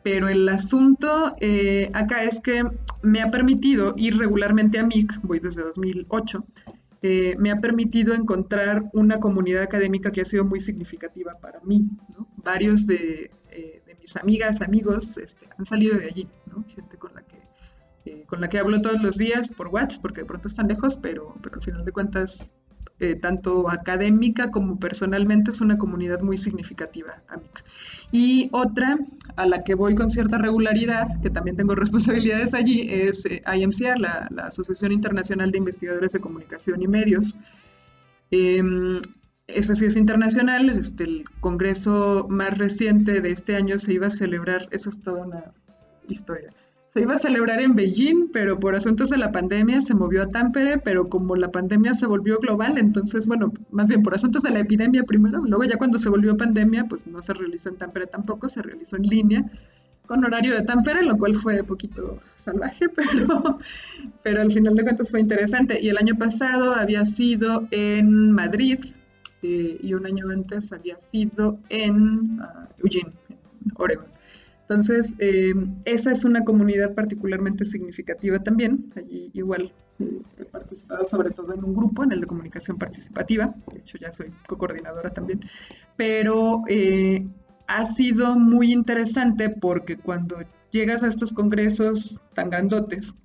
Pero 0.03 0.27
el 0.27 0.47
asunto 0.49 1.33
acá 1.93 2.23
es 2.23 2.41
que 2.41 2.63
me 3.01 3.21
ha 3.21 3.31
permitido 3.31 3.93
ir 3.97 4.17
regularmente 4.17 4.79
a 4.79 4.83
MIC, 4.85 5.21
voy 5.21 5.39
desde 5.39 5.63
2008, 5.63 6.45
eh, 7.05 7.35
me 7.37 7.51
ha 7.51 7.59
permitido 7.59 8.13
encontrar 8.13 8.89
una 8.93 9.19
comunidad 9.19 9.61
académica 9.61 10.11
que 10.11 10.21
ha 10.21 10.25
sido 10.25 10.45
muy 10.45 10.61
significativa 10.61 11.37
para 11.37 11.59
mí. 11.59 11.85
Varios 12.37 12.87
de, 12.87 13.29
eh, 13.51 13.83
de, 13.85 13.95
mis 13.95 14.15
amigas, 14.15 14.61
amigos, 14.61 15.17
este, 15.17 15.49
han 15.57 15.65
salido 15.65 15.97
de 15.97 16.05
allí, 16.05 16.29
gente 16.67 16.97
con 16.97 17.13
la, 17.13 17.23
que, 17.23 17.41
eh, 18.05 18.23
con 18.25 18.39
la 18.39 18.47
que 18.47 18.57
hablo 18.57 18.81
todos 18.81 19.03
los 19.03 19.17
días 19.17 19.49
por 19.49 19.67
WhatsApp, 19.67 20.01
porque 20.01 20.21
de 20.21 20.27
pronto 20.27 20.47
están 20.47 20.69
lejos, 20.69 20.95
pero, 20.95 21.35
pero 21.43 21.55
al 21.55 21.61
final 21.61 21.83
de 21.83 21.91
cuentas 21.91 22.47
eh, 23.03 23.15
tanto 23.15 23.69
académica 23.69 24.49
como 24.49 24.79
personalmente, 24.79 25.51
es 25.51 25.59
una 25.59 25.77
comunidad 25.77 26.21
muy 26.21 26.37
significativa, 26.37 27.21
AMIC. 27.27 27.63
Y 28.11 28.49
otra 28.53 28.97
a 29.35 29.45
la 29.45 29.63
que 29.63 29.75
voy 29.75 29.93
con 29.93 30.09
cierta 30.09 30.37
regularidad, 30.37 31.21
que 31.21 31.29
también 31.29 31.57
tengo 31.57 31.75
responsabilidades 31.83 32.53
allí, 32.53 32.87
es 32.89 33.25
eh, 33.25 33.41
IMCR, 33.45 33.99
la, 33.99 34.29
Asociación 34.37 34.93
Internacional 34.93 35.51
de 35.51 35.57
Investigadores 35.57 36.13
de 36.13 36.21
Comunicación 36.21 36.81
y 36.81 36.87
Medios. 36.87 37.37
Eh, 38.31 38.63
esa 39.47 39.75
sí 39.75 39.85
es 39.85 39.97
internacional, 39.97 40.69
este, 40.69 41.03
el 41.03 41.25
congreso 41.41 42.25
más 42.29 42.57
reciente 42.57 43.19
de 43.19 43.31
este 43.31 43.57
año 43.57 43.77
se 43.79 43.91
iba 43.91 44.07
a 44.07 44.11
celebrar, 44.11 44.69
eso 44.71 44.89
es 44.89 45.01
toda 45.01 45.23
una 45.25 45.43
historia 46.07 46.53
se 46.93 47.01
iba 47.01 47.15
a 47.15 47.19
celebrar 47.19 47.59
en 47.59 47.75
Beijing, 47.75 48.29
pero 48.31 48.59
por 48.59 48.75
asuntos 48.75 49.09
de 49.09 49.17
la 49.17 49.31
pandemia 49.31 49.81
se 49.81 49.95
movió 49.95 50.21
a 50.23 50.27
Tampere, 50.27 50.77
pero 50.77 51.09
como 51.09 51.35
la 51.35 51.51
pandemia 51.51 51.95
se 51.95 52.05
volvió 52.05 52.37
global, 52.37 52.77
entonces, 52.77 53.25
bueno, 53.25 53.51
más 53.71 53.87
bien 53.87 54.03
por 54.03 54.13
asuntos 54.13 54.43
de 54.43 54.51
la 54.51 54.59
epidemia 54.59 55.03
primero, 55.03 55.41
luego 55.43 55.63
ya 55.63 55.77
cuando 55.77 55.97
se 55.97 56.09
volvió 56.09 56.37
pandemia, 56.37 56.85
pues 56.85 57.07
no 57.07 57.21
se 57.23 57.33
realizó 57.33 57.69
en 57.69 57.77
Tampere 57.77 58.05
tampoco, 58.05 58.47
se 58.47 58.61
realizó 58.61 58.97
en 58.97 59.03
línea 59.03 59.51
con 60.05 60.23
horario 60.23 60.53
de 60.53 60.61
Tampere, 60.61 61.01
lo 61.01 61.17
cual 61.17 61.33
fue 61.33 61.61
un 61.61 61.67
poquito 61.67 62.19
salvaje, 62.35 62.87
pero, 62.95 63.59
pero 64.21 64.41
al 64.41 64.51
final 64.51 64.75
de 64.75 64.83
cuentas 64.83 65.09
fue 65.09 65.21
interesante. 65.21 65.79
Y 65.81 65.89
el 65.89 65.97
año 65.97 66.15
pasado 66.15 66.73
había 66.73 67.05
sido 67.05 67.67
en 67.71 68.31
Madrid 68.31 68.79
eh, 69.41 69.77
y 69.81 69.93
un 69.93 70.05
año 70.05 70.29
antes 70.29 70.71
había 70.73 70.99
sido 70.99 71.57
en 71.69 72.39
uh, 72.39 72.67
Eugene, 72.83 73.13
en. 73.75 74.12
Entonces, 74.63 75.15
eh, 75.19 75.53
esa 75.83 76.11
es 76.11 76.23
una 76.23 76.43
comunidad 76.45 76.93
particularmente 76.93 77.65
significativa 77.65 78.39
también. 78.39 78.91
Allí 78.95 79.29
igual 79.33 79.73
eh, 79.99 80.21
he 80.39 80.45
participado 80.45 81.03
sobre 81.03 81.31
todo 81.31 81.53
en 81.53 81.63
un 81.63 81.75
grupo, 81.75 82.03
en 82.03 82.13
el 82.13 82.21
de 82.21 82.27
comunicación 82.27 82.77
participativa. 82.77 83.53
De 83.73 83.79
hecho, 83.79 83.97
ya 83.97 84.13
soy 84.13 84.31
co-coordinadora 84.47 85.09
también. 85.09 85.41
Pero 85.97 86.63
eh, 86.69 87.25
ha 87.67 87.85
sido 87.85 88.35
muy 88.35 88.71
interesante 88.71 89.49
porque 89.49 89.97
cuando 89.97 90.37
llegas 90.71 91.03
a 91.03 91.07
estos 91.07 91.33
congresos 91.33 92.21
tan 92.33 92.49
grandotes 92.49 93.15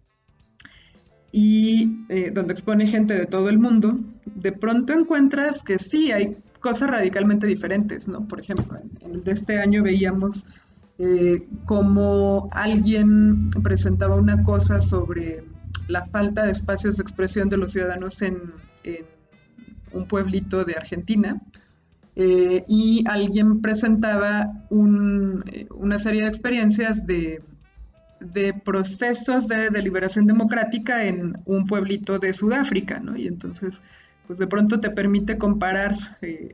y 1.30 2.04
donde 2.32 2.52
expone 2.52 2.86
gente 2.86 3.14
de 3.14 3.26
todo 3.26 3.48
el 3.48 3.58
mundo, 3.58 3.98
de 4.24 4.52
pronto 4.52 4.92
encuentras 4.92 5.62
que 5.62 5.78
sí, 5.78 6.10
hay 6.10 6.36
cosas 6.60 6.90
radicalmente 6.90 7.46
diferentes, 7.46 8.08
¿no? 8.08 8.26
Por 8.26 8.40
ejemplo, 8.40 8.78
en 9.00 9.12
el 9.12 9.24
de 9.24 9.32
este 9.32 9.58
año 9.58 9.82
veíamos 9.82 10.44
eh, 11.00 11.46
como 11.64 12.48
alguien 12.50 13.50
presentaba 13.62 14.16
una 14.16 14.42
cosa 14.42 14.80
sobre 14.80 15.44
la 15.86 16.04
falta 16.06 16.42
de 16.42 16.50
espacios 16.50 16.96
de 16.96 17.02
expresión 17.02 17.48
de 17.48 17.56
los 17.56 17.70
ciudadanos 17.70 18.20
en, 18.20 18.52
un 19.92 20.06
pueblito 20.06 20.64
de 20.64 20.74
Argentina. 20.74 21.40
Eh, 22.16 22.64
y 22.66 23.04
alguien 23.06 23.60
presentaba 23.60 24.64
eh, 24.72 25.68
una 25.70 25.98
serie 26.00 26.22
de 26.22 26.28
experiencias 26.28 27.06
de, 27.06 27.42
procesos 28.64 29.46
de 29.46 29.70
deliberación 29.70 30.26
democrática 30.26 31.04
en 31.04 31.38
un 31.44 31.66
pueblito 31.66 32.18
de 32.18 32.34
Sudáfrica, 32.34 32.98
¿no? 32.98 33.16
Y 33.16 33.28
entonces, 33.28 33.82
pues 34.26 34.40
de 34.40 34.48
pronto 34.48 34.80
te 34.80 34.90
permite 34.90 35.38
comparar 35.38 35.94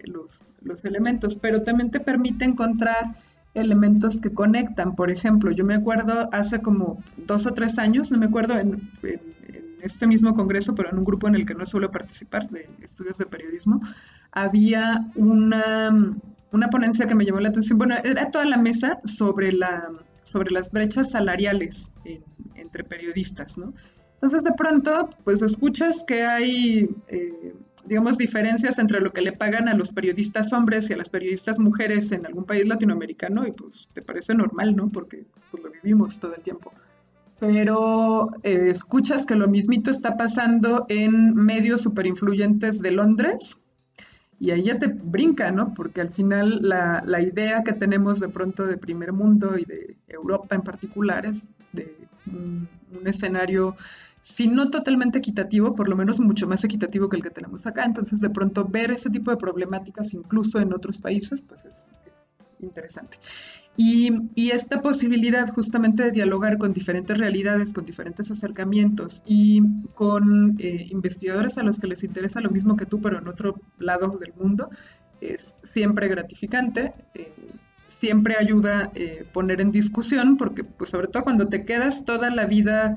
los, 0.05 0.55
los, 0.61 0.84
elementos, 0.84 1.36
pero 1.36 1.62
también 1.62 1.90
te 1.90 2.01
permite 2.01 2.45
encontrar 2.45 3.16
elementos 3.55 4.20
que 4.20 4.32
conectan. 4.32 4.94
Por 4.94 5.11
ejemplo, 5.11 5.50
yo 5.52 5.64
me 5.64 5.74
acuerdo 5.74 6.28
hace 6.32 6.61
como 6.61 7.02
dos 7.16 7.46
o 7.46 7.55
tres 7.55 7.78
años, 7.78 8.11
no 8.11 8.18
me 8.18 8.26
acuerdo 8.26 8.59
en, 8.59 8.90
este 9.80 10.07
mismo 10.07 10.34
congreso, 10.34 10.74
pero 10.74 10.90
en 10.90 10.98
un 10.98 11.05
grupo 11.05 11.28
en 11.28 11.34
el 11.34 11.44
que 11.44 11.55
no 11.55 11.66
suelo 11.66 11.90
participar 11.90 12.48
de 12.48 12.70
estudios 12.82 13.18
de 13.18 13.26
periodismo, 13.26 13.82
había 14.32 15.07
una, 15.14 16.16
una 16.52 16.68
ponencia 16.68 17.07
que 17.07 17.14
me 17.14 17.26
llamó 17.26 17.40
la 17.40 17.50
atención. 17.50 17.76
Bueno, 17.76 17.96
era 18.02 18.30
toda 18.30 18.46
la 18.46 18.57
mesa 18.57 18.98
sobre, 19.05 19.52
la, 19.52 19.90
sobre 20.22 20.52
las 20.52 20.70
brechas 20.70 21.11
salariales 21.11 21.90
entre 22.55 22.82
periodistas, 22.84 23.59
¿no? 23.59 23.70
Entonces 24.14 24.42
de 24.42 24.52
pronto, 24.52 25.11
pues 25.22 25.42
escuchas 25.42 26.02
que 26.07 26.24
hay... 26.24 26.88
Eh, 27.09 27.55
digamos, 27.87 28.16
diferencias 28.18 28.78
entre 28.78 29.01
lo 29.01 29.12
que 29.12 29.20
le 29.20 29.32
pagan 29.32 29.68
a 29.68 29.74
los 29.74 29.93
periodistas 29.93 30.53
hombres 30.53 30.89
y 30.89 30.95
a 30.95 30.97
las 30.97 31.11
periodistas 31.11 31.59
mujeres 31.59 32.12
en 32.12 32.26
algún 32.26 32.45
país 32.45 32.66
latinoamericano 32.66 33.47
y 33.47 33.53
pues 33.53 33.89
te 33.93 34.03
parece 34.03 34.35
normal, 34.35 34.74
¿no? 34.74 34.89
Porque 34.89 35.24
pues, 35.51 35.62
lo 35.62 35.70
vivimos 35.70 36.18
todo 36.18 36.35
el 36.35 36.43
tiempo. 36.43 36.72
Pero 37.41 38.30
eh, 38.43 38.68
escuchas 38.68 39.26
que 39.26 39.35
lo 39.35 39.49
mismito 39.49 39.91
está 39.91 40.16
pasando 40.16 40.87
en 40.89 41.35
medios 41.35 41.82
superinfluyentes 41.82 42.80
de 42.80 42.93
Londres 42.93 43.59
y 44.41 44.51
ahí 44.51 44.64
ya 44.64 44.78
te 44.78 44.87
brinca, 44.87 45.51
¿no? 45.51 45.74
Porque 45.74 46.01
al 46.01 46.11
final 46.11 46.61
la, 46.62 47.03
la 47.05 47.20
idea 47.20 47.62
que 47.64 47.72
tenemos 47.72 48.20
de 48.20 48.28
pronto 48.28 48.64
de 48.66 48.78
primer 48.78 49.12
mundo 49.12 49.59
y 49.59 49.64
de 49.64 49.97
Europa 50.09 50.55
en 50.55 50.62
particular 50.62 51.26
es 51.26 51.49
de 51.72 51.95
un, 52.26 52.68
un 52.99 53.07
escenario 53.07 53.76
si 54.25 54.49
no 54.49 54.70
totalmente 54.70 55.18
equitativo, 55.18 55.75
por 55.75 55.89
lo 55.89 55.97
menos 55.97 56.18
mucho 56.18 56.47
más 56.47 56.64
equitativo 56.64 57.11
que 57.11 57.16
el 57.16 57.22
que 57.22 57.31
tenemos 57.31 57.66
acá. 57.66 57.85
Entonces, 57.85 58.20
de 58.20 58.31
pronto, 58.31 58.64
ver 58.64 58.91
ese 58.91 59.11
tipo 59.11 59.31
de 59.31 59.37
problemáticas 59.37 60.14
incluso 60.14 60.59
en 60.61 60.72
otros 60.72 60.99
países, 60.99 61.43
pues 61.43 61.66
es, 61.66 61.91
interesante. 62.59 63.18
Y, 63.77 64.11
esta 64.51 64.81
posibilidad 64.81 65.47
justamente 65.53 66.05
de 66.05 66.11
dialogar 66.11 66.57
con 66.57 66.72
diferentes 66.72 67.18
realidades, 67.18 67.75
con 67.75 67.85
diferentes 67.85 68.31
acercamientos 68.31 69.22
y 69.27 69.61
con 69.95 70.57
eh, 70.59 70.87
investigadores 70.89 71.59
a 71.59 71.62
los 71.62 71.79
que 71.79 71.89
les 71.89 72.03
interesa 72.03 72.41
lo 72.41 72.51
mismo 72.51 72.77
que 72.77 72.87
tú, 72.87 73.03
pero 73.03 73.18
en 73.18 73.29
otro 73.29 73.61
lado 73.79 74.16
del 74.18 74.33
mundo, 74.33 74.70
es 75.20 75.55
siempre 75.62 76.09
gratificante. 76.09 76.95
Eh, 77.14 77.31
siempre 77.89 78.37
ayuda 78.39 78.91
eh, 78.95 79.27
poner 79.35 79.61
en 79.61 79.70
discusión, 79.70 80.39
porque 80.39 80.64
pues 80.64 80.89
sobre 80.89 81.09
todo 81.09 81.25
cuando 81.25 81.49
te 81.49 81.66
quedas 81.66 82.07
toda 82.07 82.31
la 82.31 82.47
vida 82.47 82.97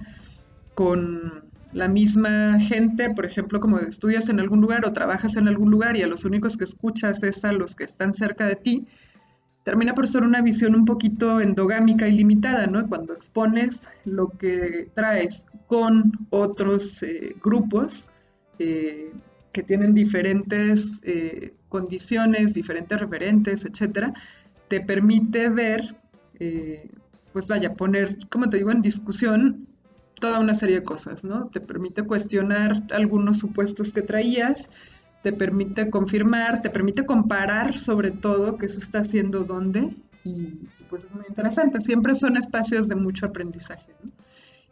con 0.78 1.42
la 1.74 1.88
misma 1.88 2.60
gente, 2.60 3.10
por 3.10 3.26
ejemplo, 3.26 3.60
como 3.60 3.80
estudias 3.80 4.30
en 4.30 4.40
algún 4.40 4.62
lugar 4.62 4.86
o 4.86 4.94
trabajas 4.94 5.36
en 5.36 5.48
algún 5.48 5.72
lugar 5.72 5.98
y 5.98 6.04
a 6.04 6.08
los 6.08 6.24
únicos 6.24 6.56
que 6.56 6.66
escuchas 6.66 7.24
es 7.24 7.44
a 7.44 7.52
los 7.52 7.76
que 7.76 7.84
están 7.84 8.14
cerca 8.14 8.46
de 8.46 8.58
ti, 8.58 8.86
termina 9.64 9.96
por 9.96 10.08
ser 10.08 10.22
una 10.22 10.44
visión 10.44 10.76
un 10.76 10.86
poquito 10.86 11.42
endogámica 11.42 12.08
y 12.08 12.12
limitada, 12.12 12.68
¿no? 12.68 12.86
Cuando 12.86 13.16
expones 13.16 13.90
lo 14.06 14.30
que 14.30 14.92
traes 14.94 15.48
con 15.66 16.12
otros 16.30 17.02
eh, 17.02 17.36
grupos 17.44 18.08
eh, 18.60 19.12
que 19.52 19.64
tienen 19.64 19.96
diferentes 19.96 21.00
eh, 21.02 21.56
condiciones, 21.70 22.54
diferentes 22.54 23.00
referentes, 23.00 23.66
etcétera, 23.66 24.14
te 24.68 24.82
permite 24.82 25.50
ver, 25.50 25.96
pues 27.34 27.48
vaya, 27.48 27.74
poner, 27.74 28.20
como 28.30 28.48
te 28.48 28.58
digo, 28.58 28.70
en 28.70 28.84
discusión 28.84 29.68
toda 30.20 30.40
una 30.40 30.54
serie 30.54 30.78
de 30.78 30.84
cosas, 30.84 31.24
¿no? 31.24 31.48
Te 31.48 31.60
permite 31.60 32.04
cuestionar 32.04 32.84
algunos 32.92 33.40
supuestos 33.40 33.94
que 33.94 34.02
traías, 34.02 34.70
te 35.24 35.34
permite 35.34 35.90
confirmar, 35.90 36.62
te 36.62 36.70
permite 36.70 37.06
comparar 37.06 37.78
sobre 37.78 38.12
todo 38.12 38.58
qué 38.58 38.68
se 38.68 38.80
está 38.80 39.00
haciendo 39.00 39.44
dónde 39.44 39.96
y 40.24 40.68
pues 40.90 41.04
es 41.04 41.12
muy 41.12 41.26
interesante. 41.28 41.82
Siempre 41.82 42.16
son 42.16 42.38
espacios 42.38 42.88
de 42.88 42.96
mucho 42.96 43.26
aprendizaje, 43.26 43.94
¿no? 44.04 44.12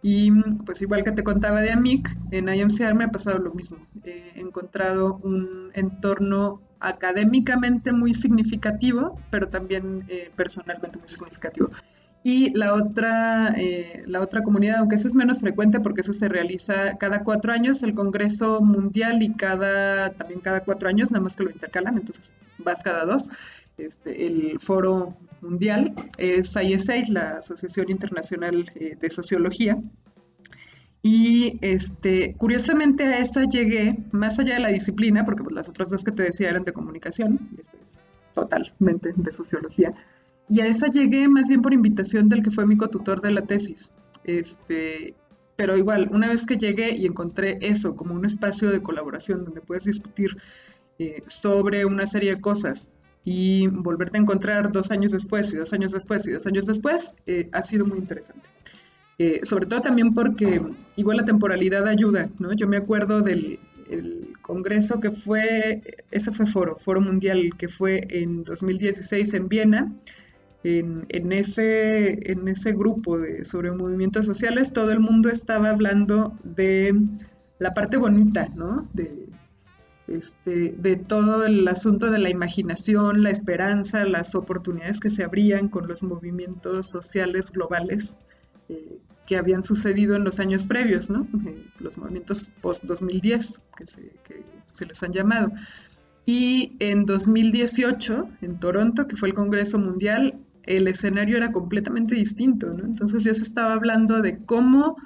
Y 0.02 0.30
pues 0.66 0.82
igual 0.84 1.04
que 1.04 1.12
te 1.12 1.24
contaba 1.24 1.62
de 1.62 1.72
AMIC, 1.72 2.16
en 2.30 2.48
IMCR 2.48 2.93
me 2.93 3.06
ha 3.06 3.10
pasado 3.10 3.39
lo 3.39 3.52
mismo. 3.56 3.78
He 4.04 4.39
encontrado 4.39 5.20
un 5.24 5.72
entorno 5.74 6.62
académicamente 6.80 7.91
muy 7.91 8.14
significativo, 8.14 9.20
pero 9.32 9.48
también 9.48 10.06
eh, 10.08 10.30
personalmente 10.36 11.00
muy 11.00 11.10
significativo. 11.10 11.72
Y 12.28 12.49
la 12.57 12.73
otra, 12.73 13.53
eh, 13.55 14.01
la 14.07 14.19
otra 14.19 14.41
comunidad, 14.41 14.78
aunque 14.80 14.95
eso 14.95 15.07
es 15.07 15.13
menos 15.13 15.41
frecuente 15.41 15.80
porque 15.80 16.01
eso 16.01 16.11
se 16.11 16.28
realiza 16.28 16.97
cada 16.97 17.23
cuatro 17.23 17.53
años, 17.53 17.84
el 17.84 17.93
Congreso 17.93 18.61
Mundial 18.61 19.21
y 19.21 19.34
cada, 19.34 20.09
también 20.09 20.39
cada 20.39 20.61
cuatro 20.61 20.89
años, 20.89 21.11
nada 21.11 21.23
más 21.23 21.36
que 21.36 21.43
lo 21.43 21.51
intercalan, 21.51 21.99
entonces 21.99 22.36
vas 22.57 22.82
cada 22.82 23.05
dos. 23.05 23.30
Este, 23.78 24.26
el 24.26 24.57
foro 24.59 25.15
mundial 25.39 25.93
es 26.17 26.55
ISA, 26.55 26.95
la 27.09 27.38
Asociación 27.38 27.91
Internacional 27.91 28.71
eh, 28.73 28.97
de 28.99 29.09
Sociología. 29.11 29.78
Y 31.03 31.59
este, 31.61 32.34
curiosamente 32.39 33.03
a 33.03 33.19
esa 33.19 33.43
llegué, 33.43 33.99
más 34.11 34.39
allá 34.39 34.55
de 34.55 34.61
la 34.61 34.69
disciplina, 34.69 35.26
porque 35.26 35.43
pues, 35.43 35.53
las 35.53 35.69
otras 35.69 35.91
dos 35.91 36.03
que 36.03 36.11
te 36.11 36.23
decía 36.23 36.49
eran 36.49 36.63
de 36.63 36.73
comunicación, 36.73 37.51
y 37.55 37.61
esta 37.61 37.78
es 37.84 38.01
totalmente 38.34 39.13
de 39.15 39.32
sociología, 39.32 39.93
y 40.48 40.62
a 40.62 40.68
esa 40.68 40.88
llegué 40.88 41.28
más 41.28 41.48
bien 41.48 41.62
por 41.62 41.74
invitación 41.74 42.30
del 42.30 42.43
que 42.43 42.52
fue 42.52 42.68
mi 42.68 42.78
cotutor 42.78 43.22
de 43.22 43.32
la 43.32 43.41
tesis. 43.41 43.91
Este, 44.24 45.16
pero 45.56 45.78
igual, 45.78 46.10
una 46.12 46.28
vez 46.28 46.46
que 46.46 46.58
llegué 46.58 46.96
y 46.96 47.06
encontré 47.06 47.58
eso 47.62 47.96
como 47.96 48.14
un 48.14 48.26
espacio 48.26 48.70
de 48.70 48.82
colaboración 48.82 49.46
donde 49.46 49.62
puedes 49.62 49.86
discutir 49.86 50.38
eh, 51.00 51.24
sobre 51.28 51.86
una 51.86 52.08
serie 52.08 52.36
de 52.36 52.41
cosas 52.41 52.91
y 53.24 53.68
volverte 53.68 54.18
a 54.18 54.22
encontrar 54.22 54.72
dos 54.72 54.91
años 54.91 55.12
después 55.12 55.52
y 55.52 55.58
dos 55.58 55.74
años 55.74 55.91
después 55.91 56.28
y 56.28 56.32
dos 56.32 56.46
años 56.46 56.66
después, 56.66 57.16
eh, 57.26 57.50
ha 57.52 57.62
sido 57.62 57.86
muy 57.86 57.98
interesante. 57.98 58.48
Eh, 59.18 59.41
sobre 59.43 59.66
todo 59.66 59.82
también 59.82 60.14
porque 60.14 60.62
igual 60.96 61.18
la 61.18 61.26
temporalidad 61.26 61.88
ayuda, 61.88 62.30
¿no? 62.38 62.54
Yo 62.54 62.68
me 62.68 62.78
acuerdo 62.78 63.22
del 63.22 63.60
congreso 64.41 65.00
que 65.00 65.12
fue, 65.12 65.82
ese 66.12 66.32
fue 66.32 66.46
foro, 66.46 66.76
foro 66.76 67.02
mundial 67.02 67.52
que 67.58 67.70
fue 67.70 68.06
en 68.10 68.43
2016 68.43 69.34
en 69.34 69.48
Viena, 69.48 69.93
en, 70.66 71.32
ese, 71.32 72.32
en 72.32 72.47
ese 72.47 72.74
grupo 72.74 73.20
de, 73.20 73.45
sobre 73.45 73.72
movimientos 73.72 74.26
sociales, 74.26 74.74
todo 74.74 74.91
el 74.91 74.99
mundo 74.99 75.30
estaba 75.30 75.70
hablando 75.70 76.34
de 76.43 76.93
la 77.59 77.74
parte 77.76 77.97
bonita, 77.97 78.49
¿no? 78.55 78.89
De, 78.93 79.28
este, 80.07 80.74
de 80.78 80.95
todo 80.95 81.45
el 81.45 81.68
asunto 81.68 82.09
de 82.09 82.18
la 82.18 82.30
imaginación, 82.30 83.22
la 83.22 83.30
esperanza, 83.30 84.05
las 84.05 84.34
oportunidades 84.34 84.99
que 84.99 85.11
se 85.11 85.24
abrían 85.24 85.70
con 85.70 85.88
los 85.88 86.01
movimientos 86.01 86.89
sociales 86.89 87.51
globales 87.51 88.18
eh, 88.70 88.97
que 89.28 89.38
habían 89.38 89.61
sucedido 89.63 90.16
en 90.16 90.24
los 90.24 90.39
años 90.39 90.66
previos, 90.66 91.11
¿no? 91.11 91.28
Eh, 91.45 91.63
los 91.80 91.99
movimientos 91.99 92.49
post-2010, 92.61 93.59
que 93.78 93.86
que 94.24 94.43
se 94.66 94.86
les 94.86 95.03
han 95.03 95.11
llamado. 95.11 95.51
Y 96.26 96.76
en 96.80 97.05
2018, 97.05 98.30
en 98.41 98.59
Toronto, 98.59 99.07
que 99.07 99.16
fue 99.16 99.30
el 99.30 99.36
Congreso 99.36 99.78
Mundial, 99.78 100.39
el 100.66 100.88
escenario 100.88 101.38
era 101.38 101.51
completamente 101.51 102.16
distinto, 102.16 102.74
¿no? 102.74 102.86
Entonces 102.86 103.24
ya 103.24 103.34
se 103.34 103.43
estaba 103.43 103.74
hablando 103.74 104.22
de 104.22 104.38
cómo 104.45 104.97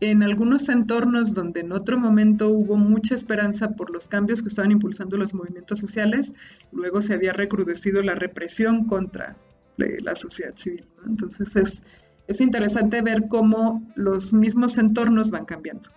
en 0.00 0.22
algunos 0.22 0.68
entornos 0.68 1.34
donde 1.34 1.60
en 1.60 1.72
otro 1.72 1.98
momento 1.98 2.50
hubo 2.50 2.76
mucha 2.76 3.14
esperanza 3.14 3.70
por 3.70 3.90
los 3.90 4.08
cambios 4.08 4.42
que 4.42 4.48
estaban 4.48 4.70
impulsando 4.70 5.16
los 5.16 5.32
movimientos 5.32 5.78
sociales, 5.78 6.34
luego 6.70 7.00
se 7.00 7.14
había 7.14 7.32
recrudecido 7.32 8.02
la 8.02 8.14
represión 8.14 8.84
contra 8.84 9.36
la 9.78 10.16
sociedad 10.16 10.54
civil. 10.54 10.84
Entonces 11.06 11.56
es, 11.56 11.82
es 12.26 12.40
interesante 12.40 13.00
ver 13.00 13.24
cómo 13.28 13.82
los 13.94 14.34
mismos 14.34 14.76
entornos 14.76 15.30
van 15.30 15.46
cambiando. 15.46 15.88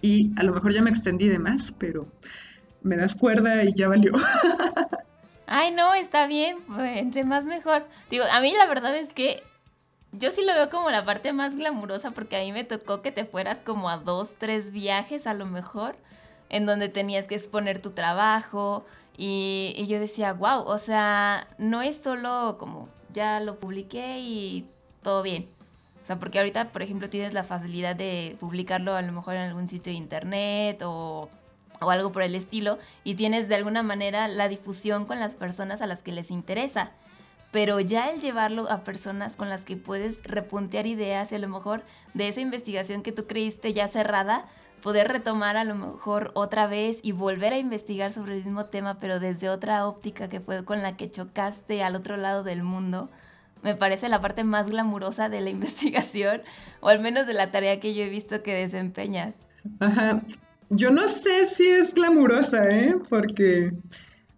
Y 0.00 0.32
a 0.36 0.42
lo 0.42 0.52
mejor 0.52 0.72
ya 0.72 0.82
me 0.82 0.90
extendí 0.90 1.28
de 1.28 1.38
más, 1.38 1.72
pero 1.78 2.08
me 2.82 2.96
das 2.96 3.14
cuerda 3.14 3.64
y 3.64 3.72
ya 3.74 3.88
valió. 3.88 4.12
Ay, 5.50 5.70
no, 5.70 5.94
está 5.94 6.26
bien, 6.26 6.58
entre 6.78 7.24
más 7.24 7.46
mejor. 7.46 7.86
Digo, 8.10 8.24
a 8.30 8.40
mí 8.42 8.52
la 8.52 8.66
verdad 8.66 8.94
es 8.94 9.14
que 9.14 9.42
yo 10.12 10.30
sí 10.30 10.44
lo 10.44 10.52
veo 10.52 10.68
como 10.68 10.90
la 10.90 11.06
parte 11.06 11.32
más 11.32 11.56
glamurosa 11.56 12.10
porque 12.10 12.36
a 12.36 12.40
mí 12.40 12.52
me 12.52 12.64
tocó 12.64 13.00
que 13.00 13.12
te 13.12 13.24
fueras 13.24 13.58
como 13.64 13.88
a 13.88 13.96
dos, 13.96 14.36
tres 14.36 14.72
viajes 14.72 15.26
a 15.26 15.32
lo 15.32 15.46
mejor, 15.46 15.96
en 16.50 16.66
donde 16.66 16.90
tenías 16.90 17.26
que 17.26 17.34
exponer 17.34 17.80
tu 17.80 17.92
trabajo 17.92 18.84
y, 19.16 19.72
y 19.74 19.86
yo 19.86 19.98
decía, 19.98 20.34
wow, 20.34 20.64
o 20.66 20.76
sea, 20.76 21.48
no 21.56 21.80
es 21.80 21.96
solo 21.96 22.56
como 22.58 22.88
ya 23.14 23.40
lo 23.40 23.58
publiqué 23.58 24.18
y 24.20 24.68
todo 25.02 25.22
bien. 25.22 25.48
O 26.02 26.06
sea, 26.06 26.18
porque 26.18 26.40
ahorita, 26.40 26.72
por 26.72 26.82
ejemplo, 26.82 27.08
tienes 27.08 27.32
la 27.32 27.44
facilidad 27.44 27.96
de 27.96 28.36
publicarlo 28.38 28.96
a 28.96 29.02
lo 29.02 29.12
mejor 29.12 29.36
en 29.36 29.42
algún 29.42 29.66
sitio 29.66 29.92
de 29.92 29.98
internet 29.98 30.82
o 30.84 31.30
o 31.80 31.90
algo 31.90 32.12
por 32.12 32.22
el 32.22 32.34
estilo 32.34 32.78
y 33.04 33.14
tienes 33.14 33.48
de 33.48 33.54
alguna 33.54 33.82
manera 33.82 34.28
la 34.28 34.48
difusión 34.48 35.04
con 35.04 35.20
las 35.20 35.34
personas 35.34 35.80
a 35.80 35.86
las 35.86 36.02
que 36.02 36.12
les 36.12 36.30
interesa. 36.30 36.92
Pero 37.50 37.80
ya 37.80 38.10
el 38.10 38.20
llevarlo 38.20 38.70
a 38.70 38.84
personas 38.84 39.36
con 39.36 39.48
las 39.48 39.62
que 39.62 39.76
puedes 39.76 40.22
repuntear 40.24 40.86
ideas 40.86 41.32
y 41.32 41.36
a 41.36 41.38
lo 41.38 41.48
mejor 41.48 41.82
de 42.14 42.28
esa 42.28 42.40
investigación 42.40 43.02
que 43.02 43.12
tú 43.12 43.26
creíste 43.26 43.72
ya 43.72 43.88
cerrada, 43.88 44.44
poder 44.82 45.08
retomar 45.08 45.56
a 45.56 45.64
lo 45.64 45.74
mejor 45.74 46.30
otra 46.34 46.66
vez 46.66 47.00
y 47.02 47.12
volver 47.12 47.52
a 47.52 47.58
investigar 47.58 48.12
sobre 48.12 48.36
el 48.36 48.44
mismo 48.44 48.66
tema, 48.66 48.98
pero 49.00 49.18
desde 49.18 49.48
otra 49.48 49.86
óptica 49.86 50.28
que 50.28 50.40
fue 50.40 50.64
con 50.64 50.82
la 50.82 50.96
que 50.96 51.10
chocaste 51.10 51.82
al 51.82 51.96
otro 51.96 52.16
lado 52.16 52.42
del 52.42 52.62
mundo, 52.62 53.08
me 53.62 53.74
parece 53.74 54.08
la 54.08 54.20
parte 54.20 54.44
más 54.44 54.68
glamurosa 54.68 55.28
de 55.28 55.40
la 55.40 55.50
investigación, 55.58 56.42
o 56.80 56.88
al 56.88 57.00
menos 57.00 57.26
de 57.26 57.34
la 57.34 57.50
tarea 57.50 57.80
que 57.80 57.94
yo 57.94 58.04
he 58.04 58.08
visto 58.08 58.42
que 58.42 58.54
desempeñas. 58.54 59.34
Ajá, 59.80 60.22
yo 60.70 60.90
no 60.90 61.08
sé 61.08 61.46
si 61.46 61.66
es 61.68 61.94
glamurosa, 61.94 62.68
¿eh? 62.68 62.96
Porque 63.08 63.72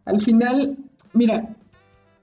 al 0.05 0.21
final, 0.21 0.77
mira, 1.13 1.57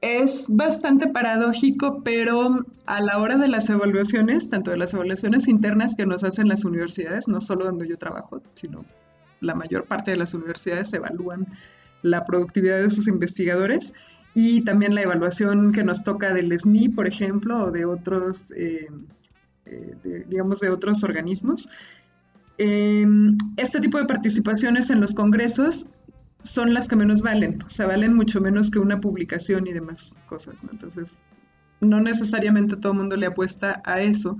es 0.01 0.45
bastante 0.47 1.07
paradójico, 1.07 2.01
pero 2.03 2.65
a 2.85 3.01
la 3.01 3.17
hora 3.19 3.37
de 3.37 3.47
las 3.47 3.69
evaluaciones, 3.69 4.49
tanto 4.49 4.71
de 4.71 4.77
las 4.77 4.93
evaluaciones 4.93 5.47
internas 5.47 5.95
que 5.95 6.05
nos 6.05 6.23
hacen 6.23 6.47
las 6.47 6.65
universidades, 6.65 7.27
no 7.27 7.41
solo 7.41 7.65
donde 7.65 7.87
yo 7.87 7.97
trabajo, 7.97 8.41
sino 8.53 8.85
la 9.39 9.55
mayor 9.55 9.85
parte 9.85 10.11
de 10.11 10.17
las 10.17 10.33
universidades 10.33 10.93
evalúan 10.93 11.47
la 12.01 12.25
productividad 12.25 12.79
de 12.79 12.89
sus 12.89 13.07
investigadores 13.07 13.93
y 14.33 14.63
también 14.63 14.93
la 14.93 15.01
evaluación 15.01 15.71
que 15.71 15.83
nos 15.83 16.03
toca 16.03 16.33
del 16.33 16.51
SNI, 16.51 16.89
por 16.89 17.07
ejemplo, 17.07 17.65
o 17.65 17.71
de 17.71 17.85
otros, 17.85 18.51
eh, 18.55 18.87
eh, 19.65 20.25
digamos, 20.27 20.59
de 20.59 20.69
otros 20.69 21.03
organismos. 21.03 21.67
Em, 22.57 23.37
este 23.55 23.79
tipo 23.79 23.97
de 23.97 24.05
participaciones 24.05 24.89
en 24.89 24.99
los 24.99 25.13
congresos 25.13 25.87
son 26.43 26.73
las 26.73 26.87
que 26.87 26.95
menos 26.95 27.21
valen, 27.21 27.61
o 27.63 27.69
sea, 27.69 27.87
valen 27.87 28.15
mucho 28.15 28.41
menos 28.41 28.71
que 28.71 28.79
una 28.79 28.99
publicación 28.99 29.67
y 29.67 29.73
demás 29.73 30.19
cosas, 30.27 30.65
Entonces, 30.71 31.23
no 31.81 31.99
necesariamente 31.99 32.75
todo 32.75 32.93
el 32.93 32.97
mundo 32.99 33.15
le 33.15 33.27
apuesta 33.27 33.81
a 33.85 34.01
eso, 34.01 34.37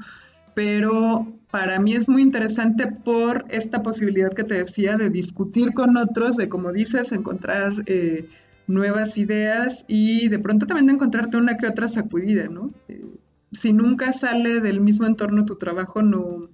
pero 0.55 1.27
para 1.51 1.79
mí 1.79 1.93
es 1.93 2.09
muy 2.09 2.23
interesante 2.23 2.87
por 2.87 3.45
esta 3.49 3.83
posibilidad 3.83 4.33
que 4.33 4.43
te 4.43 4.55
decía 4.55 4.97
de 4.97 5.11
discutir 5.11 5.73
con 5.73 5.97
otros, 5.97 6.37
de 6.37 6.49
como 6.49 6.71
dices, 6.71 7.11
encontrar 7.11 7.83
eh, 7.85 8.25
nuevas 8.65 9.17
ideas 9.17 9.85
y 9.87 10.29
de 10.29 10.39
pronto 10.39 10.65
también 10.65 10.87
de 10.87 10.93
encontrarte 10.93 11.37
una 11.37 11.57
que 11.57 11.67
otra 11.67 11.87
sacudida, 11.87 12.47
¿no? 12.47 12.71
Eh, 12.87 13.05
si 13.51 13.71
nunca 13.71 14.11
sale 14.13 14.59
del 14.59 14.81
mismo 14.81 15.05
entorno 15.05 15.45
tu 15.45 15.57
trabajo, 15.57 16.01
no, 16.01 16.49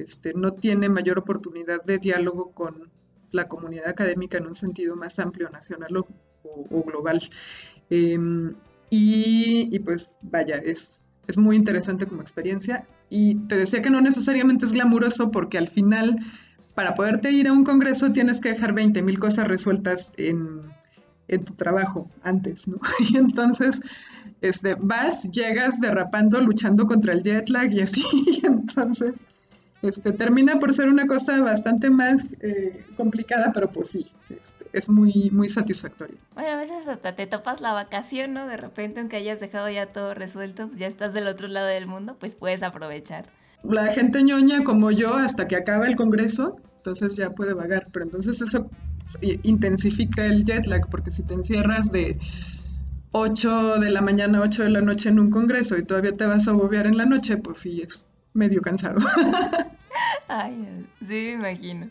este, 0.00 0.34
no 0.34 0.52
tiene 0.52 0.88
mayor 0.88 1.18
oportunidad 1.18 1.82
de 1.84 1.98
diálogo 1.98 2.52
con 2.52 2.90
la 3.32 3.48
comunidad 3.48 3.88
académica 3.88 4.38
en 4.38 4.46
un 4.46 4.54
sentido 4.54 4.96
más 4.96 5.18
amplio, 5.18 5.50
nacional 5.50 5.96
o, 5.96 6.82
global. 6.82 7.20
Em, 7.90 8.54
y, 8.90 9.78
pues 9.80 10.18
vaya, 10.22 10.56
es, 10.56 11.02
es 11.26 11.36
muy 11.36 11.56
interesante 11.56 12.06
como 12.06 12.22
experiencia. 12.22 12.86
Y 13.10 13.36
te 13.46 13.56
decía 13.56 13.82
que 13.82 13.90
no 13.90 14.00
necesariamente 14.00 14.66
es 14.66 14.72
glamuroso 14.72 15.30
porque 15.30 15.58
al 15.58 15.68
final, 15.68 16.18
para 16.74 16.94
poderte 16.94 17.30
ir 17.30 17.48
a 17.48 17.52
un 17.52 17.64
congreso, 17.64 18.12
tienes 18.12 18.40
que 18.40 18.50
dejar 18.50 18.72
20 18.72 19.02
mil 19.02 19.18
cosas 19.18 19.48
resueltas 19.48 20.12
en, 20.16 20.60
en, 21.28 21.44
tu 21.44 21.54
trabajo 21.54 22.10
antes, 22.22 22.68
¿no? 22.68 22.78
Y 23.10 23.16
entonces, 23.16 23.80
este, 24.40 24.74
vas, 24.74 25.22
llegas 25.24 25.80
derrapando, 25.80 26.40
luchando 26.40 26.86
contra 26.86 27.12
el 27.12 27.22
jet 27.22 27.48
lag 27.48 27.72
y 27.72 27.80
así, 27.80 28.02
y 28.42 28.46
entonces 28.46 29.24
este, 29.82 30.12
termina 30.12 30.58
por 30.58 30.74
ser 30.74 30.88
una 30.88 31.06
cosa 31.06 31.40
bastante 31.40 31.88
más 31.88 32.36
eh, 32.40 32.84
complicada, 32.96 33.52
pero 33.52 33.70
pues 33.70 33.88
sí, 33.88 34.06
este, 34.28 34.66
es 34.72 34.88
muy, 34.88 35.30
muy 35.30 35.48
satisfactorio. 35.48 36.16
Bueno, 36.34 36.50
a 36.50 36.56
veces 36.56 36.88
hasta 36.88 37.14
te 37.14 37.26
topas 37.26 37.60
la 37.60 37.72
vacación, 37.72 38.34
¿no? 38.34 38.46
De 38.48 38.56
repente, 38.56 39.00
aunque 39.00 39.16
hayas 39.16 39.38
dejado 39.38 39.70
ya 39.70 39.86
todo 39.86 40.14
resuelto, 40.14 40.66
pues 40.66 40.80
ya 40.80 40.88
estás 40.88 41.12
del 41.12 41.28
otro 41.28 41.46
lado 41.46 41.68
del 41.68 41.86
mundo, 41.86 42.16
pues 42.18 42.34
puedes 42.34 42.62
aprovechar. 42.62 43.26
La 43.62 43.90
gente 43.92 44.22
ñoña 44.22 44.64
como 44.64 44.90
yo, 44.90 45.14
hasta 45.14 45.46
que 45.46 45.56
acaba 45.56 45.86
el 45.86 45.96
congreso, 45.96 46.56
entonces 46.78 47.14
ya 47.14 47.30
puede 47.30 47.54
vagar, 47.54 47.88
pero 47.92 48.04
entonces 48.04 48.40
eso 48.40 48.68
intensifica 49.22 50.26
el 50.26 50.44
jet 50.44 50.66
lag, 50.66 50.88
porque 50.90 51.10
si 51.10 51.22
te 51.22 51.34
encierras 51.34 51.90
de 51.92 52.18
8 53.12 53.78
de 53.78 53.90
la 53.90 54.00
mañana 54.00 54.38
a 54.38 54.42
8 54.42 54.64
de 54.64 54.70
la 54.70 54.80
noche 54.80 55.08
en 55.08 55.18
un 55.18 55.30
congreso 55.30 55.76
y 55.76 55.84
todavía 55.84 56.16
te 56.16 56.26
vas 56.26 56.48
a 56.48 56.52
bobear 56.52 56.86
en 56.86 56.96
la 56.96 57.06
noche, 57.06 57.36
pues 57.36 57.60
sí, 57.60 57.80
es 57.80 58.07
medio 58.32 58.62
cansado. 58.62 59.00
Ay, 60.28 60.86
sí, 61.00 61.34
me 61.36 61.52
imagino. 61.52 61.88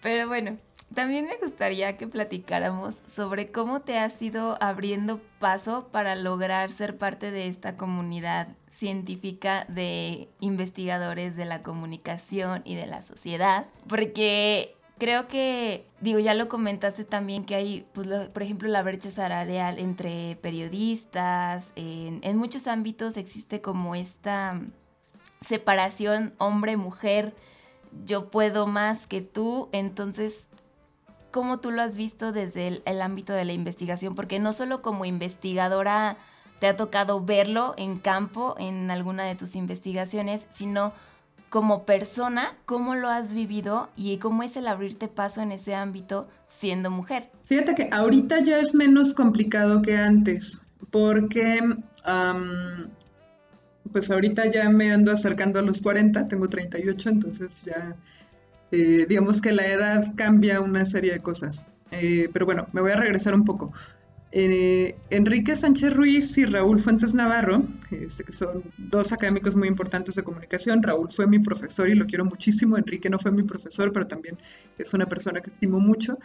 Pero 0.00 0.28
bueno, 0.28 0.58
también 0.94 1.26
me 1.26 1.36
gustaría 1.36 1.96
que 1.96 2.06
platicáramos 2.06 3.02
sobre 3.06 3.52
cómo 3.52 3.80
te 3.80 3.98
has 3.98 4.20
ido 4.22 4.56
abriendo 4.62 5.20
paso 5.38 5.88
para 5.92 6.16
lograr 6.16 6.70
ser 6.70 6.96
parte 6.96 7.30
de 7.30 7.46
esta 7.46 7.76
comunidad 7.76 8.48
científica 8.70 9.66
de 9.68 10.28
investigadores 10.40 11.36
de 11.36 11.44
la 11.44 11.62
comunicación 11.62 12.62
y 12.64 12.74
de 12.74 12.86
la 12.86 13.02
sociedad, 13.02 13.66
porque 13.86 14.76
creo 14.98 15.28
que, 15.28 15.86
digo, 16.00 16.20
ya 16.20 16.34
lo 16.34 16.48
comentaste 16.48 17.04
también 17.04 17.44
que 17.44 17.54
hay, 17.54 17.86
pues, 17.92 18.08
por 18.28 18.42
ejemplo, 18.42 18.68
la 18.68 18.82
brecha 18.82 19.10
salarial 19.10 19.78
entre 19.78 20.36
periodistas, 20.36 21.72
en 21.76 22.36
muchos 22.36 22.66
ámbitos 22.66 23.16
existe 23.16 23.60
como 23.60 23.94
esta 23.94 24.60
separación 25.40 26.34
hombre-mujer, 26.38 27.34
yo 28.04 28.30
puedo 28.30 28.66
más 28.66 29.06
que 29.06 29.20
tú, 29.20 29.68
entonces, 29.72 30.48
¿cómo 31.30 31.58
tú 31.58 31.70
lo 31.70 31.82
has 31.82 31.94
visto 31.94 32.32
desde 32.32 32.82
el, 32.84 33.00
ámbito 33.00 33.32
de 33.32 33.44
la 33.44 33.52
investigación? 33.52 34.14
Porque 34.14 34.38
no 34.38 34.52
solo 34.52 34.82
como 34.82 35.04
investigadora 35.04 36.16
te 36.58 36.66
ha 36.66 36.76
tocado 36.76 37.24
verlo 37.24 37.74
en 37.76 37.98
campo 37.98 38.56
en 38.58 38.90
alguna 38.90 39.24
de 39.24 39.36
tus 39.36 39.54
investigaciones, 39.54 40.46
sino 40.50 40.92
como 41.50 41.84
persona, 41.84 42.56
¿cómo 42.66 42.94
lo 42.94 43.08
has 43.08 43.32
vivido 43.32 43.88
y 43.96 44.18
cómo 44.18 44.42
es 44.42 44.56
el 44.56 44.66
abrirte 44.66 45.08
paso 45.08 45.40
en 45.40 45.52
ese 45.52 45.74
ámbito 45.74 46.28
siendo 46.48 46.90
mujer? 46.90 47.30
Fíjate 47.44 47.74
que 47.74 47.88
ahorita 47.90 48.42
ya 48.42 48.58
es 48.58 48.74
menos 48.74 49.14
complicado 49.14 49.80
que 49.80 49.96
antes, 49.96 50.60
porque 50.90 51.60
pues 53.92 54.10
ahorita 54.10 54.46
ya 54.46 54.68
me 54.70 54.92
ando 54.92 55.12
acercando 55.12 55.58
a 55.58 55.62
los 55.62 55.80
40, 55.80 56.28
tengo 56.28 56.48
38, 56.48 57.08
entonces 57.08 57.60
ya 57.64 57.96
eh, 58.70 59.06
digamos 59.08 59.40
que 59.40 59.52
la 59.52 59.66
edad 59.66 60.14
cambia 60.16 60.60
una 60.60 60.84
serie 60.86 61.12
de 61.12 61.20
cosas. 61.20 61.64
Eh, 61.90 62.28
pero 62.32 62.44
bueno, 62.44 62.66
me 62.72 62.80
voy 62.80 62.92
a 62.92 62.96
regresar 62.96 63.34
un 63.34 63.44
poco. 63.44 63.72
Eh, 64.30 64.94
Enrique 65.08 65.56
Sánchez 65.56 65.94
Ruiz 65.94 66.36
y 66.36 66.44
Raúl 66.44 66.80
Fuentes 66.80 67.14
Navarro, 67.14 67.62
este, 67.90 68.24
que 68.24 68.34
son 68.34 68.62
dos 68.76 69.10
académicos 69.12 69.56
muy 69.56 69.68
importantes 69.68 70.16
de 70.16 70.22
comunicación. 70.22 70.82
Raúl 70.82 71.10
fue 71.10 71.26
mi 71.26 71.38
profesor 71.38 71.88
y 71.88 71.94
lo 71.94 72.06
quiero 72.06 72.26
muchísimo. 72.26 72.76
Enrique 72.76 73.08
no 73.08 73.18
fue 73.18 73.32
mi 73.32 73.42
profesor, 73.42 73.90
pero 73.90 74.06
también 74.06 74.36
es 74.76 74.92
una 74.92 75.06
persona 75.06 75.40
que 75.40 75.48
estimo 75.48 75.80
mucho. 75.80 76.18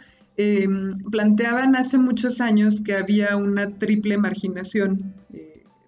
planteaban 1.10 1.76
hace 1.76 1.96
muchos 1.96 2.42
años 2.42 2.82
que 2.82 2.94
había 2.94 3.36
una 3.36 3.70
triple 3.70 4.18
marginación 4.18 5.14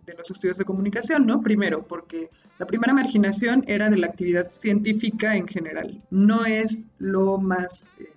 de 0.07 0.14
los 0.14 0.30
estudios 0.30 0.57
de 0.57 0.64
comunicación, 0.64 1.26
¿no? 1.26 1.42
Primero, 1.42 1.86
porque 1.86 2.30
la 2.59 2.66
primera 2.66 2.94
marginación 2.94 3.64
era 3.66 3.90
de 3.90 3.98
la 3.98 4.07
actividad 4.07 4.48
científica 4.50 5.36
en 5.36 5.48
general. 5.48 6.00
No 6.11 6.46
es 6.46 6.84
lo 6.98 7.38
más, 7.38 7.90
eh, 7.98 8.09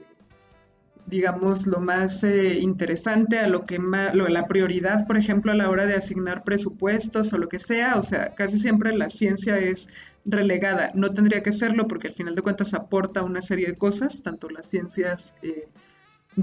digamos, 1.07 1.65
lo 1.65 1.79
más 1.79 2.23
eh, 2.23 2.59
interesante, 2.59 3.39
a 3.39 3.47
lo 3.47 3.65
que 3.65 3.79
más, 3.79 4.13
la 4.13 4.47
prioridad, 4.47 5.07
por 5.07 5.17
ejemplo, 5.17 5.51
a 5.51 5.55
la 5.55 5.69
hora 5.69 5.87
de 5.87 5.95
asignar 5.95 6.43
presupuestos 6.43 7.33
o 7.33 7.37
lo 7.37 7.49
que 7.49 7.59
sea. 7.59 7.97
O 7.97 8.03
sea, 8.03 8.35
casi 8.35 8.59
siempre 8.59 8.95
la 8.95 9.09
ciencia 9.09 9.57
es 9.57 9.89
relegada. 10.25 10.91
No 10.93 11.11
tendría 11.11 11.41
que 11.41 11.51
serlo 11.51 11.87
porque 11.87 12.09
al 12.09 12.13
final 12.13 12.35
de 12.35 12.41
cuentas 12.41 12.73
aporta 12.73 13.23
una 13.23 13.41
serie 13.41 13.67
de 13.67 13.77
cosas, 13.77 14.21
tanto 14.21 14.49
las 14.49 14.69
ciencias 14.69 15.33
eh, 15.41 15.67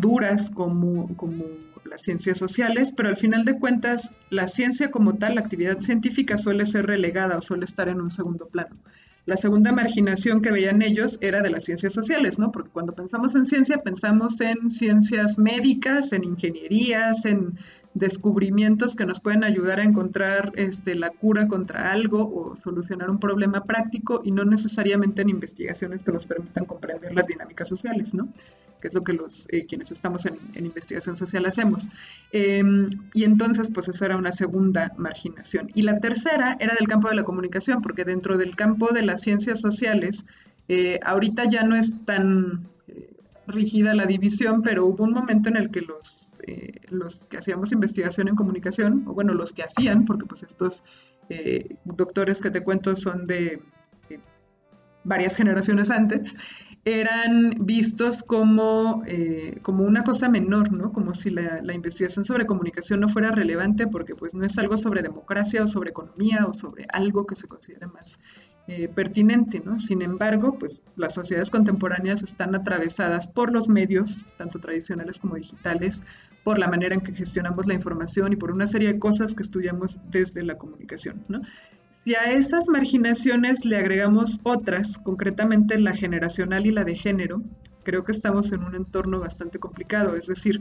duras 0.01 0.51
como, 0.51 1.15
como 1.17 1.45
las 1.85 2.03
ciencias 2.03 2.39
sociales, 2.39 2.93
pero 2.97 3.09
al 3.09 3.17
final 3.17 3.45
de 3.45 3.59
cuentas 3.59 4.11
la 4.31 4.47
ciencia 4.47 4.91
como 4.91 5.15
tal, 5.15 5.37
la 5.37 5.41
actividad 5.41 5.81
científica 5.81 6.39
suele 6.39 6.67
ser 6.67 6.87
relegada 6.87 7.39
o 7.39 7.43
suele 7.43 7.65
estar 7.65 7.89
en 7.89 8.01
un 8.01 8.11
segundo 8.11 8.49
plano. 8.49 8.77
La 9.25 9.37
segunda 9.37 9.73
marginación 9.73 10.41
que 10.41 10.53
veían 10.53 10.83
ellos 10.83 11.19
era 11.21 11.43
de 11.43 11.51
las 11.51 11.65
ciencias 11.65 11.93
sociales, 11.93 12.39
¿no? 12.39 12.53
Porque 12.53 12.71
cuando 12.71 12.95
pensamos 12.95 13.35
en 13.35 13.45
ciencia, 13.45 13.79
pensamos 13.79 14.41
en 14.41 14.71
ciencias 14.71 15.37
médicas, 15.37 16.13
en 16.13 16.23
ingenierías, 16.23 17.25
en 17.25 17.59
descubrimientos 17.97 18.95
que 18.95 19.07
nos 19.07 19.21
pueden 19.21 19.43
ayudar 19.43 19.81
a 19.81 19.83
encontrar 19.83 20.53
este, 20.57 20.95
la 20.95 21.09
cura 21.11 21.49
contra 21.49 21.93
algo 21.93 22.31
o 22.31 22.55
solucionar 22.55 23.09
un 23.09 23.19
problema 23.19 23.65
práctico 23.65 24.21
y 24.23 24.33
no 24.33 24.45
necesariamente 24.45 25.23
en 25.23 25.31
investigaciones 25.31 26.03
que 26.03 26.13
nos 26.13 26.27
permitan 26.27 26.67
comprender 26.67 27.15
las 27.15 27.29
dinámicas 27.29 27.69
sociales, 27.69 28.13
¿no? 28.13 28.29
Que 28.83 28.89
es 28.89 28.95
lo 28.95 29.03
que 29.03 29.15
los 29.15 29.49
eh, 29.51 29.65
quienes 29.67 29.93
estamos 29.93 30.27
en, 30.27 30.37
investigación 30.57 31.17
social 31.17 31.47
hacemos. 31.47 31.89
Em, 32.33 32.91
y 33.15 33.25
entonces, 33.25 33.71
pues 33.73 33.89
eso 33.89 34.05
era 34.05 34.19
una 34.19 34.33
segunda 34.33 34.93
marginación. 34.99 35.71
Y 35.73 35.81
la 35.81 35.99
tercera 35.99 36.59
era 36.61 36.75
del 36.79 36.89
campo 36.89 37.09
de 37.09 37.15
la 37.15 37.25
comunicación, 37.25 37.81
porque 37.81 38.05
dentro 38.05 38.37
del 38.37 38.57
campo 38.57 38.93
de 38.93 39.05
las 39.05 39.23
ciencias 39.23 39.59
sociales, 39.59 40.27
eh, 40.69 41.01
ahorita 41.03 41.45
ya 41.49 41.63
no 41.63 41.75
es 41.75 42.05
tan 42.05 42.69
eh, 42.89 43.09
rígida 43.47 43.95
la 43.95 44.05
división, 44.05 44.61
pero 44.61 44.85
hubo 44.85 45.05
un 45.05 45.13
momento 45.13 45.49
en 45.49 45.57
el 45.57 45.71
que 45.71 45.81
los 45.81 46.26
eh, 46.47 46.81
los 46.89 47.27
que 47.27 47.39
hacíamos 47.39 47.73
investigación 47.73 48.29
en 48.29 48.37
comunicación, 48.37 49.05
o 49.07 49.15
bueno, 49.15 49.35
los 49.35 49.53
que 49.53 49.63
hacían, 49.63 50.05
porque 50.05 50.27
pues 50.27 50.43
estos 50.43 50.83
eh, 51.29 51.77
doctores 51.85 52.41
que 52.41 52.51
te 52.51 52.63
cuento 52.63 52.97
son 52.97 53.27
de 53.27 53.61
varias 55.07 55.37
generaciones 55.37 55.91
antes, 55.91 56.37
eran 56.85 57.67
vistos 57.67 58.23
como, 58.23 59.03
eh, 59.07 59.59
como 59.63 59.85
una 59.85 60.05
cosa 60.05 60.29
menor, 60.29 60.73
¿no? 60.73 60.93
Como 60.93 61.15
si 61.15 61.31
la, 61.31 61.61
la, 61.63 61.75
investigación 61.75 62.25
sobre 62.25 62.47
comunicación 62.47 63.01
no 63.01 63.09
fuera 63.09 63.33
relevante 63.33 63.89
porque 63.89 64.15
pues 64.15 64.35
no 64.35 64.45
es 64.45 64.57
algo 64.59 64.77
sobre 64.77 65.03
democracia 65.03 65.65
o 65.65 65.67
sobre 65.67 65.91
economía 65.91 66.47
o 66.47 66.55
sobre 66.55 66.87
algo 66.93 67.27
que 67.27 67.35
se 67.35 67.49
considere 67.49 67.87
más 67.87 68.19
eh, 68.69 68.89
pertinente, 68.89 69.63
¿no? 69.65 69.79
Sin 69.79 70.03
embargo, 70.03 70.59
pues 70.59 70.81
las 70.97 71.15
sociedades 71.15 71.51
contemporáneas 71.51 72.25
están 72.25 72.53
atravesadas 72.57 73.29
por 73.29 73.53
los 73.53 73.69
medios, 73.69 74.25
tanto 74.39 74.59
tradicionales 74.59 75.21
como 75.21 75.37
digitales, 75.37 76.03
por 76.47 76.61
la 76.61 76.69
manera 76.69 76.95
en 76.95 77.01
que 77.01 77.13
gestionamos 77.13 77.67
la 77.67 77.75
información 77.75 78.33
y 78.33 78.37
por 78.37 78.53
una 78.53 78.69
serie 78.69 78.93
de 78.93 79.01
cosas 79.01 79.35
que 79.35 79.43
estudiamos 79.43 79.99
desde 80.13 80.45
la 80.45 80.57
comunicación, 80.57 81.25
¿no? 81.27 81.41
Si 82.05 82.15
a 82.15 82.31
esas 82.31 82.69
marginaciones 82.69 83.65
le 83.65 83.77
agregamos 83.77 84.39
otras, 84.45 84.97
concretamente 84.97 85.77
la 85.81 85.93
generacional 85.93 86.65
y 86.65 86.71
la 86.71 86.85
de 86.85 86.95
género, 86.95 87.43
creo 87.83 88.05
que 88.05 88.13
estamos 88.13 88.53
en 88.53 88.63
un 88.63 88.77
entorno 88.77 89.19
bastante 89.19 89.59
complicado, 89.59 90.15
es 90.15 90.29
decir, 90.29 90.61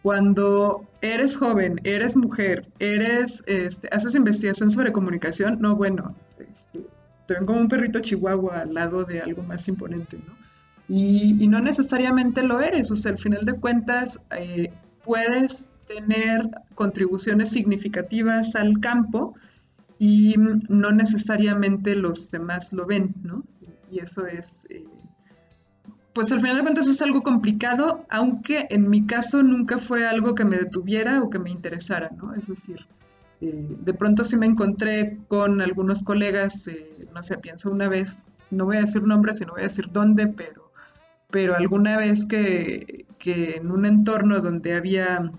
cuando 0.00 0.86
eres 1.02 1.36
joven, 1.36 1.78
eres 1.84 2.16
mujer, 2.16 2.66
eres, 2.78 3.42
este, 3.44 3.86
haces 3.92 4.14
investigación 4.14 4.70
sobre 4.70 4.92
comunicación, 4.92 5.60
no, 5.60 5.76
bueno, 5.76 6.14
te 7.26 7.34
ven 7.34 7.44
como 7.44 7.60
un 7.60 7.68
perrito 7.68 8.00
chihuahua 8.00 8.60
al 8.60 8.72
lado 8.72 9.04
de 9.04 9.20
algo 9.20 9.42
más 9.42 9.68
imponente, 9.68 10.16
¿no? 10.26 10.32
Y, 10.88 11.46
no 11.48 11.60
necesariamente 11.60 12.42
lo 12.42 12.62
eres, 12.62 12.90
o 12.90 12.96
sea, 12.96 13.12
al 13.12 13.18
final 13.18 13.44
de 13.44 13.52
cuentas 13.52 14.26
eh, 14.34 14.72
puedes 15.08 15.70
tener 15.86 16.50
contribuciones 16.74 17.48
significativas 17.48 18.54
al 18.54 18.78
campo 18.78 19.34
y 19.98 20.34
no 20.36 20.92
necesariamente 20.92 21.94
los 21.94 22.30
demás 22.30 22.74
lo 22.74 22.84
ven, 22.84 23.14
¿no? 23.22 23.42
Y 23.90 24.00
eso 24.00 24.26
es, 24.26 24.66
eh, 24.68 24.84
pues 26.12 26.30
al 26.30 26.42
final 26.42 26.56
de 26.56 26.62
cuentas 26.62 26.86
es 26.88 27.00
algo 27.00 27.22
complicado, 27.22 28.04
aunque 28.10 28.66
en 28.68 28.90
mi 28.90 29.06
caso 29.06 29.42
nunca 29.42 29.78
fue 29.78 30.06
algo 30.06 30.34
que 30.34 30.44
me 30.44 30.58
detuviera 30.58 31.22
o 31.22 31.30
que 31.30 31.38
me 31.38 31.50
interesara, 31.50 32.10
¿no? 32.14 32.34
Es 32.34 32.48
decir, 32.48 32.86
eh, 33.40 33.76
de 33.80 33.94
pronto 33.94 34.24
sí 34.24 34.36
me 34.36 34.44
encontré 34.44 35.16
con 35.26 35.62
algunos 35.62 36.04
colegas, 36.04 36.68
eh, 36.68 37.08
no 37.14 37.22
sé, 37.22 37.38
pienso 37.38 37.70
una 37.70 37.88
vez, 37.88 38.30
no 38.50 38.66
voy 38.66 38.76
a 38.76 38.80
decir 38.80 39.02
nombres 39.04 39.40
y 39.40 39.46
no 39.46 39.52
voy 39.52 39.62
a 39.62 39.70
decir 39.72 39.86
dónde, 39.90 40.26
pero, 40.26 40.67
pero 41.30 41.56
alguna 41.56 41.96
vez 41.96 42.26
que, 42.26 43.06
en 43.24 43.70
un 43.70 43.84
entorno 43.84 44.40
donde 44.40 44.74
había 44.74 45.30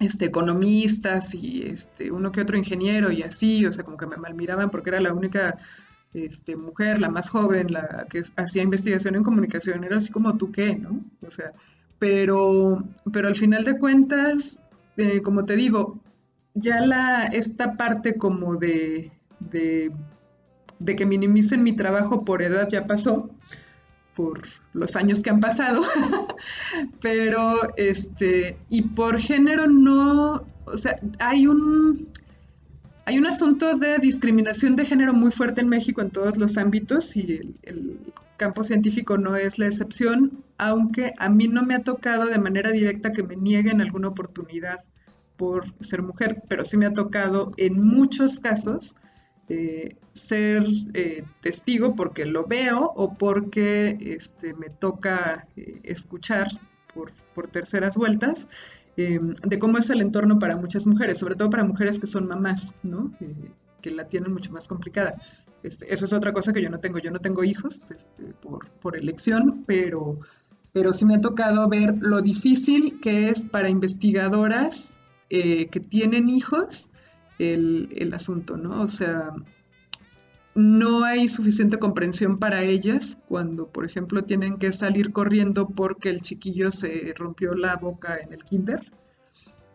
este, 0.00 0.24
economistas 0.26 1.34
y 1.34 1.62
este, 1.62 2.10
uno 2.10 2.32
que 2.32 2.40
otro 2.40 2.56
ingeniero 2.56 3.12
y 3.12 3.22
así, 3.22 3.64
o 3.66 3.72
sea, 3.72 3.84
como 3.84 3.96
que 3.96 4.06
me 4.06 4.16
malmiraban 4.16 4.70
porque 4.70 4.90
era 4.90 5.00
la 5.00 5.12
única 5.12 5.58
este, 6.12 6.56
mujer, 6.56 7.00
la 7.00 7.08
más 7.08 7.28
joven, 7.28 7.72
la 7.72 8.06
que 8.10 8.22
hacía 8.36 8.62
investigación 8.62 9.14
en 9.14 9.22
comunicación, 9.22 9.84
era 9.84 9.98
así 9.98 10.10
como 10.10 10.36
tú 10.36 10.50
qué, 10.50 10.74
¿no? 10.74 11.04
O 11.24 11.30
sea, 11.30 11.52
pero, 12.00 12.82
pero 13.12 13.28
al 13.28 13.36
final 13.36 13.64
de 13.64 13.78
cuentas, 13.78 14.60
eh, 14.96 15.22
como 15.22 15.44
te 15.44 15.54
digo, 15.54 16.00
ya 16.54 16.80
la, 16.80 17.24
esta 17.24 17.76
parte 17.76 18.14
como 18.14 18.56
de, 18.56 19.12
de, 19.38 19.92
que 20.96 21.06
minimicen 21.06 21.62
mi 21.62 21.76
trabajo 21.76 22.24
por 22.24 22.42
edad 22.42 22.68
ya 22.68 22.86
pasó, 22.86 23.30
por 24.20 24.42
los 24.74 24.96
años 24.96 25.22
que 25.22 25.30
han 25.30 25.40
pasado, 25.40 25.80
pero 27.00 27.74
este, 27.76 28.58
y 28.68 28.82
por 28.82 29.18
género 29.18 29.66
no, 29.66 30.44
o 30.66 30.76
sea, 30.76 31.00
hay 31.18 31.46
un, 31.46 32.08
hay 33.06 33.18
un 33.18 33.26
asunto 33.26 33.78
de 33.78 33.98
discriminación 33.98 34.76
de 34.76 34.84
género 34.84 35.14
muy 35.14 35.30
fuerte 35.30 35.62
en 35.62 35.70
México 35.70 36.02
en 36.02 36.10
todos 36.10 36.36
los 36.36 36.58
ámbitos 36.58 37.16
y 37.16 37.36
el, 37.36 37.54
el 37.62 37.98
campo 38.36 38.62
científico 38.62 39.16
no 39.16 39.36
es 39.36 39.58
la 39.58 39.66
excepción, 39.66 40.44
aunque 40.58 41.14
a 41.18 41.30
mí 41.30 41.48
no 41.48 41.62
me 41.62 41.74
ha 41.74 41.82
tocado 41.82 42.26
de 42.26 42.38
manera 42.38 42.72
directa 42.72 43.12
que 43.12 43.22
me 43.22 43.36
nieguen 43.36 43.80
alguna 43.80 44.08
oportunidad 44.08 44.80
por 45.38 45.64
ser 45.82 46.02
mujer, 46.02 46.42
pero 46.46 46.66
sí 46.66 46.76
me 46.76 46.84
ha 46.84 46.92
tocado 46.92 47.52
en 47.56 47.82
muchos 47.82 48.38
casos 48.38 48.96
eh, 49.50 49.96
ser 50.12 50.64
eh, 50.94 51.24
testigo 51.40 51.96
porque 51.96 52.24
lo 52.24 52.46
veo 52.46 52.92
o 52.94 53.14
porque 53.14 53.98
este, 54.00 54.54
me 54.54 54.70
toca 54.70 55.48
eh, 55.56 55.80
escuchar 55.82 56.46
por, 56.94 57.12
terceras 57.48 57.96
vueltas, 57.96 58.46
em, 58.96 59.34
de 59.34 59.58
cómo 59.58 59.78
es 59.78 59.90
el 59.90 60.02
entorno 60.02 60.38
para 60.38 60.56
muchas 60.56 60.86
mujeres, 60.86 61.18
sobre 61.18 61.34
todo 61.34 61.50
para 61.50 61.64
mujeres 61.64 61.98
que 61.98 62.06
son 62.06 62.28
mamás, 62.28 62.76
¿no? 62.84 63.12
que 63.82 63.90
la 63.90 64.06
tienen 64.08 64.32
mucho 64.32 64.52
más 64.52 64.68
complicada. 64.68 65.20
Este, 65.64 65.92
eso 65.92 66.04
es 66.04 66.12
otra 66.12 66.32
cosa 66.32 66.52
que 66.52 66.62
yo 66.62 66.70
no 66.70 66.78
tengo. 66.78 66.98
Yo 66.98 67.10
no 67.10 67.18
tengo 67.18 67.42
hijos 67.42 67.82
este, 67.90 68.34
por, 68.80 68.96
elección, 68.96 69.64
pero, 69.66 70.20
pero 70.72 70.92
sí 70.92 71.04
me 71.04 71.16
ha 71.16 71.20
tocado 71.20 71.68
ver 71.68 71.96
lo 71.98 72.22
difícil 72.22 73.00
que 73.00 73.30
es 73.30 73.44
para 73.44 73.68
investigadoras 73.68 74.96
eh, 75.28 75.66
que 75.68 75.80
tienen 75.80 76.28
hijos 76.28 76.89
el, 77.40 78.12
asunto, 78.14 78.56
¿no? 78.56 78.82
O 78.82 78.88
sea, 78.88 79.32
no 80.54 81.04
hay 81.04 81.28
suficiente 81.28 81.78
comprensión 81.78 82.38
para 82.38 82.62
ellas 82.62 83.22
cuando, 83.28 83.66
por 83.68 83.84
ejemplo, 83.84 84.24
tienen 84.24 84.58
que 84.58 84.72
salir 84.72 85.12
corriendo 85.12 85.68
porque 85.68 86.10
el 86.10 86.20
chiquillo 86.20 86.70
se 86.70 87.14
rompió 87.16 87.54
la 87.54 87.76
boca 87.76 88.18
en 88.18 88.32
el 88.32 88.44
kinder. 88.44 88.80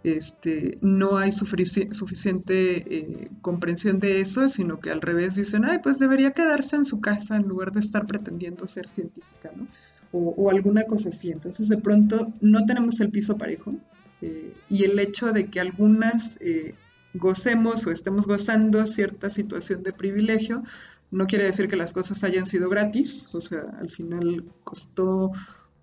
Este, 0.03 0.77
no 0.81 1.17
hay 1.17 1.31
suficiente 1.31 2.95
eh, 2.95 3.31
comprensión 3.41 3.97
de 3.97 4.21
eso, 4.21 4.47
sino 4.47 4.79
que 4.79 4.91
al 4.91 5.01
revés 5.01 5.33
dicen, 5.33 5.65
ay, 5.65 5.79
pues 5.81 5.97
debería 5.97 6.31
quedarse 6.31 6.75
en 6.75 6.85
su 6.85 7.01
casa 7.01 7.37
en 7.37 7.47
lugar 7.47 7.71
de 7.71 7.79
estar 7.79 8.05
pretendiendo 8.05 8.67
ser 8.67 8.87
científica, 8.87 9.49
¿no? 9.55 9.67
O, 10.11 10.49
alguna 10.49 10.83
cosa 10.83 11.09
así. 11.09 11.31
Entonces, 11.31 11.67
de 11.67 11.77
pronto, 11.77 12.31
no 12.39 12.65
tenemos 12.65 12.99
el 13.01 13.09
piso 13.09 13.37
parejo. 13.37 13.73
Eh, 14.21 14.53
y 14.69 14.85
el 14.85 14.97
hecho 14.99 15.33
de 15.33 15.49
que 15.49 15.59
algunas 15.59 16.37
eh, 16.39 16.75
gocemos 17.15 17.85
o 17.85 17.91
estemos 17.91 18.27
gozando 18.27 18.85
cierta 18.85 19.29
situación 19.29 19.83
de 19.83 19.93
privilegio, 19.93 20.63
no 21.11 21.27
quiere 21.27 21.45
decir 21.45 21.67
que 21.67 21.75
las 21.75 21.93
cosas 21.93 22.23
hayan 22.23 22.45
sido 22.45 22.69
gratis, 22.69 23.27
o 23.33 23.41
sea, 23.41 23.63
al 23.79 23.89
final 23.89 24.43
costó 24.63 25.31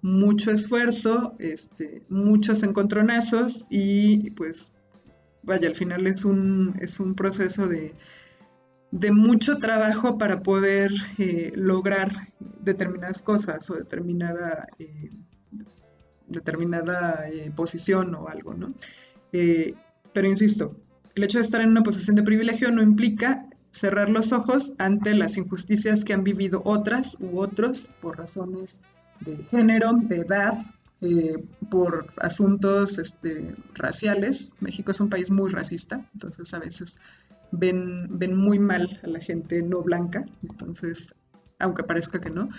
mucho 0.02 0.50
esfuerzo, 0.50 1.34
este, 1.38 2.02
muchos 2.08 2.62
encontronazos 2.62 3.66
y 3.70 4.30
pues 4.32 4.72
vaya, 5.42 5.68
al 5.68 5.76
final 5.76 6.06
es 6.06 6.24
un, 6.24 6.76
es 6.80 7.00
un 7.00 7.14
proceso 7.14 7.68
de, 7.68 7.94
mucho 9.12 9.56
trabajo 9.56 10.18
para 10.18 10.42
poder 10.42 10.90
eh, 11.18 11.52
lograr 11.54 12.28
determinadas 12.60 13.22
cosas 13.22 13.70
o 13.70 13.74
determinada, 13.74 14.66
eh, 14.78 15.10
determinada 16.26 17.28
eh, 17.30 17.50
posición 17.54 18.14
o 18.14 18.28
algo, 18.28 18.54
¿no? 18.54 18.74
pero 20.12 20.28
insisto, 20.28 20.76
el 21.14 21.24
hecho 21.24 21.38
de 21.38 21.42
estar 21.42 21.60
en 21.60 21.70
una 21.70 21.82
posición 21.82 22.16
de 22.16 22.22
privilegio 22.22 22.70
no 22.70 22.82
implica 22.82 23.46
cerrar 23.70 24.08
los 24.08 24.32
ojos 24.32 24.72
ante 24.78 25.14
las 25.14 25.36
injusticias 25.36 26.04
que 26.04 26.12
han 26.12 26.24
vivido 26.24 26.62
otras 26.64 27.16
u 27.20 27.38
otros 27.40 27.88
por 28.00 28.18
razones 28.18 28.78
de 29.20 29.36
género, 29.50 29.92
de 29.94 30.16
edad, 30.16 30.64
eh, 31.00 31.42
por 31.70 32.12
asuntos 32.18 32.98
este, 32.98 33.54
raciales. 33.74 34.52
México 34.60 34.90
es 34.90 35.00
un 35.00 35.10
país 35.10 35.30
muy 35.30 35.50
racista, 35.50 36.06
entonces 36.14 36.52
a 36.54 36.58
veces 36.58 36.98
ven, 37.50 38.06
ven 38.18 38.36
muy 38.36 38.58
mal 38.58 39.00
a 39.02 39.06
la 39.06 39.20
gente 39.20 39.62
no 39.62 39.82
blanca, 39.82 40.24
entonces, 40.42 41.14
aunque 41.58 41.82
parezca 41.82 42.20
que 42.20 42.30
no. 42.30 42.50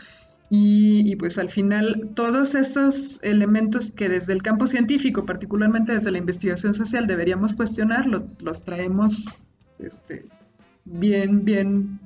Y, 0.56 1.16
pues 1.16 1.40
al 1.40 1.50
final 1.50 2.12
todos 2.14 2.54
esos 2.54 3.20
elementos 3.24 3.92
que 3.92 4.08
desde 4.08 4.34
el 4.34 4.44
campo 4.44 4.68
científico, 4.68 5.26
particularmente 5.26 5.94
desde 5.94 6.12
la 6.12 6.20
investigación 6.20 6.76
social, 6.76 7.08
deberíamos 7.08 7.56
cuestionar, 7.56 8.06
los 8.06 8.64
traemos 8.64 9.32
este, 9.80 10.28
bien, 10.86 11.44
bien 11.44 12.00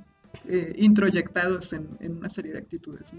eh, 0.48 0.74
introyectados 0.78 1.74
en, 1.74 1.90
una 2.20 2.30
serie 2.30 2.54
de 2.54 2.60
actitudes. 2.60 3.14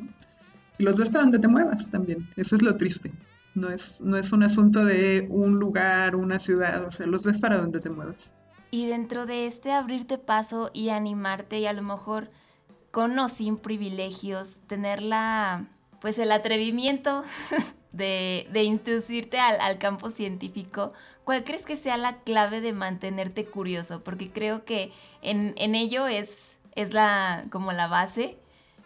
Y 0.79 0.83
los 0.83 0.97
ves 0.97 1.11
para 1.11 1.25
donde 1.25 1.39
te 1.39 1.49
muevas 1.49 1.91
también, 1.91 2.27
eso 2.37 2.57
es 2.57 2.63
lo 2.63 2.79
triste. 2.79 3.13
No 3.55 3.69
es, 3.69 4.01
no 4.01 4.17
es 4.17 4.33
un 4.33 4.45
asunto 4.45 4.83
de 4.83 5.27
un 5.29 5.59
lugar, 5.59 6.17
una 6.17 6.39
ciudad, 6.39 6.87
o 6.87 6.91
sea, 6.91 7.05
los 7.05 7.27
ves 7.27 7.39
para 7.39 7.59
donde 7.59 7.81
te 7.81 7.91
muevas. 7.91 8.33
Y 8.71 8.87
dentro 8.87 9.27
de 9.27 9.47
este 9.47 9.73
abrirte 9.73 10.17
paso 10.17 10.71
y 10.73 10.89
animarte 10.89 11.59
y 11.59 11.67
a 11.67 11.75
lo 11.75 11.83
mejor 11.83 12.29
con 12.91 13.19
o 13.19 13.29
sin 13.29 13.57
privilegios, 13.57 14.61
tener 14.67 15.03
la, 15.03 15.67
pues 16.01 16.19
el 16.19 16.33
atrevimiento 16.33 17.23
de, 17.93 18.49
de 18.53 18.63
introducirte 18.65 19.39
al, 19.39 19.79
campo 19.79 20.11
científico, 20.11 20.93
¿cuál 21.25 21.45
crees 21.45 21.65
que 21.65 21.77
sea 21.77 21.97
la 21.97 22.19
clave 22.19 22.61
de 22.61 22.73
mantenerte 22.73 23.45
curioso? 23.45 24.03
Porque 24.03 24.31
creo 24.31 24.65
que 24.65 24.93
en, 25.23 25.55
en 25.57 25.75
ello 25.75 26.07
es, 26.07 26.57
es 26.75 26.95
la, 26.95 27.45
como 27.51 27.73
la 27.73 27.89
base 27.89 28.39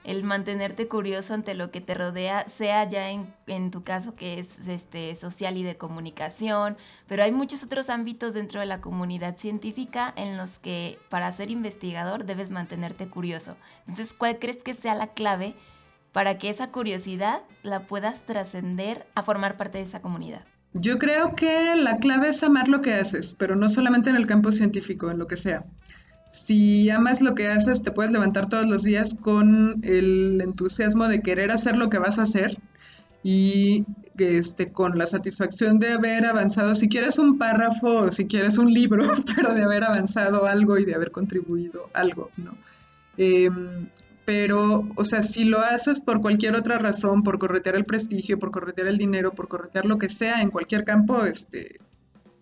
el 0.05 0.24
mantenerte 0.24 0.88
curioso 0.88 1.34
ante 1.34 1.55
lo 1.55 1.70
que 1.70 1.80
te 1.80 1.94
rodea, 1.94 2.48
sea 2.48 2.88
ya 2.88 3.11
en, 3.11 3.32
en, 3.46 3.70
tu 3.70 3.82
caso 3.84 4.14
que 4.16 4.38
es 4.38 4.59
este, 4.66 5.14
social 5.14 5.57
y 5.57 5.62
de 5.62 5.76
comunicación, 5.76 6.76
pero 7.07 7.22
hay 7.22 7.32
muchos 7.32 7.62
otros 7.62 7.88
ámbitos 7.88 8.34
dentro 8.34 8.61
de 8.61 8.66
la 8.66 8.80
comunidad 8.80 9.36
científica 9.36 10.12
en 10.16 10.36
los 10.36 10.59
que 10.59 10.98
para 11.09 11.30
ser 11.32 11.50
investigador 11.50 12.24
debes 12.24 12.50
mantenerte 12.50 13.09
curioso. 13.09 13.57
Entonces, 13.80 14.12
¿cuál 14.12 14.38
crees 14.38 14.62
que 14.62 14.74
sea 14.74 14.94
la 14.94 15.09
clave 15.09 15.55
para 16.12 16.38
que 16.38 16.50
esa 16.50 16.70
curiosidad 16.70 17.42
la 17.62 17.86
puedas 17.86 18.22
trascender 18.22 19.07
a 19.14 19.22
formar 19.22 19.57
parte 19.57 19.78
de 19.78 19.84
esa 19.84 20.03
comunidad? 20.03 20.42
Yo 20.74 20.98
creo 20.98 21.34
que 21.34 21.76
la 21.76 21.98
clave 21.98 22.30
es 22.30 22.42
amar 22.42 22.68
lo 22.68 22.80
que 22.80 22.94
haces, 22.94 23.34
pero 23.38 23.57
no 23.57 23.68
solamente 23.68 24.09
en 24.09 24.16
el 24.16 24.26
campo 24.26 24.50
científico, 24.50 25.11
en 25.11 25.18
lo 25.18 25.26
que 25.26 25.36
sea 25.36 25.64
si 26.33 26.89
amas 26.91 27.20
lo 27.20 27.35
que 27.35 27.49
haces, 27.49 27.83
te 27.83 27.93
puedes 27.93 28.11
levantar 28.11 28.49
todos 28.49 28.66
los 28.66 28.83
días 28.83 29.14
con 29.14 29.80
el 29.85 30.41
entusiasmo 30.41 31.07
de 31.07 31.20
querer 31.20 31.53
hacer 31.53 31.76
lo 31.76 31.91
que 31.91 31.99
vas 31.99 32.18
a 32.18 32.22
hacer 32.22 32.59
y 33.22 33.85
este, 34.18 34.72
con 34.72 34.99
la 34.99 35.07
satisfacción 35.07 35.78
de 35.78 35.93
haber 35.93 36.26
avanzado, 36.26 36.74
si 36.74 36.89
quieres 36.89 37.18
un 37.18 37.39
párrafo 37.39 37.99
o 37.99 38.12
si 38.12 38.26
quieres 38.26 38.59
un 38.59 38.72
libro, 38.72 39.05
pero 39.37 39.55
de 39.55 39.62
haber 39.62 39.85
avanzado 39.85 40.47
algo 40.47 40.78
y 40.78 40.85
de 40.85 40.95
haber 40.95 41.12
contribuido 41.12 41.91
algo, 41.93 42.30
¿no? 42.39 42.57
Em, 43.18 43.89
pero, 44.24 44.89
o 44.97 45.05
sea, 45.05 45.20
si 45.20 45.45
lo 45.45 45.61
haces 45.61 46.01
por 46.01 46.20
cualquier 46.20 46.55
otra 46.55 46.78
razón, 46.78 47.22
por 47.22 47.39
corretear 47.39 47.76
el 47.76 47.85
prestigio, 47.85 48.39
por 48.39 48.51
corretear 48.51 48.89
el 48.89 48.97
dinero, 48.97 49.33
por 49.33 49.49
corretear 49.49 49.85
lo 49.85 49.99
que 49.99 50.09
sea 50.09 50.41
en 50.41 50.51
cualquier 50.51 50.85
campo, 50.85 51.24
este, 51.24 51.78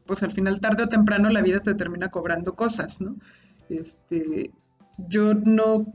pues 0.06 0.22
al 0.22 0.30
final, 0.30 0.60
tarde 0.60 0.84
o 0.84 0.88
temprano, 0.88 1.28
la 1.30 1.42
vida 1.42 1.60
te 1.60 1.74
termina 1.74 2.08
cobrando 2.08 2.54
cosas, 2.54 3.00
¿no? 3.00 3.16
Este, 3.70 4.50
yo 5.08 5.34
no, 5.34 5.86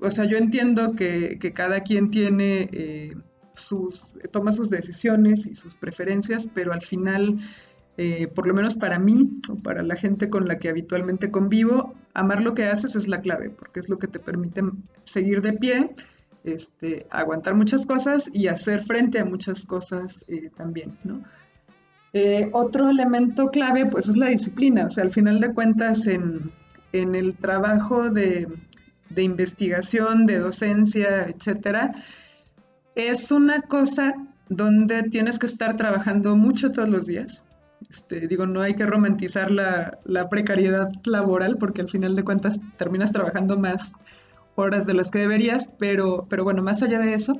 o 0.00 0.10
sea, 0.10 0.24
yo 0.24 0.36
entiendo 0.36 0.94
que, 0.94 1.38
cada 1.54 1.80
quien 1.80 2.10
tiene 2.10 2.68
eh, 2.72 3.14
sus, 3.54 4.18
toma 4.32 4.52
sus 4.52 4.70
decisiones 4.70 5.46
y 5.46 5.54
sus 5.54 5.76
preferencias, 5.76 6.48
pero 6.52 6.72
al 6.72 6.82
final, 6.82 7.38
eh, 7.96 8.26
por 8.28 8.46
lo 8.46 8.54
menos 8.54 8.76
para 8.76 8.98
mí 8.98 9.40
o 9.48 9.56
para 9.56 9.82
la 9.82 9.96
gente 9.96 10.28
con 10.28 10.46
la 10.46 10.58
que 10.58 10.68
habitualmente 10.68 11.30
convivo, 11.30 11.94
amar 12.14 12.42
lo 12.42 12.54
que 12.54 12.64
haces 12.64 12.96
es 12.96 13.08
la 13.08 13.20
clave, 13.20 13.50
porque 13.50 13.80
es 13.80 13.88
lo 13.88 13.98
que 13.98 14.08
te 14.08 14.18
permite 14.18 14.62
seguir 15.04 15.40
de 15.40 15.52
pie, 15.52 15.94
este, 16.44 17.06
aguantar 17.10 17.54
muchas 17.54 17.86
cosas 17.86 18.28
y 18.32 18.48
hacer 18.48 18.84
frente 18.84 19.18
a 19.18 19.24
muchas 19.24 19.64
cosas 19.64 20.24
eh, 20.28 20.50
también, 20.56 20.98
¿no? 21.04 21.22
otro 22.50 22.88
elemento 22.88 23.46
clave, 23.48 23.86
pues, 23.86 24.08
es 24.08 24.16
la 24.16 24.26
disciplina. 24.26 24.86
O 24.86 24.90
sea, 24.90 25.04
al 25.04 25.12
final 25.12 25.38
de 25.38 25.54
cuentas, 25.54 26.04
en, 26.08 26.50
en 26.92 27.14
el 27.14 27.36
trabajo 27.36 28.10
de, 28.10 28.48
investigación, 29.16 30.26
de 30.26 30.38
docencia, 30.38 31.26
etcétera, 31.28 31.92
es 32.94 33.30
una 33.30 33.62
cosa 33.62 34.14
donde 34.48 35.02
tienes 35.04 35.38
que 35.38 35.46
estar 35.46 35.76
trabajando 35.76 36.36
mucho 36.36 36.72
todos 36.72 36.88
los 36.88 37.06
días. 37.06 37.44
Este, 37.90 38.26
digo, 38.26 38.46
no 38.46 38.60
hay 38.60 38.74
que 38.74 38.86
romantizar 38.86 39.50
la, 39.50 39.94
precariedad 40.30 40.88
laboral 41.04 41.56
porque 41.58 41.82
al 41.82 41.90
final 41.90 42.16
de 42.16 42.24
cuentas 42.24 42.60
terminas 42.76 43.12
trabajando 43.12 43.58
más 43.58 43.92
horas 44.56 44.86
de 44.86 44.94
las 44.94 45.10
que 45.10 45.20
deberías, 45.20 45.68
pero, 45.78 46.26
pero 46.28 46.42
bueno, 46.42 46.62
más 46.62 46.82
allá 46.82 46.98
de 46.98 47.14
eso, 47.14 47.34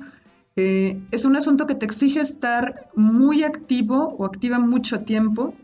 eh, 0.57 1.01
es 1.11 1.25
un 1.25 1.37
asunto 1.37 1.67
que 1.67 1.75
te 1.75 1.87
exige 1.87 2.21
estar 2.21 2.89
muy 2.95 3.43
activo 3.43 4.17
o 4.19 4.25
activa 4.25 4.59
mucho 4.59 5.01
tiempo 5.01 5.55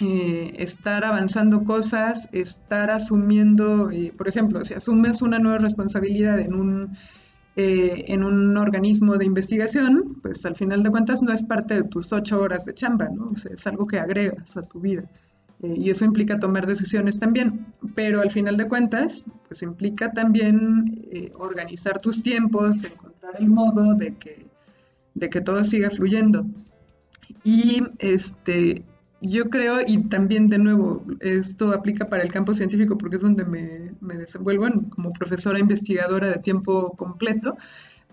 eh, 0.00 0.54
estar 0.58 1.04
avanzando 1.04 1.62
cosas, 1.62 2.28
estar 2.32 2.90
asumiendo, 2.90 3.92
eh, 3.92 4.12
por 4.16 4.26
ejemplo, 4.26 4.64
si 4.64 4.74
asumes 4.74 5.22
una 5.22 5.38
nueva 5.38 5.58
responsabilidad 5.58 6.40
en 6.40 6.54
un, 6.54 6.96
eh, 7.54 8.06
en 8.08 8.24
un 8.24 8.56
organismo 8.56 9.16
de 9.16 9.24
investigación, 9.24 10.16
pues 10.20 10.44
al 10.46 10.56
final 10.56 10.82
de 10.82 10.90
cuentas 10.90 11.22
no 11.22 11.32
es 11.32 11.44
parte 11.44 11.74
de 11.74 11.84
tus 11.84 12.12
ocho 12.12 12.40
horas 12.40 12.64
de 12.64 12.74
chamba, 12.74 13.08
¿no? 13.08 13.30
O 13.30 13.36
sea, 13.36 13.52
es 13.52 13.64
algo 13.68 13.86
que 13.86 14.00
agregas 14.00 14.56
a 14.56 14.62
tu 14.62 14.80
vida. 14.80 15.04
y 15.62 15.88
eso 15.88 16.04
implica 16.04 16.38
tomar 16.38 16.66
decisiones 16.66 17.18
también, 17.18 17.66
pero 17.94 18.20
al 18.20 18.30
final 18.30 18.56
de 18.56 18.68
cuentas, 18.68 19.30
pues 19.48 19.62
implica 19.62 20.12
también 20.12 21.06
organizar 21.36 22.00
tus 22.00 22.22
tiempos, 22.22 22.84
encontrar 22.84 23.36
el 23.38 23.48
modo 23.48 23.94
de 23.94 24.14
que, 24.16 24.46
de 25.14 25.30
que 25.30 25.40
todo 25.40 25.64
siga 25.64 25.88
fluyendo. 25.90 26.44
Y 27.44 27.82
este, 27.98 28.84
yo 29.28 29.50
creo, 29.50 29.80
y 29.86 30.04
también 30.08 30.48
de 30.48 30.58
nuevo, 30.58 31.04
esto 31.20 31.72
aplica 31.72 32.08
para 32.08 32.22
el 32.22 32.32
campo 32.32 32.54
científico 32.54 32.98
porque 32.98 33.16
es 33.16 33.22
donde 33.22 33.44
me, 33.44 34.16
desenvuelvo 34.16 34.66
como 34.90 35.12
profesora 35.12 35.58
investigadora 35.58 36.28
de 36.28 36.38
tiempo 36.38 36.96
completo, 36.96 37.56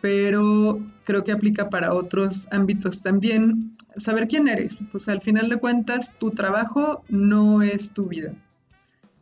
pero 0.01 0.79
creo 1.03 1.23
que 1.23 1.31
aplica 1.31 1.69
para 1.69 1.93
otros 1.93 2.47
ámbitos 2.51 3.01
también. 3.01 3.77
Saber 3.97 4.27
quién 4.27 4.47
eres, 4.47 4.83
pues 4.91 5.07
al 5.09 5.21
final 5.21 5.49
de 5.49 5.57
cuentas 5.57 6.15
tu 6.17 6.31
trabajo 6.31 7.03
no 7.09 7.61
es 7.61 7.91
tu 7.91 8.07
vida. 8.07 8.33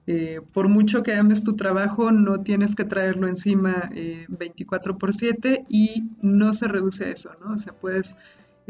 Eh, 0.08 0.42
por 0.54 0.70
mucho 0.70 1.04
que 1.04 1.14
ames 1.14 1.44
tu 1.44 1.56
trabajo, 1.56 2.12
no 2.12 2.42
tienes 2.42 2.76
que 2.76 2.84
traerlo 2.84 3.28
encima 3.28 3.92
24 4.28 4.98
por 4.98 5.14
7 5.14 5.66
y 5.70 6.04
no 6.22 6.54
se 6.54 6.68
reduce 6.68 7.06
a 7.06 7.10
eso, 7.12 7.32
¿no? 7.44 7.54
O 7.54 7.58
sea, 7.58 7.74
puedes 7.74 8.16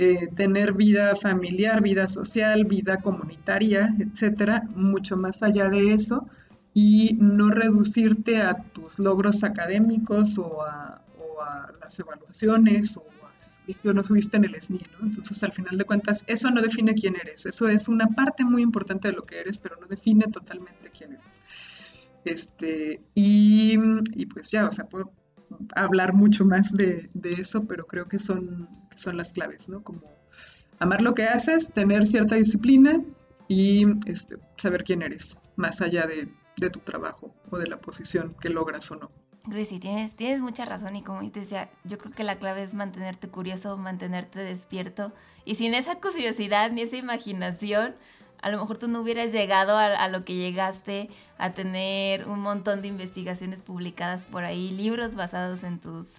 eh, 0.02 0.30
tener 0.34 0.72
vida 0.72 1.14
familiar, 1.18 1.82
vida 1.82 2.08
social, 2.08 2.64
vida 2.64 3.02
comunitaria, 3.02 3.93
etcétera, 4.00 4.64
mucho 4.74 5.18
más 5.18 5.43
allá 5.43 5.68
de 5.68 5.91
eso 5.91 6.26
y 6.74 7.18
no 7.20 7.50
reducirte 7.50 8.41
a 8.41 8.54
tus 8.54 8.97
logros 8.97 9.43
académicos 9.43 10.38
o 10.38 10.64
a, 10.64 11.02
las 11.82 12.00
evaluaciones 12.00 12.95
o 12.95 13.02
a 13.26 13.38
si 13.38 13.52
subiste 13.52 13.89
o 13.89 13.93
no 13.93 14.02
subiste 14.02 14.38
en 14.38 14.45
el 14.45 14.56
SNI, 14.62 14.86
¿no? 14.93 15.08
Entonces, 15.08 15.43
al 15.43 15.52
final 15.52 15.78
de 15.78 15.84
cuentas, 15.84 16.24
eso 16.28 16.50
no 16.50 16.62
define 16.62 16.93
quién 16.93 17.18
eres, 17.18 17.45
eso 17.45 17.68
es 17.68 17.89
una 17.89 18.08
parte 18.08 18.45
muy 18.45 18.62
importante 18.62 19.10
de 19.10 19.16
lo 19.16 19.26
que 19.26 19.41
eres, 19.41 19.58
pero 19.58 19.76
no 19.82 19.88
define 19.88 20.28
totalmente 20.32 20.91
quién 20.97 21.12
eres. 21.12 21.41
Este, 22.24 23.02
y, 23.16 23.78
y 24.16 24.26
pues 24.28 24.50
ya, 24.50 24.66
o 24.66 24.72
sea, 24.72 24.86
puedo 24.86 25.12
hablar 25.76 26.14
mucho 26.14 26.45
más 26.45 26.72
de, 26.72 27.10
de 27.14 27.34
eso, 27.34 27.66
pero 27.66 27.86
creo 27.86 28.08
que 28.08 28.18
son 28.18 28.70
son 29.00 29.18
las 29.18 29.32
claves, 29.32 29.70
¿no? 29.70 29.82
Como 29.84 30.02
amar 30.80 31.02
lo 31.02 31.14
que 31.14 31.28
haces, 31.28 31.72
tener 31.74 32.06
cierta 32.08 32.36
disciplina 32.36 33.02
y 33.47 33.86
este, 34.10 34.38
saber 34.58 34.84
quién 34.84 35.02
eres, 35.02 35.38
más 35.56 35.82
allá 35.82 36.08
de, 36.08 36.30
tu 36.70 36.80
trabajo 36.80 37.32
o 37.50 37.58
de 37.58 37.68
la 37.68 37.78
posición 37.78 38.36
que 38.41 38.50
logras 38.50 38.91
o 38.91 38.95
no. 38.97 39.10
Luis, 39.50 39.70
tienes, 39.80 40.16
tienes 40.16 40.41
mucha 40.41 40.66
razón 40.66 40.97
y 40.97 41.04
como 41.04 41.22
te 41.32 41.39
decía, 41.39 41.70
yo 41.86 41.97
creo 41.97 42.14
que 42.14 42.26
la 42.26 42.38
clave 42.38 42.64
es 42.64 42.74
mantenerte 42.74 43.30
curioso, 43.30 43.78
mantenerte 43.78 44.39
despierto 44.39 45.14
y 45.45 45.56
sin 45.56 45.74
esa 45.74 46.02
curiosidad 46.02 46.72
ni 46.72 46.82
esa 46.82 46.97
imaginación, 46.97 47.95
a 48.41 48.50
lo 48.50 48.60
mejor 48.60 48.78
tú 48.78 48.89
no 48.89 49.00
hubieras 49.00 49.32
llegado 49.32 49.78
a, 49.78 49.86
a, 49.86 50.10
lo 50.10 50.26
que 50.26 50.36
llegaste, 50.36 51.10
a 51.38 51.54
tener 51.54 52.28
un 52.28 52.41
montón 52.41 52.82
de 52.82 52.89
investigaciones 52.89 53.62
publicadas 53.62 54.26
por 54.26 54.43
ahí, 54.43 54.72
libros 54.72 55.16
basados 55.16 55.64
en 55.64 55.80
tus, 55.80 56.18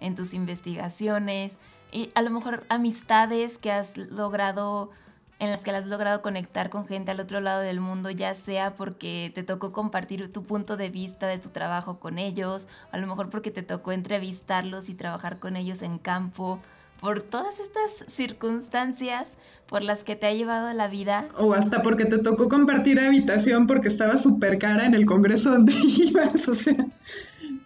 en 0.00 0.14
tus 0.14 0.32
investigaciones, 0.32 1.56
y 1.92 2.10
a 2.14 2.22
lo 2.22 2.30
mejor 2.30 2.64
amistades 2.68 3.58
que 3.58 3.70
has 3.70 3.96
logrado 3.96 4.90
en 5.38 5.50
las 5.50 5.62
que 5.62 5.72
has 5.72 5.86
logrado 5.86 6.22
conectar 6.22 6.70
con 6.70 6.86
gente 6.86 7.10
al 7.10 7.18
otro 7.18 7.40
lado 7.40 7.62
del 7.62 7.80
mundo, 7.80 8.10
ya 8.10 8.34
sea 8.34 8.74
porque 8.76 9.32
te 9.34 9.42
tocó 9.42 9.72
compartir 9.72 10.32
tu 10.32 10.44
punto 10.44 10.76
de 10.76 10.88
vista 10.88 11.26
de 11.26 11.38
tu 11.38 11.48
trabajo 11.48 11.98
con 11.98 12.18
ellos, 12.18 12.68
a 12.92 12.98
lo 12.98 13.08
mejor 13.08 13.28
porque 13.28 13.50
te 13.50 13.62
tocó 13.62 13.90
entrevistarlos 13.90 14.88
y 14.88 14.94
trabajar 14.94 15.40
con 15.40 15.56
ellos 15.56 15.82
en 15.82 15.98
campo, 15.98 16.60
por 17.00 17.20
todas 17.22 17.58
estas 17.58 18.12
circunstancias 18.12 19.32
por 19.66 19.82
las 19.82 20.04
que 20.04 20.14
te 20.14 20.26
ha 20.26 20.32
llevado 20.32 20.72
la 20.72 20.86
vida. 20.86 21.26
O 21.36 21.54
hasta 21.54 21.82
porque 21.82 22.04
te 22.04 22.18
tocó 22.18 22.48
compartir 22.48 23.00
habitación 23.00 23.66
porque 23.66 23.88
estaba 23.88 24.18
súper 24.18 24.60
cara 24.60 24.84
en 24.84 24.94
el 24.94 25.06
congreso 25.06 25.50
donde 25.50 25.72
ibas, 25.82 26.46
o 26.46 26.54
sea, 26.54 26.86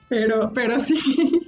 pero, 0.09 0.53
pero 0.55 0.79
sí. 0.79 1.46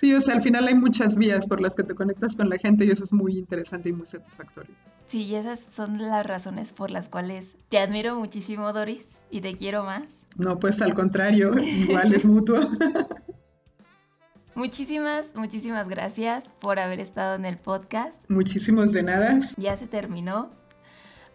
Sí, 0.00 0.14
o 0.14 0.20
sea, 0.22 0.32
al 0.32 0.40
final 0.40 0.66
hay 0.66 0.72
muchas 0.72 1.18
vías 1.18 1.46
por 1.46 1.60
las 1.60 1.74
que 1.74 1.82
te 1.82 1.94
conectas 1.94 2.34
con 2.34 2.48
la 2.48 2.56
gente 2.56 2.86
y 2.86 2.90
eso 2.90 3.04
es 3.04 3.12
muy 3.12 3.36
interesante 3.36 3.90
y 3.90 3.92
muy 3.92 4.06
satisfactorio. 4.06 4.74
Sí, 5.06 5.24
y 5.24 5.34
esas 5.34 5.60
son 5.60 5.98
las 5.98 6.24
razones 6.24 6.72
por 6.72 6.90
las 6.90 7.10
cuales 7.10 7.54
te 7.68 7.78
admiro 7.78 8.16
muchísimo, 8.16 8.72
Doris, 8.72 9.06
y 9.30 9.42
te 9.42 9.54
quiero 9.54 9.84
más. 9.84 10.16
No, 10.36 10.58
pues 10.58 10.80
al 10.80 10.94
contrario, 10.94 11.52
igual 11.58 12.14
es 12.14 12.24
mutuo. 12.24 12.60
Muchísimas, 14.54 15.34
muchísimas 15.34 15.86
gracias 15.88 16.44
por 16.60 16.78
haber 16.78 17.00
estado 17.00 17.36
en 17.36 17.44
el 17.44 17.58
podcast. 17.58 18.14
Muchísimos 18.30 18.92
de 18.92 19.02
nada. 19.02 19.38
Ya 19.58 19.76
se 19.76 19.86
terminó, 19.86 20.50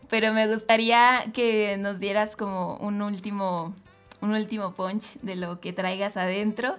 pero 0.10 0.34
me 0.34 0.52
gustaría 0.52 1.32
que 1.34 1.78
nos 1.78 2.00
dieras 2.00 2.36
como 2.36 2.78
un 2.78 3.02
último, 3.04 3.74
un 4.22 4.32
último 4.32 4.74
punch 4.74 5.20
de 5.22 5.36
lo 5.36 5.60
que 5.60 5.72
traigas 5.72 6.18
adentro 6.18 6.78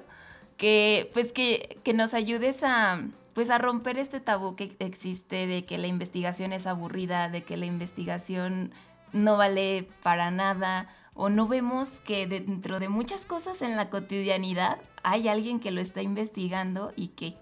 que 0.57 1.11
pues 1.12 1.32
que, 1.32 1.78
nos 1.94 2.14
ayudes 2.14 2.62
a 2.62 3.02
pues 3.34 3.50
a 3.50 3.59
romper 3.59 3.98
este 3.98 4.20
tabú 4.20 4.57
que 4.57 4.74
existe 4.78 5.46
de 5.46 5.66
que 5.66 5.76
la 5.76 5.88
investigación 5.88 6.54
es 6.54 6.66
aburrida, 6.66 7.28
de 7.28 7.42
que 7.42 7.59
la 7.59 7.66
investigación 7.66 8.70
no 9.12 9.36
vale 9.36 9.88
para 10.02 10.30
nada 10.30 10.88
o 11.12 11.28
no 11.28 11.46
vemos 11.46 12.00
que 12.04 12.26
dentro 12.26 12.80
de 12.80 12.88
muchas 12.88 13.26
cosas 13.26 13.61
en 13.61 13.76
la 13.76 13.90
cotidianidad 13.90 14.78
hay 15.02 15.28
alguien 15.28 15.61
que 15.61 15.70
lo 15.70 15.82
está 15.82 16.00
investigando 16.00 16.92
y 16.96 17.09
que 17.09 17.34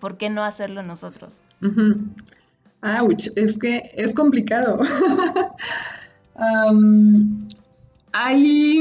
¿por 0.00 0.16
qué 0.16 0.30
no 0.30 0.42
hacerlo 0.42 0.82
nosotros? 0.82 1.40
Ouch, 2.82 3.28
es 3.36 3.58
que 3.58 3.92
es 3.94 4.14
complicado. 4.14 4.78
hay 8.12 8.80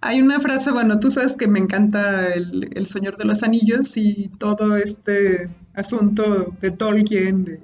hay 0.00 0.22
una 0.22 0.40
frase, 0.40 0.70
bueno, 0.70 0.98
tú 0.98 1.10
sabes 1.10 1.36
que 1.36 1.46
me 1.46 1.58
encanta 1.58 2.32
el, 2.32 2.86
Señor 2.86 3.16
de 3.16 3.26
los 3.26 3.42
Anillos 3.42 3.96
y 3.96 4.30
todo 4.38 4.76
este 4.76 5.50
asunto 5.74 6.54
de 6.60 6.70
Tolkien, 6.70 7.42
de 7.42 7.60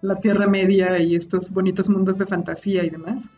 la 0.00 0.16
Tierra 0.16 0.48
Media 0.48 0.98
y 0.98 1.14
estos 1.14 1.52
bonitos 1.52 1.88
mundos 1.88 2.18
de 2.18 2.26
fantasía 2.26 2.84
y 2.84 2.90
demás. 2.90 3.30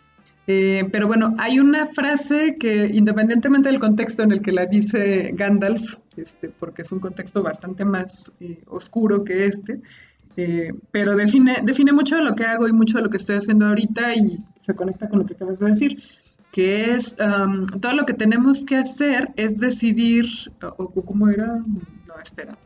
Eh, 0.46 0.88
pero 0.92 1.06
bueno, 1.06 1.34
hay 1.38 1.58
una 1.58 1.86
frase 1.86 2.56
que 2.58 2.86
independientemente 2.86 3.70
del 3.70 3.80
contexto 3.80 4.22
en 4.22 4.32
el 4.32 4.40
que 4.40 4.52
la 4.52 4.66
dice 4.66 5.32
Gandalf, 5.34 5.96
este, 6.16 6.48
porque 6.48 6.82
es 6.82 6.92
un 6.92 7.00
contexto 7.00 7.42
bastante 7.42 7.84
más 7.84 8.32
eh, 8.40 8.62
oscuro 8.66 9.24
que 9.24 9.46
este, 9.46 9.80
eh, 10.36 10.72
pero 10.90 11.16
define, 11.16 11.58
define 11.62 11.92
mucho 11.92 12.16
de 12.16 12.22
lo 12.22 12.34
que 12.34 12.44
hago 12.44 12.68
y 12.68 12.72
mucho 12.72 12.98
de 12.98 13.04
lo 13.04 13.10
que 13.10 13.18
estoy 13.18 13.36
haciendo 13.36 13.66
ahorita 13.66 14.14
y 14.14 14.42
se 14.60 14.74
conecta 14.74 15.08
con 15.08 15.20
lo 15.20 15.26
que 15.26 15.34
acabas 15.34 15.58
de 15.60 15.66
decir 15.66 16.02
que 16.54 16.92
es 16.92 17.16
todo 17.16 17.94
lo 17.94 18.06
que 18.06 18.12
tenemos 18.12 18.64
que 18.64 18.76
hacer 18.76 19.32
es 19.34 19.58
decidir, 19.58 20.26
o, 20.62 20.88
cómo 21.02 21.28
era, 21.28 21.48
no, 21.48 22.14
espera, 22.22 22.56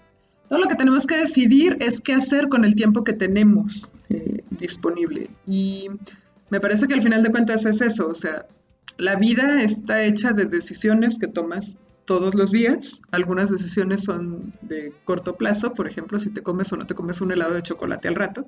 todo 0.50 0.58
lo 0.58 0.68
que 0.68 0.74
tenemos 0.74 1.06
que 1.06 1.16
decidir 1.16 1.78
es 1.80 1.98
qué 1.98 2.12
hacer 2.12 2.50
con 2.50 2.66
el 2.66 2.74
tiempo 2.74 3.02
que 3.02 3.14
tenemos 3.14 3.90
eh, 4.10 4.44
disponible. 4.50 5.30
Y 5.46 5.88
me 6.50 6.60
parece 6.60 6.86
que 6.86 6.92
al 6.92 7.00
final 7.00 7.22
de 7.22 7.30
cuentas 7.30 7.64
es 7.64 7.80
eso, 7.80 8.08
o 8.08 8.14
sea, 8.14 8.44
la 8.98 9.16
vida 9.16 9.62
está 9.62 10.02
hecha 10.02 10.32
de 10.32 10.44
decisiones 10.44 11.18
que 11.18 11.26
tomas 11.26 11.78
todos 12.08 12.34
los 12.34 12.52
días. 12.52 13.02
Algunas 13.10 13.50
decisiones 13.50 14.02
son 14.02 14.54
de 14.62 14.94
corto 15.04 15.36
plazo, 15.36 15.74
por 15.74 15.86
ejemplo, 15.86 16.18
si 16.18 16.30
te 16.30 16.42
comes 16.42 16.72
o 16.72 16.76
no 16.78 16.86
te 16.86 16.94
comes 16.94 17.20
un 17.20 17.32
helado 17.32 17.52
de 17.52 17.62
chocolate 17.62 18.08
al 18.08 18.14
rato. 18.14 18.42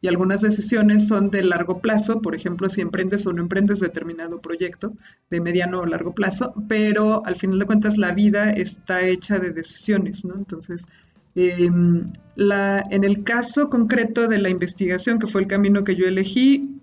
Y 0.00 0.08
algunas 0.08 0.40
decisiones 0.40 1.08
son 1.08 1.30
de 1.30 1.44
largo 1.44 1.80
plazo, 1.80 2.22
por 2.22 2.34
ejemplo, 2.34 2.70
si 2.70 2.80
emprendes 2.80 3.26
o 3.26 3.34
no 3.34 3.42
emprendes 3.42 3.80
determinado 3.80 4.40
proyecto 4.40 4.94
de 5.28 5.42
mediano 5.42 5.80
o 5.80 5.86
largo 5.86 6.14
plazo. 6.14 6.54
Pero 6.68 7.24
al 7.26 7.36
final 7.36 7.58
de 7.58 7.66
cuentas 7.66 7.98
la 7.98 8.12
vida 8.12 8.50
está 8.50 9.02
hecha 9.02 9.38
de 9.38 9.50
decisiones, 9.50 10.24
¿no? 10.24 10.34
Entonces, 10.34 10.82
em, 11.34 12.12
la, 12.34 12.82
en 12.90 13.04
el 13.04 13.24
caso 13.24 13.68
concreto 13.68 14.26
de 14.26 14.38
la 14.38 14.48
investigación, 14.48 15.18
que 15.18 15.26
fue 15.26 15.42
el 15.42 15.48
camino 15.48 15.84
que 15.84 15.96
yo 15.96 16.06
elegí, 16.06 16.80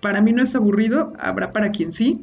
para 0.00 0.20
mí 0.20 0.32
no 0.32 0.44
es 0.44 0.54
aburrido, 0.54 1.14
habrá 1.18 1.52
para 1.52 1.70
quien 1.70 1.90
sí. 1.90 2.20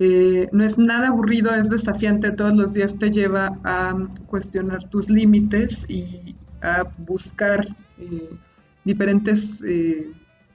Eh, 0.00 0.48
no 0.52 0.64
es 0.64 0.78
nada 0.78 1.08
aburrido, 1.08 1.54
es 1.54 1.70
desafiante, 1.70 2.30
todos 2.30 2.54
los 2.54 2.72
días 2.72 2.98
te 2.98 3.10
lleva 3.10 3.58
a 3.64 3.96
cuestionar 4.26 4.88
tus 4.88 5.10
límites 5.10 5.86
y 5.88 6.36
a 6.62 6.84
buscar 6.98 7.66
eh, 7.98 8.30
diferentes 8.84 9.62
eh, 9.66 10.12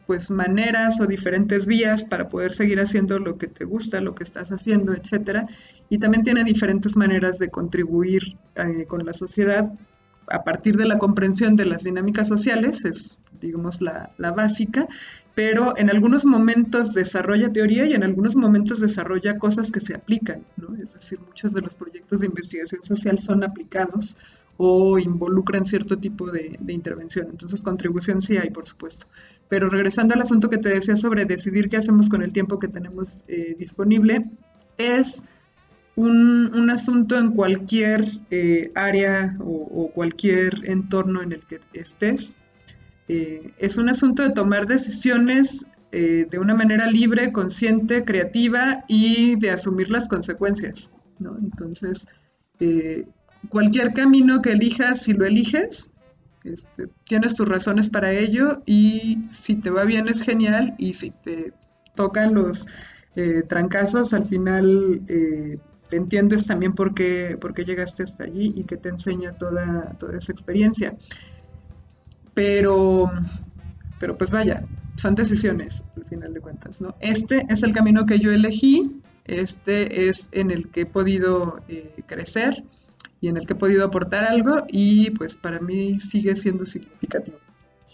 pues 0.08 0.32
maneras 0.32 1.00
o 1.02 1.08
diferentes 1.08 1.66
vías 1.66 2.06
para 2.06 2.30
poder 2.30 2.54
seguir 2.54 2.80
haciendo 2.80 3.20
lo 3.20 3.38
que 3.38 3.48
te 3.48 3.66
gusta, 3.66 4.02
lo 4.02 4.16
que 4.16 4.24
estás 4.24 4.52
haciendo, 4.52 4.94
etcétera. 4.94 5.48
Y 5.89 5.98
también 5.98 6.24
tiene 6.24 6.44
diferentes 6.44 6.96
maneras 6.96 7.38
de 7.39 7.50
contribuir 7.50 8.38
con 8.88 9.06
la 9.06 9.14
sociedad 9.14 9.74
a 10.28 10.44
partir 10.44 10.78
de 10.78 10.86
la 10.86 10.98
comprensión 10.98 11.56
de 11.56 11.66
las 11.66 11.84
dinámicas 11.84 12.28
sociales, 12.28 12.86
es 12.86 13.20
digamos 13.39 13.82
la, 13.82 14.12
la 14.18 14.32
básica, 14.32 14.88
pero 15.36 15.75
en 15.77 15.89
algunos 15.89 16.25
momentos 16.25 16.93
desarrolla 16.93 17.51
teoría 17.51 17.86
y 17.86 17.93
en 17.93 18.03
algunos 18.03 18.36
momentos 18.36 18.79
desarrolla 18.79 19.39
cosas 19.39 19.71
que 19.71 19.81
se 19.81 19.95
aplican, 19.95 20.43
¿no? 20.57 20.75
Es 20.75 20.93
decir, 20.93 21.19
muchos 21.19 21.53
de 21.53 21.61
los 21.61 21.73
proyectos 21.75 22.19
de 22.19 22.27
investigación 22.27 22.84
social 22.84 23.19
son 23.19 23.43
aplicados 23.43 24.15
o 24.57 24.99
involucran 24.99 25.65
cierto 25.65 25.97
tipo 25.97 26.29
de, 26.29 26.55
intervención. 26.67 27.27
Entonces, 27.31 27.63
contribución 27.63 28.21
sí 28.21 28.38
hay, 28.38 28.51
por 28.51 28.67
supuesto. 28.67 29.07
Pero 29.49 29.69
regresando 29.69 30.13
al 30.13 30.21
asunto 30.21 30.49
que 30.49 30.59
te 30.59 30.69
decía 30.69 30.95
sobre 30.95 31.25
decidir 31.25 31.69
qué 31.69 31.77
hacemos 31.77 32.09
con 32.09 32.21
el 32.21 32.31
tiempo 32.31 32.59
que 32.59 32.67
tenemos 32.67 33.23
eh, 33.27 33.55
disponible, 33.57 34.29
es 34.77 35.23
un, 35.95 36.69
asunto 36.69 37.17
en 37.17 37.31
cualquier 37.31 38.05
eh, 38.29 38.71
área 38.75 39.36
o 39.39 39.91
cualquier 39.93 40.69
entorno 40.69 41.23
en 41.23 41.31
el 41.31 41.39
que 41.41 41.59
estés 41.73 42.36
eh, 43.08 43.54
es 43.58 43.78
un 43.78 43.89
asunto 43.89 44.24
de 44.24 44.32
tomar 44.32 44.68
decisiones 44.68 45.66
eh, 45.91 46.26
de 46.30 46.39
una 46.39 46.56
manera 46.56 46.88
libre, 46.88 47.32
consciente, 47.32 48.04
creativa 48.04 48.84
y 48.88 49.39
de 49.39 49.51
asumir 49.51 49.89
las 49.89 50.08
consecuencias. 50.08 50.91
Entonces, 51.20 52.06
eh, 52.60 53.06
cualquier 53.49 53.93
camino 53.93 54.41
que 54.41 54.54
elijas, 54.54 55.04
si 55.04 55.14
lo 55.14 55.26
eliges, 55.26 55.93
este, 56.43 56.88
tienes 57.06 57.36
tus 57.36 57.47
razones 57.47 57.89
para 57.89 58.12
ello 58.12 58.62
y 58.66 59.20
si 59.32 59.56
te 59.56 59.70
va 59.70 59.86
bien 59.86 60.08
es 60.10 60.22
genial 60.22 60.76
y 60.78 60.93
si 60.93 61.12
te 61.12 61.54
tocan 61.95 62.34
los 62.34 62.68
eh, 63.16 63.43
trancazos, 63.47 64.14
al 64.14 64.26
final 64.26 65.01
eh, 65.08 65.58
entiendes 65.91 66.45
también 66.45 66.74
por 66.74 66.93
qué, 66.93 67.38
por 67.39 67.54
qué 67.54 67.64
llegaste 67.64 68.04
hasta 68.04 68.26
allí 68.26 68.54
y 68.56 68.64
que 68.64 68.78
te 68.78 68.89
enseña 68.89 69.34
toda, 69.34 69.95
toda 69.99 70.18
esa 70.18 70.32
experiencia. 70.32 70.95
Pero, 72.34 73.11
pero 73.99 74.17
pues 74.17 74.31
vaya, 74.31 74.63
son 74.95 75.15
decisiones 75.15 75.84
al 75.95 76.05
final 76.05 76.34
de 76.34 76.41
cuentas, 76.41 76.81
¿no? 76.81 76.95
Este 76.99 77.45
es 77.49 77.63
el 77.63 77.73
camino 77.73 78.05
que 78.05 78.19
yo 78.19 78.31
elegí, 78.31 79.01
este 79.25 80.09
es 80.09 80.29
en 80.31 80.51
el 80.51 80.69
que 80.69 80.81
he 80.81 80.86
podido 80.86 81.59
eh, 81.67 82.03
crecer 82.05 82.63
y 83.21 83.29
en 83.29 83.38
el 83.38 83.45
que 83.47 83.53
he 83.53 83.57
podido 83.57 83.86
aportar 83.86 84.25
algo 84.25 84.63
y 84.67 85.11
pues 85.11 85.38
para 85.38 85.59
mí 85.59 85.99
sigue 85.99 86.36
siendo 86.36 86.65
significativo. 86.65 87.43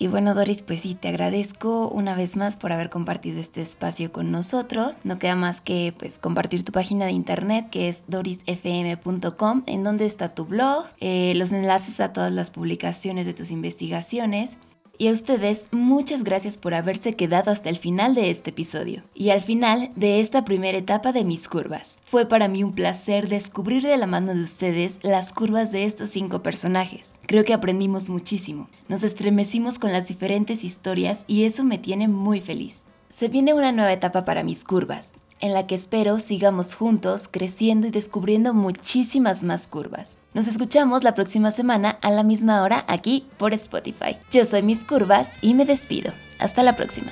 Y 0.02 0.08
bueno, 0.08 0.34
Doris, 0.34 0.62
pues 0.62 0.80
sí, 0.80 0.96
te 0.96 1.10
agradezco 1.10 1.90
una 1.90 2.16
vez 2.16 2.38
más 2.38 2.56
por 2.56 2.72
haber 2.72 2.90
compartido 2.90 3.38
este 3.38 3.60
espacio 3.60 4.14
con 4.14 4.32
nosotros. 4.32 4.96
No 5.04 5.20
queda 5.20 5.36
más 5.36 5.60
que 5.60 5.94
pues 6.00 6.18
compartir 6.18 6.64
tu 6.64 6.72
página 6.72 7.06
de 7.06 7.12
internet 7.12 7.70
que 7.70 7.90
es 7.90 8.06
dorisfm.com, 8.08 9.64
en 9.68 9.84
donde 9.84 10.06
está 10.06 10.34
tu 10.34 10.46
blog, 10.46 10.86
eh, 11.02 11.34
los 11.36 11.52
enlaces 11.52 12.00
a 12.00 12.14
todas 12.14 12.32
las 12.32 12.50
publicaciones 12.50 13.26
de 13.26 13.34
tus 13.34 13.52
investigaciones 13.52 14.56
y 15.00 15.08
a 15.08 15.14
ustedes, 15.14 15.68
muchas 15.72 16.26
gracias 16.26 16.58
por 16.58 16.74
haberse 16.74 17.16
quedado 17.16 17.52
hasta 17.52 17.70
el 17.70 17.78
final 17.78 18.16
de 18.16 18.30
este 18.30 18.50
episodio 18.50 19.04
y 19.16 19.30
al 19.30 19.42
final 19.42 19.92
de 19.96 20.20
esta 20.20 20.44
primera 20.44 20.78
etapa 20.78 21.14
de 21.14 21.24
mis 21.24 21.48
curvas. 21.48 22.00
Fue 22.04 22.28
para 22.28 22.50
mí 22.50 22.66
un 22.66 22.74
placer 22.74 23.30
descubrir 23.30 23.82
de 23.84 23.96
la 23.96 24.08
mano 24.08 24.36
de 24.36 24.44
ustedes 24.44 25.00
las 25.02 25.32
curvas 25.32 25.72
de 25.72 25.86
estos 25.86 26.10
cinco 26.10 26.44
personajes. 26.44 27.18
Creo 27.28 27.46
que 27.46 27.54
aprendimos 27.54 28.10
muchísimo, 28.10 28.70
nos 28.90 29.04
estremecimos 29.04 29.80
con 29.80 29.94
las 29.94 30.10
diferentes 30.10 30.66
historias 30.66 31.24
y 31.28 31.46
eso 31.46 31.64
me 31.64 31.78
tiene 31.78 32.10
muy 32.10 32.42
feliz. 32.42 32.84
Se 33.08 33.30
viene 33.30 33.54
una 33.54 33.72
nueva 33.72 33.94
etapa 33.94 34.26
para 34.26 34.44
mis 34.44 34.66
curvas, 34.66 35.14
en 35.40 35.54
la 35.54 35.68
que 35.68 35.76
espero 35.76 36.20
sigamos 36.20 36.76
juntos 36.76 37.28
creciendo 37.30 37.88
y 37.88 37.92
descubriendo 37.92 38.54
muchísimas 38.54 39.44
más 39.44 39.68
curvas. 39.68 40.20
Nos 40.34 40.48
escuchamos 40.48 41.04
la 41.04 41.16
próxima 41.16 41.52
semana 41.52 41.98
a 42.02 42.12
la 42.12 42.24
misma 42.24 42.62
hora 42.62 42.86
aquí 42.88 43.26
por 43.38 43.54
Spotify. 43.54 44.18
Yo 44.32 44.46
soy 44.46 44.62
Mis 44.62 44.84
Curvas 44.84 45.32
y 45.42 45.54
me 45.54 45.66
despido. 45.66 46.12
Hasta 46.40 46.64
la 46.64 46.76
próxima. 46.76 47.12